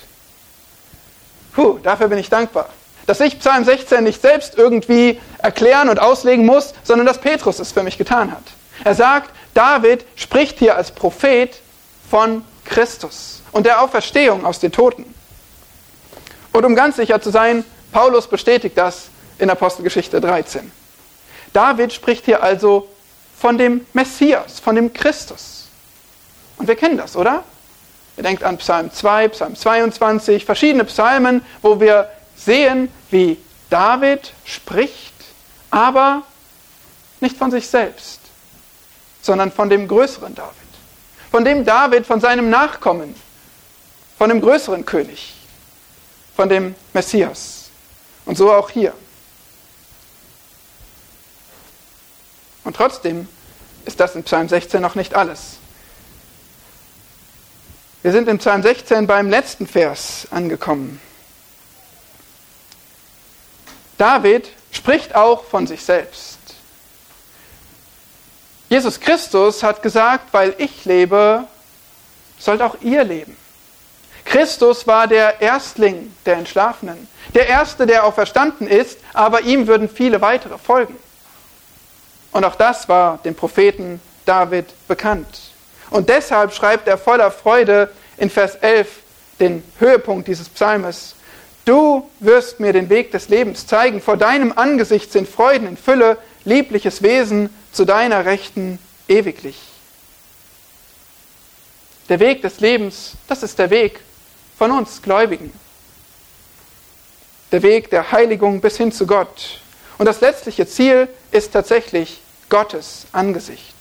Puh, 1.54 1.78
dafür 1.82 2.08
bin 2.08 2.18
ich 2.18 2.28
dankbar 2.28 2.68
dass 3.06 3.20
ich 3.20 3.38
Psalm 3.38 3.64
16 3.64 4.02
nicht 4.04 4.20
selbst 4.20 4.58
irgendwie 4.58 5.20
erklären 5.38 5.88
und 5.88 6.00
auslegen 6.00 6.44
muss, 6.44 6.74
sondern 6.82 7.06
dass 7.06 7.18
Petrus 7.18 7.58
es 7.58 7.72
für 7.72 7.82
mich 7.82 7.98
getan 7.98 8.32
hat. 8.32 8.42
Er 8.84 8.94
sagt, 8.94 9.30
David 9.54 10.04
spricht 10.16 10.58
hier 10.58 10.76
als 10.76 10.90
Prophet 10.90 11.60
von 12.10 12.44
Christus 12.64 13.42
und 13.52 13.64
der 13.64 13.80
Auferstehung 13.82 14.44
aus 14.44 14.58
den 14.58 14.72
Toten. 14.72 15.14
Und 16.52 16.64
um 16.64 16.74
ganz 16.74 16.96
sicher 16.96 17.20
zu 17.20 17.30
sein, 17.30 17.64
Paulus 17.92 18.26
bestätigt 18.26 18.76
das 18.76 19.08
in 19.38 19.50
Apostelgeschichte 19.50 20.20
13. 20.20 20.70
David 21.52 21.92
spricht 21.92 22.24
hier 22.24 22.42
also 22.42 22.88
von 23.38 23.56
dem 23.58 23.86
Messias, 23.92 24.60
von 24.60 24.74
dem 24.74 24.92
Christus. 24.92 25.68
Und 26.58 26.68
wir 26.68 26.76
kennen 26.76 26.96
das, 26.96 27.16
oder? 27.16 27.44
Ihr 28.16 28.22
denkt 28.22 28.42
an 28.42 28.56
Psalm 28.58 28.90
2, 28.90 29.28
Psalm 29.28 29.54
22, 29.54 30.44
verschiedene 30.44 30.84
Psalmen, 30.84 31.42
wo 31.60 31.80
wir 31.80 32.08
sehen, 32.36 32.88
wie 33.10 33.38
David 33.70 34.32
spricht, 34.44 35.14
aber 35.70 36.22
nicht 37.20 37.36
von 37.36 37.50
sich 37.50 37.66
selbst, 37.66 38.20
sondern 39.22 39.50
von 39.50 39.68
dem 39.68 39.88
größeren 39.88 40.34
David. 40.34 40.54
Von 41.30 41.44
dem 41.44 41.64
David, 41.64 42.06
von 42.06 42.20
seinem 42.20 42.50
Nachkommen, 42.50 43.14
von 44.16 44.28
dem 44.28 44.40
größeren 44.40 44.84
König, 44.84 45.34
von 46.34 46.48
dem 46.48 46.74
Messias. 46.92 47.70
Und 48.24 48.36
so 48.36 48.52
auch 48.52 48.70
hier. 48.70 48.92
Und 52.64 52.76
trotzdem 52.76 53.28
ist 53.84 54.00
das 54.00 54.16
in 54.16 54.24
Psalm 54.24 54.48
16 54.48 54.82
noch 54.82 54.96
nicht 54.96 55.14
alles. 55.14 55.58
Wir 58.02 58.12
sind 58.12 58.28
in 58.28 58.38
Psalm 58.38 58.62
16 58.62 59.06
beim 59.06 59.30
letzten 59.30 59.66
Vers 59.66 60.26
angekommen. 60.30 61.00
David 63.98 64.48
spricht 64.72 65.14
auch 65.14 65.44
von 65.44 65.66
sich 65.66 65.82
selbst. 65.82 66.38
Jesus 68.68 68.98
Christus 69.00 69.62
hat 69.62 69.82
gesagt, 69.82 70.32
weil 70.32 70.54
ich 70.58 70.84
lebe, 70.84 71.44
sollt 72.38 72.62
auch 72.62 72.76
ihr 72.80 73.04
leben. 73.04 73.36
Christus 74.24 74.86
war 74.86 75.06
der 75.06 75.40
Erstling 75.40 76.14
der 76.26 76.36
Entschlafenen, 76.36 77.08
der 77.34 77.46
Erste, 77.46 77.86
der 77.86 78.04
auferstanden 78.04 78.66
ist, 78.66 78.98
aber 79.12 79.42
ihm 79.42 79.66
würden 79.68 79.88
viele 79.88 80.20
weitere 80.20 80.58
folgen. 80.58 80.96
Und 82.32 82.44
auch 82.44 82.56
das 82.56 82.88
war 82.88 83.18
dem 83.24 83.34
Propheten 83.34 84.00
David 84.24 84.66
bekannt. 84.88 85.52
Und 85.90 86.08
deshalb 86.08 86.52
schreibt 86.52 86.88
er 86.88 86.98
voller 86.98 87.30
Freude 87.30 87.90
in 88.18 88.28
Vers 88.28 88.56
11 88.56 88.88
den 89.38 89.62
Höhepunkt 89.78 90.28
dieses 90.28 90.48
Psalmes. 90.48 91.14
Du 91.66 92.08
wirst 92.20 92.60
mir 92.60 92.72
den 92.72 92.88
Weg 92.88 93.10
des 93.10 93.28
Lebens 93.28 93.66
zeigen. 93.66 94.00
Vor 94.00 94.16
deinem 94.16 94.52
Angesicht 94.56 95.10
sind 95.10 95.28
Freuden 95.28 95.66
in 95.66 95.76
Fülle, 95.76 96.16
liebliches 96.44 97.02
Wesen 97.02 97.50
zu 97.72 97.84
deiner 97.84 98.24
Rechten 98.24 98.78
ewiglich. 99.08 99.58
Der 102.08 102.20
Weg 102.20 102.40
des 102.42 102.60
Lebens, 102.60 103.14
das 103.26 103.42
ist 103.42 103.58
der 103.58 103.70
Weg 103.70 103.98
von 104.56 104.70
uns 104.70 105.02
Gläubigen. 105.02 105.52
Der 107.50 107.64
Weg 107.64 107.90
der 107.90 108.12
Heiligung 108.12 108.60
bis 108.60 108.76
hin 108.76 108.92
zu 108.92 109.04
Gott. 109.04 109.60
Und 109.98 110.06
das 110.06 110.20
letztliche 110.20 110.68
Ziel 110.68 111.08
ist 111.32 111.52
tatsächlich 111.52 112.20
Gottes 112.48 113.06
Angesicht. 113.10 113.74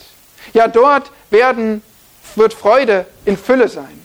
Ja, 0.54 0.68
dort 0.68 1.12
werden, 1.30 1.84
wird 2.34 2.56
Freude 2.56 3.06
in 3.26 3.38
Fülle 3.38 3.70
sein. 3.70 4.04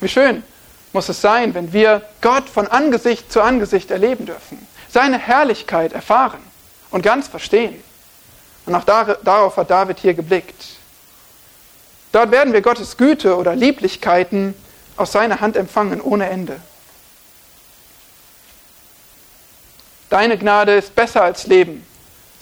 Wie 0.00 0.08
schön 0.08 0.44
muss 0.92 1.08
es 1.08 1.20
sein, 1.20 1.54
wenn 1.54 1.72
wir 1.72 2.02
Gott 2.20 2.48
von 2.48 2.66
Angesicht 2.66 3.30
zu 3.32 3.42
Angesicht 3.42 3.90
erleben 3.90 4.26
dürfen, 4.26 4.66
seine 4.88 5.18
Herrlichkeit 5.18 5.92
erfahren 5.92 6.40
und 6.90 7.02
ganz 7.02 7.28
verstehen. 7.28 7.82
Und 8.66 8.74
auch 8.74 8.84
darauf 8.84 9.56
hat 9.56 9.70
David 9.70 9.98
hier 9.98 10.14
geblickt. 10.14 10.64
Dort 12.12 12.30
werden 12.30 12.52
wir 12.52 12.62
Gottes 12.62 12.96
Güte 12.96 13.36
oder 13.36 13.54
Lieblichkeiten 13.54 14.54
aus 14.96 15.12
seiner 15.12 15.40
Hand 15.40 15.56
empfangen 15.56 16.00
ohne 16.00 16.28
Ende. 16.28 16.60
Deine 20.10 20.38
Gnade 20.38 20.74
ist 20.74 20.94
besser 20.94 21.22
als 21.22 21.46
Leben, 21.46 21.86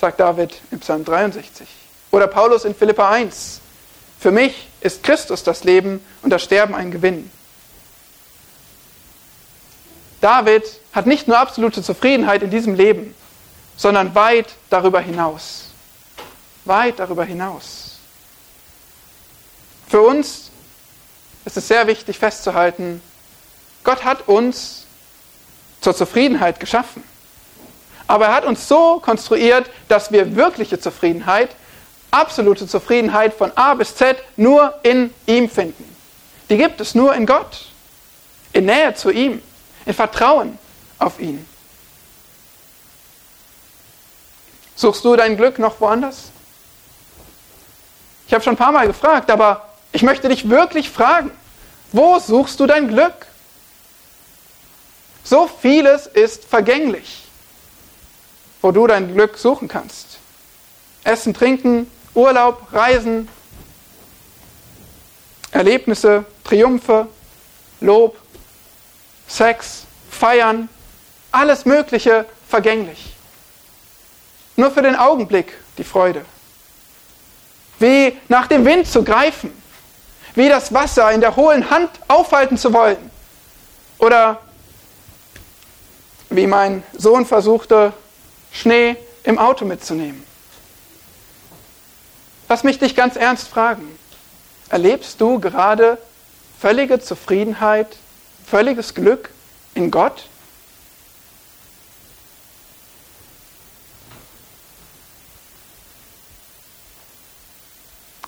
sagt 0.01 0.21
David 0.21 0.61
im 0.71 0.79
Psalm 0.81 1.05
63. 1.05 1.67
Oder 2.13 2.29
Paulus 2.29 2.65
in 2.65 2.75
Philippa 2.75 3.11
1. 3.11 3.61
Für 4.21 4.31
mich 4.31 4.69
ist 4.81 5.03
Christus 5.03 5.43
das 5.43 5.65
Leben 5.65 6.05
und 6.23 6.31
das 6.31 6.45
Sterben 6.45 6.75
ein 6.75 6.93
Gewinn. 6.93 7.31
David 10.21 10.65
hat 10.93 11.07
nicht 11.07 11.29
nur 11.29 11.39
absolute 11.39 11.83
Zufriedenheit 11.83 12.43
in 12.43 12.51
diesem 12.51 12.75
Leben, 12.75 13.15
sondern 13.77 14.15
weit 14.15 14.49
darüber 14.71 15.01
hinaus. 15.01 15.67
Weit 16.65 16.99
darüber 16.99 17.25
hinaus. 17.25 17.99
Für 19.89 20.01
uns 20.01 20.51
ist 21.45 21.57
es 21.57 21.69
sehr 21.69 21.87
wichtig 21.87 22.19
festzuhalten, 22.19 23.01
Gott 23.85 24.05
hat 24.05 24.27
uns 24.27 24.85
zur 25.81 25.95
Zufriedenheit 25.95 26.59
geschaffen. 26.59 27.05
Aber 28.09 28.27
er 28.27 28.35
hat 28.35 28.45
uns 28.45 28.67
so 28.67 29.01
konstruiert, 29.01 29.71
dass 29.89 30.11
wir 30.11 30.35
wirkliche 30.35 30.81
Zufriedenheit, 30.81 31.51
absolute 32.11 32.67
Zufriedenheit 32.67 33.35
von 33.35 33.53
A 33.57 33.75
bis 33.75 33.95
Z 33.95 34.17
nur 34.37 34.75
in 34.83 35.13
ihm 35.27 35.49
finden. 35.49 35.85
Die 36.49 36.57
gibt 36.57 36.81
es 36.81 36.95
nur 36.95 37.15
in 37.15 37.27
Gott, 37.27 37.67
in 38.53 38.67
Nähe 38.67 38.95
zu 38.95 39.11
ihm, 39.11 39.43
in 39.87 39.95
Vertrauen 39.95 40.59
auf 40.99 41.21
ihn. 41.21 41.47
Suchst 44.75 45.05
du 45.05 45.17
dein 45.17 45.37
Glück 45.37 45.59
noch 45.59 45.81
woanders? 45.81 46.31
Ich 48.27 48.35
habe 48.35 48.45
schon 48.45 48.55
ein 48.55 48.59
paar 48.59 48.73
Mal 48.73 48.87
gefragt, 48.87 49.31
aber 49.31 49.73
ich 49.93 50.03
möchte 50.03 50.29
dich 50.29 50.51
wirklich 50.51 50.91
fragen, 50.91 51.31
wo 51.93 52.19
suchst 52.19 52.61
du 52.61 52.67
dein 52.67 52.89
Glück? 52.89 53.15
So 55.25 55.49
vieles 55.49 56.07
ist 56.07 56.45
vergänglich, 56.45 57.23
wo 58.61 58.73
du 58.73 58.87
dein 58.87 59.15
Glück 59.15 59.39
suchen 59.39 59.69
kannst. 59.69 60.19
Essen, 61.05 61.33
Trinken, 61.33 61.91
Urlaub, 62.15 62.73
Reisen, 62.73 63.29
Erlebnisse, 65.53 66.25
Triumphe, 66.45 67.09
Lob, 67.81 68.19
Sex, 69.29 69.85
Feiern, 70.11 70.69
alles 71.33 71.65
Mögliche 71.65 72.27
vergänglich. 72.49 73.15
Nur 74.57 74.71
für 74.71 74.83
den 74.83 74.97
Augenblick 74.97 75.53
die 75.77 75.85
Freude. 75.85 76.25
Wie 77.79 78.17
nach 78.29 78.47
dem 78.47 78.65
Wind 78.65 78.87
zu 78.87 79.05
greifen, 79.05 79.53
wie 80.35 80.49
das 80.49 80.73
Wasser 80.73 81.11
in 81.13 81.21
der 81.21 81.37
hohlen 81.37 81.71
Hand 81.71 81.91
aufhalten 82.09 82.57
zu 82.57 82.73
wollen. 82.73 83.11
Oder 83.99 84.41
wie 86.31 86.47
mein 86.47 86.83
Sohn 86.97 87.27
versuchte, 87.27 87.93
Schnee 88.53 88.97
im 89.25 89.39
Auto 89.39 89.65
mitzunehmen. 89.65 90.25
Lass 92.49 92.63
mich 92.63 92.79
dich 92.79 92.95
ganz 92.95 93.17
ernst 93.17 93.49
fragen. 93.49 93.99
Erlebst 94.69 95.21
du 95.21 95.39
gerade 95.41 95.99
völlige 96.59 97.01
Zufriedenheit 97.01 97.97
völliges 98.47 98.95
Glück 98.95 99.31
in 99.75 99.91
Gott? 99.91 100.25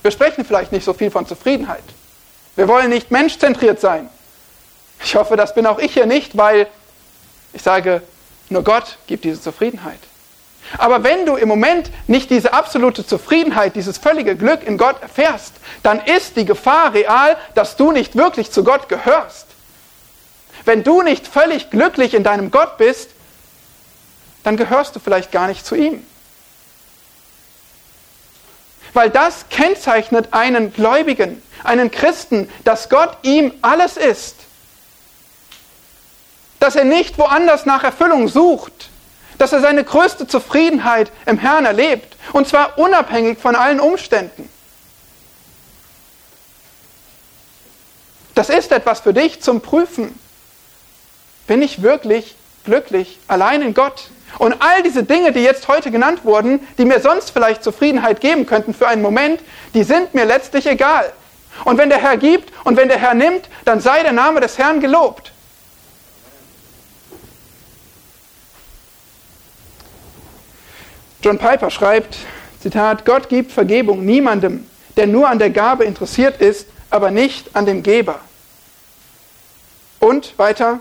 Wir 0.02 0.10
sprechen 0.10 0.44
vielleicht 0.44 0.72
nicht 0.72 0.84
so 0.84 0.94
viel 0.94 1.10
von 1.10 1.26
Zufriedenheit. 1.26 1.82
Wir 2.56 2.66
wollen 2.66 2.90
nicht 2.90 3.10
menschzentriert 3.10 3.80
sein. 3.80 4.08
Ich 5.04 5.14
hoffe, 5.16 5.36
das 5.36 5.54
bin 5.54 5.66
auch 5.66 5.78
ich 5.78 5.92
hier 5.92 6.06
nicht, 6.06 6.36
weil 6.36 6.66
ich 7.52 7.62
sage, 7.62 8.02
nur 8.48 8.64
Gott 8.64 8.98
gibt 9.06 9.24
diese 9.24 9.40
Zufriedenheit. 9.40 9.98
Aber 10.76 11.02
wenn 11.02 11.24
du 11.24 11.36
im 11.36 11.48
Moment 11.48 11.90
nicht 12.06 12.30
diese 12.30 12.52
absolute 12.52 13.06
Zufriedenheit, 13.06 13.76
dieses 13.76 13.98
völlige 13.98 14.36
Glück 14.36 14.62
in 14.62 14.76
Gott 14.76 15.00
erfährst, 15.02 15.54
dann 15.82 16.00
ist 16.00 16.36
die 16.36 16.44
Gefahr 16.44 16.92
real, 16.92 17.36
dass 17.54 17.76
du 17.76 17.92
nicht 17.92 18.16
wirklich 18.16 18.50
zu 18.50 18.64
Gott 18.64 18.88
gehörst. 18.88 19.47
Wenn 20.68 20.84
du 20.84 21.00
nicht 21.00 21.26
völlig 21.26 21.70
glücklich 21.70 22.12
in 22.12 22.24
deinem 22.24 22.50
Gott 22.50 22.76
bist, 22.76 23.08
dann 24.44 24.58
gehörst 24.58 24.94
du 24.94 25.00
vielleicht 25.00 25.32
gar 25.32 25.46
nicht 25.46 25.64
zu 25.64 25.74
ihm. 25.74 26.04
Weil 28.92 29.08
das 29.08 29.48
kennzeichnet 29.48 30.34
einen 30.34 30.74
Gläubigen, 30.74 31.42
einen 31.64 31.90
Christen, 31.90 32.52
dass 32.64 32.90
Gott 32.90 33.16
ihm 33.22 33.54
alles 33.62 33.96
ist. 33.96 34.36
Dass 36.60 36.76
er 36.76 36.84
nicht 36.84 37.16
woanders 37.16 37.64
nach 37.64 37.82
Erfüllung 37.82 38.28
sucht, 38.28 38.90
dass 39.38 39.54
er 39.54 39.62
seine 39.62 39.84
größte 39.84 40.26
Zufriedenheit 40.26 41.10
im 41.24 41.38
Herrn 41.38 41.64
erlebt, 41.64 42.14
und 42.34 42.46
zwar 42.46 42.76
unabhängig 42.76 43.38
von 43.38 43.56
allen 43.56 43.80
Umständen. 43.80 44.50
Das 48.34 48.50
ist 48.50 48.70
etwas 48.70 49.00
für 49.00 49.14
dich 49.14 49.40
zum 49.40 49.62
Prüfen. 49.62 50.27
Bin 51.48 51.62
ich 51.62 51.82
wirklich 51.82 52.36
glücklich 52.64 53.18
allein 53.26 53.62
in 53.62 53.74
Gott? 53.74 54.10
Und 54.38 54.60
all 54.60 54.82
diese 54.82 55.02
Dinge, 55.02 55.32
die 55.32 55.40
jetzt 55.40 55.66
heute 55.66 55.90
genannt 55.90 56.24
wurden, 56.24 56.60
die 56.76 56.84
mir 56.84 57.00
sonst 57.00 57.30
vielleicht 57.30 57.64
Zufriedenheit 57.64 58.20
geben 58.20 58.46
könnten 58.46 58.74
für 58.74 58.86
einen 58.86 59.02
Moment, 59.02 59.40
die 59.74 59.82
sind 59.82 60.14
mir 60.14 60.26
letztlich 60.26 60.66
egal. 60.66 61.10
Und 61.64 61.78
wenn 61.78 61.88
der 61.88 61.98
Herr 61.98 62.18
gibt 62.18 62.52
und 62.64 62.76
wenn 62.76 62.88
der 62.88 62.98
Herr 62.98 63.14
nimmt, 63.14 63.48
dann 63.64 63.80
sei 63.80 64.02
der 64.02 64.12
Name 64.12 64.40
des 64.40 64.58
Herrn 64.58 64.80
gelobt. 64.80 65.32
John 71.22 71.38
Piper 71.38 71.70
schreibt, 71.70 72.16
Zitat, 72.60 73.04
Gott 73.04 73.28
gibt 73.28 73.50
Vergebung 73.50 74.04
niemandem, 74.04 74.66
der 74.96 75.06
nur 75.06 75.28
an 75.28 75.38
der 75.38 75.50
Gabe 75.50 75.84
interessiert 75.84 76.40
ist, 76.40 76.68
aber 76.90 77.10
nicht 77.10 77.56
an 77.56 77.66
dem 77.66 77.82
Geber. 77.82 78.20
Und 79.98 80.38
weiter, 80.38 80.80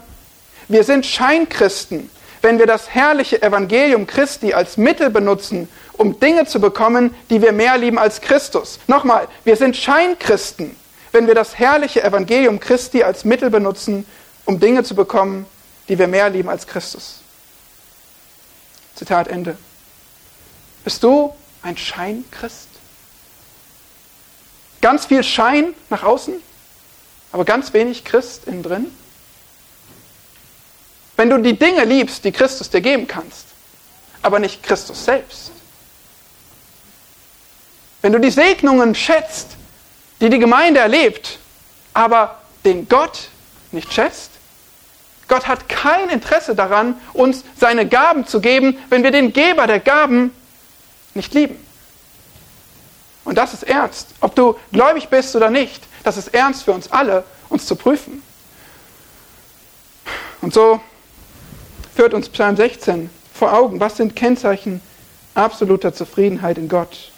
wir 0.67 0.83
sind 0.83 1.05
Scheinchristen, 1.05 2.09
wenn 2.41 2.59
wir 2.59 2.67
das 2.67 2.89
herrliche 2.89 3.41
Evangelium 3.41 4.05
Christi 4.07 4.53
als 4.53 4.77
Mittel 4.77 5.09
benutzen, 5.09 5.69
um 5.93 6.19
Dinge 6.19 6.45
zu 6.45 6.59
bekommen, 6.59 7.15
die 7.29 7.41
wir 7.41 7.51
mehr 7.51 7.77
lieben 7.77 7.97
als 7.97 8.21
Christus. 8.21 8.79
Nochmal, 8.87 9.27
wir 9.43 9.55
sind 9.55 9.75
Scheinchristen, 9.75 10.75
wenn 11.11 11.27
wir 11.27 11.35
das 11.35 11.57
herrliche 11.57 12.03
Evangelium 12.03 12.59
Christi 12.59 13.03
als 13.03 13.25
Mittel 13.25 13.49
benutzen, 13.49 14.05
um 14.45 14.59
Dinge 14.59 14.83
zu 14.83 14.95
bekommen, 14.95 15.45
die 15.89 15.97
wir 15.97 16.07
mehr 16.07 16.29
lieben 16.29 16.49
als 16.49 16.67
Christus. 16.67 17.21
Zitat 18.95 19.27
Ende. 19.27 19.57
Bist 20.83 21.03
du 21.03 21.33
ein 21.63 21.77
Scheinchrist? 21.77 22.67
Ganz 24.81 25.05
viel 25.05 25.23
Schein 25.23 25.73
nach 25.89 26.03
außen, 26.03 26.35
aber 27.31 27.45
ganz 27.45 27.73
wenig 27.73 28.05
Christ 28.05 28.45
innen 28.45 28.63
drin? 28.63 28.96
Wenn 31.17 31.29
du 31.31 31.39
die 31.39 31.57
Dinge 31.57 31.83
liebst, 31.83 32.23
die 32.23 32.31
Christus 32.31 32.69
dir 32.69 32.79
geben 32.79 33.07
kannst, 33.07 33.47
aber 34.21 34.39
nicht 34.39 34.63
Christus 34.63 35.03
selbst. 35.03 35.51
Wenn 38.01 38.13
du 38.13 38.19
die 38.19 38.31
Segnungen 38.31 38.95
schätzt, 38.95 39.57
die 40.21 40.29
die 40.29 40.39
Gemeinde 40.39 40.79
erlebt, 40.79 41.39
aber 41.93 42.41
den 42.63 42.87
Gott 42.87 43.29
nicht 43.71 43.91
schätzt, 43.91 44.31
Gott 45.27 45.47
hat 45.47 45.67
kein 45.67 46.09
Interesse 46.09 46.55
daran, 46.55 46.95
uns 47.13 47.43
seine 47.59 47.87
Gaben 47.87 48.25
zu 48.25 48.39
geben, 48.39 48.77
wenn 48.89 49.03
wir 49.03 49.11
den 49.11 49.33
Geber 49.33 49.67
der 49.67 49.79
Gaben 49.79 50.31
nicht 51.15 51.33
lieben. 51.33 51.57
Und 53.25 53.37
das 53.37 53.53
ist 53.53 53.63
ernst. 53.63 54.09
Ob 54.21 54.35
du 54.35 54.57
gläubig 54.71 55.09
bist 55.09 55.35
oder 55.35 55.49
nicht, 55.49 55.83
das 56.03 56.15
ist 56.15 56.29
ernst 56.29 56.63
für 56.63 56.71
uns 56.71 56.89
alle, 56.91 57.25
uns 57.49 57.65
zu 57.65 57.75
prüfen. 57.75 58.23
Und 60.41 60.53
so 60.53 60.79
führt 61.97 62.13
uns 62.13 62.29
Psalm 62.29 62.55
16 62.55 63.09
vor 63.33 63.53
Augen. 63.53 63.79
Was 63.79 63.97
sind 63.97 64.15
Kennzeichen 64.15 64.81
absoluter 65.33 65.95
Zufriedenheit 65.95 66.59
in 66.59 66.69
Gott. 66.69 67.11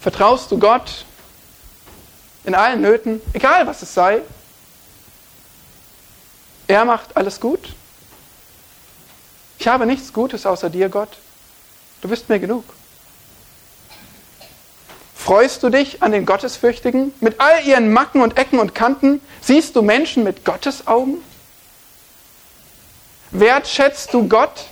Vertraust 0.00 0.50
du 0.50 0.58
Gott 0.58 1.04
in 2.42 2.56
allen 2.56 2.80
Nöten, 2.80 3.20
egal 3.32 3.64
was 3.68 3.82
es 3.82 3.94
sei? 3.94 4.22
Er 6.66 6.84
macht 6.84 7.16
alles 7.16 7.38
gut. 7.38 7.74
Ich 9.60 9.68
habe 9.68 9.86
nichts 9.86 10.12
Gutes 10.12 10.46
außer 10.46 10.68
dir, 10.68 10.88
Gott. 10.88 11.16
Du 12.00 12.08
bist 12.08 12.28
mir 12.28 12.40
genug. 12.40 12.64
Freust 15.14 15.62
du 15.62 15.68
dich 15.68 16.02
an 16.02 16.10
den 16.10 16.26
Gottesfürchtigen? 16.26 17.14
Mit 17.20 17.40
all 17.40 17.64
ihren 17.64 17.92
Macken 17.92 18.20
und 18.20 18.36
Ecken 18.36 18.58
und 18.58 18.74
Kanten 18.74 19.20
siehst 19.40 19.76
du 19.76 19.82
Menschen 19.82 20.24
mit 20.24 20.44
Gottes 20.44 20.88
Augen? 20.88 21.18
Wertschätzt 23.30 24.12
du 24.12 24.28
Gott 24.28 24.66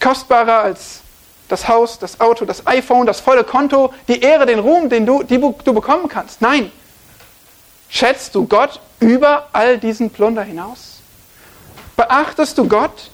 kostbarer 0.00 0.62
als 0.62 1.00
das 1.48 1.68
Haus, 1.68 1.98
das 1.98 2.20
Auto, 2.20 2.44
das 2.44 2.66
iPhone, 2.66 3.06
das 3.06 3.20
volle 3.20 3.44
Konto, 3.44 3.92
die 4.08 4.20
Ehre, 4.20 4.46
den 4.46 4.58
Ruhm, 4.58 4.88
den 4.88 5.06
du, 5.06 5.22
die 5.22 5.38
du 5.38 5.72
bekommen 5.72 6.08
kannst? 6.08 6.40
Nein. 6.40 6.72
Schätzt 7.88 8.34
du 8.34 8.46
Gott 8.46 8.80
über 9.00 9.48
all 9.52 9.78
diesen 9.78 10.10
Plunder 10.10 10.42
hinaus? 10.42 11.00
Beachtest 11.96 12.58
du 12.58 12.68
Gott? 12.68 13.10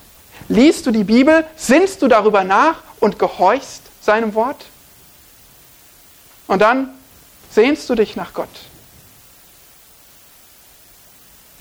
Liest 0.49 0.85
du 0.85 0.91
die 0.91 1.03
Bibel? 1.03 1.45
Sinnst 1.55 2.01
du 2.01 2.07
darüber 2.07 2.43
nach 2.43 2.77
und 2.99 3.19
gehorchst 3.19 3.83
seinem 4.01 4.33
Wort? 4.33 4.65
Und 6.47 6.61
dann 6.61 6.89
sehnst 7.51 7.89
du 7.89 7.95
dich 7.95 8.15
nach 8.15 8.33
Gott. 8.33 8.49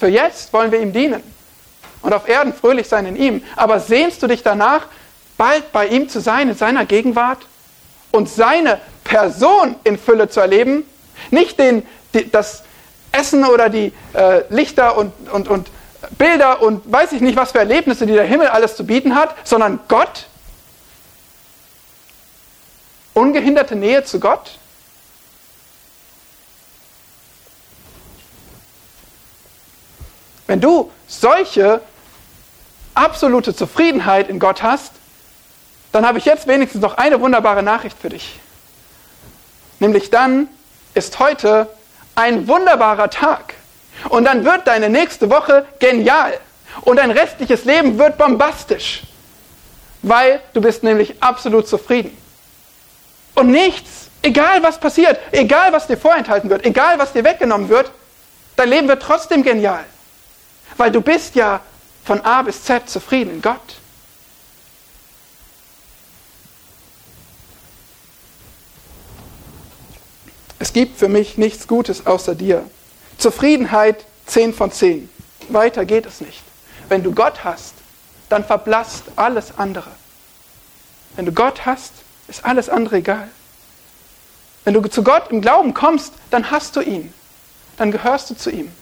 Für 0.02 0.08
jetzt 0.08 0.52
wollen 0.52 0.72
wir 0.72 0.80
ihm 0.80 0.92
dienen 0.92 1.22
und 2.00 2.12
auf 2.12 2.28
Erden 2.28 2.52
fröhlich 2.52 2.88
sein 2.88 3.06
in 3.06 3.14
ihm. 3.14 3.44
Aber 3.54 3.78
sehnst 3.78 4.20
du 4.20 4.26
dich 4.26 4.42
danach, 4.42 4.86
bald 5.38 5.70
bei 5.70 5.86
ihm 5.86 6.08
zu 6.08 6.20
sein, 6.20 6.48
in 6.48 6.56
seiner 6.56 6.86
Gegenwart 6.86 7.38
und 8.10 8.28
seine 8.28 8.80
Person 9.04 9.76
in 9.84 9.96
Fülle 9.96 10.28
zu 10.28 10.40
erleben? 10.40 10.82
Nicht 11.30 11.60
den, 11.60 11.86
die, 12.14 12.28
das 12.28 12.64
Essen 13.12 13.44
oder 13.44 13.68
die 13.68 13.92
äh, 14.12 14.42
Lichter 14.48 14.98
und, 14.98 15.12
und, 15.30 15.46
und 15.46 15.68
Bilder 16.18 16.62
und 16.62 16.90
weiß 16.90 17.12
ich 17.12 17.20
nicht, 17.20 17.36
was 17.36 17.52
für 17.52 17.60
Erlebnisse, 17.60 18.04
die 18.04 18.14
der 18.14 18.24
Himmel 18.24 18.48
alles 18.48 18.74
zu 18.74 18.84
bieten 18.84 19.14
hat, 19.14 19.36
sondern 19.44 19.78
Gott? 19.86 20.26
Ungehinderte 23.14 23.76
Nähe 23.76 24.02
zu 24.02 24.18
Gott? 24.18 24.58
Wenn 30.52 30.60
du 30.60 30.90
solche 31.06 31.80
absolute 32.92 33.56
Zufriedenheit 33.56 34.28
in 34.28 34.38
Gott 34.38 34.62
hast, 34.62 34.92
dann 35.92 36.06
habe 36.06 36.18
ich 36.18 36.26
jetzt 36.26 36.46
wenigstens 36.46 36.82
noch 36.82 36.98
eine 36.98 37.22
wunderbare 37.22 37.62
Nachricht 37.62 37.96
für 37.98 38.10
dich. 38.10 38.38
Nämlich 39.80 40.10
dann 40.10 40.48
ist 40.92 41.18
heute 41.18 41.70
ein 42.16 42.48
wunderbarer 42.48 43.08
Tag. 43.08 43.54
Und 44.10 44.26
dann 44.26 44.44
wird 44.44 44.66
deine 44.66 44.90
nächste 44.90 45.30
Woche 45.30 45.64
genial. 45.78 46.38
Und 46.82 46.96
dein 46.98 47.12
restliches 47.12 47.64
Leben 47.64 47.96
wird 47.98 48.18
bombastisch. 48.18 49.04
Weil 50.02 50.42
du 50.52 50.60
bist 50.60 50.82
nämlich 50.82 51.22
absolut 51.22 51.66
zufrieden. 51.66 52.14
Und 53.36 53.50
nichts, 53.50 54.10
egal 54.20 54.62
was 54.62 54.78
passiert, 54.78 55.18
egal 55.30 55.72
was 55.72 55.86
dir 55.86 55.96
vorenthalten 55.96 56.50
wird, 56.50 56.66
egal 56.66 56.98
was 56.98 57.14
dir 57.14 57.24
weggenommen 57.24 57.70
wird, 57.70 57.90
dein 58.56 58.68
Leben 58.68 58.86
wird 58.86 59.00
trotzdem 59.00 59.42
genial. 59.42 59.86
Weil 60.76 60.90
du 60.90 61.00
bist 61.00 61.34
ja 61.34 61.60
von 62.04 62.20
A 62.22 62.42
bis 62.42 62.64
Z 62.64 62.88
zufrieden 62.88 63.34
in 63.34 63.42
Gott. 63.42 63.76
Es 70.58 70.72
gibt 70.72 70.98
für 70.98 71.08
mich 71.08 71.38
nichts 71.38 71.66
Gutes 71.66 72.06
außer 72.06 72.34
dir. 72.34 72.64
Zufriedenheit 73.18 74.06
10 74.26 74.54
von 74.54 74.70
10. 74.70 75.08
Weiter 75.48 75.84
geht 75.84 76.06
es 76.06 76.20
nicht. 76.20 76.42
Wenn 76.88 77.02
du 77.02 77.12
Gott 77.12 77.44
hast, 77.44 77.74
dann 78.28 78.44
verblasst 78.44 79.04
alles 79.16 79.58
andere. 79.58 79.90
Wenn 81.16 81.26
du 81.26 81.32
Gott 81.32 81.66
hast, 81.66 81.92
ist 82.28 82.44
alles 82.44 82.68
andere 82.68 82.96
egal. 82.96 83.28
Wenn 84.64 84.74
du 84.74 84.82
zu 84.88 85.02
Gott 85.02 85.30
im 85.30 85.40
Glauben 85.40 85.74
kommst, 85.74 86.14
dann 86.30 86.50
hast 86.50 86.76
du 86.76 86.80
ihn. 86.80 87.12
Dann 87.76 87.90
gehörst 87.90 88.30
du 88.30 88.36
zu 88.36 88.50
ihm. 88.50 88.72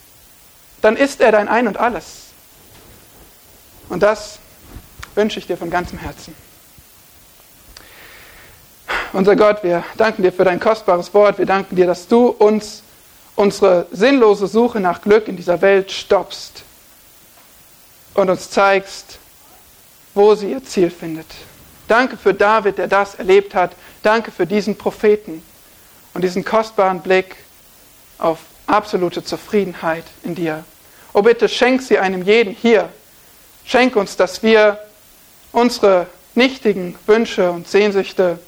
Dann 0.81 0.97
ist 0.97 1.21
er 1.21 1.31
dein 1.31 1.47
Ein 1.47 1.67
und 1.67 1.77
alles. 1.77 2.27
Und 3.89 4.01
das 4.03 4.39
wünsche 5.15 5.39
ich 5.39 5.47
dir 5.47 5.57
von 5.57 5.69
ganzem 5.69 5.99
Herzen. 5.99 6.35
Unser 9.13 9.35
Gott, 9.35 9.63
wir 9.63 9.83
danken 9.97 10.23
dir 10.23 10.31
für 10.31 10.45
dein 10.45 10.59
kostbares 10.59 11.13
Wort. 11.13 11.37
Wir 11.37 11.45
danken 11.45 11.75
dir, 11.75 11.85
dass 11.85 12.07
du 12.07 12.27
uns 12.27 12.83
unsere 13.35 13.87
sinnlose 13.91 14.47
Suche 14.47 14.79
nach 14.79 15.01
Glück 15.01 15.27
in 15.27 15.35
dieser 15.35 15.61
Welt 15.61 15.91
stoppst 15.91 16.63
und 18.13 18.29
uns 18.29 18.49
zeigst, 18.49 19.19
wo 20.13 20.35
sie 20.35 20.51
ihr 20.51 20.63
Ziel 20.63 20.89
findet. 20.89 21.27
Danke 21.87 22.15
für 22.15 22.33
David, 22.33 22.77
der 22.77 22.87
das 22.87 23.15
erlebt 23.15 23.53
hat. 23.53 23.71
Danke 24.03 24.31
für 24.31 24.47
diesen 24.47 24.77
Propheten 24.77 25.43
und 26.13 26.23
diesen 26.23 26.45
kostbaren 26.45 27.01
Blick 27.01 27.35
auf 28.17 28.39
absolute 28.71 29.23
Zufriedenheit 29.23 30.05
in 30.23 30.35
dir. 30.35 30.63
Oh 31.13 31.21
bitte, 31.21 31.49
schenk 31.49 31.81
sie 31.81 31.97
einem 31.97 32.23
jeden 32.23 32.53
hier. 32.53 32.89
Schenk 33.65 33.95
uns, 33.95 34.15
dass 34.15 34.41
wir 34.41 34.79
unsere 35.51 36.07
nichtigen 36.35 36.95
Wünsche 37.05 37.51
und 37.51 37.67
Sehnsüchte 37.67 38.39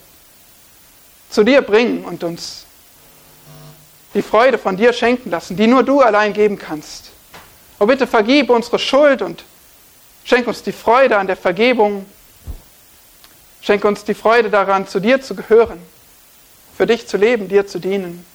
zu 1.30 1.44
dir 1.44 1.62
bringen 1.62 2.06
und 2.06 2.24
uns 2.24 2.66
die 4.14 4.22
Freude 4.22 4.58
von 4.58 4.78
dir 4.78 4.94
schenken 4.94 5.30
lassen, 5.30 5.58
die 5.58 5.68
nur 5.68 5.84
du 5.84 6.00
allein 6.00 6.34
geben 6.34 6.58
kannst. 6.58 7.12
Oh 7.80 7.86
bitte 7.86 8.08
vergib 8.08 8.50
unsere 8.50 8.80
Schuld 8.80 9.22
und 9.22 9.44
schenk 10.24 10.48
uns 10.48 10.64
die 10.64 10.72
Freude 10.72 11.18
an 11.18 11.28
der 11.28 11.36
Vergebung. 11.36 12.06
Schenk 13.62 13.84
uns 13.84 14.04
die 14.04 14.14
Freude 14.14 14.50
daran, 14.50 14.88
zu 14.88 15.00
dir 15.00 15.22
zu 15.22 15.36
gehören, 15.36 15.82
für 16.78 16.86
dich 16.86 17.08
zu 17.08 17.18
leben, 17.18 17.48
dir 17.48 17.66
zu 17.66 17.80
dienen. 17.80 18.26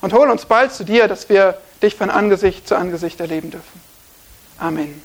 Und 0.00 0.12
hol 0.12 0.30
uns 0.30 0.46
bald 0.46 0.72
zu 0.72 0.84
dir, 0.84 1.08
dass 1.08 1.28
wir 1.28 1.58
dich 1.82 1.94
von 1.94 2.10
Angesicht 2.10 2.68
zu 2.68 2.76
Angesicht 2.76 3.20
erleben 3.20 3.50
dürfen. 3.50 3.80
Amen. 4.58 5.02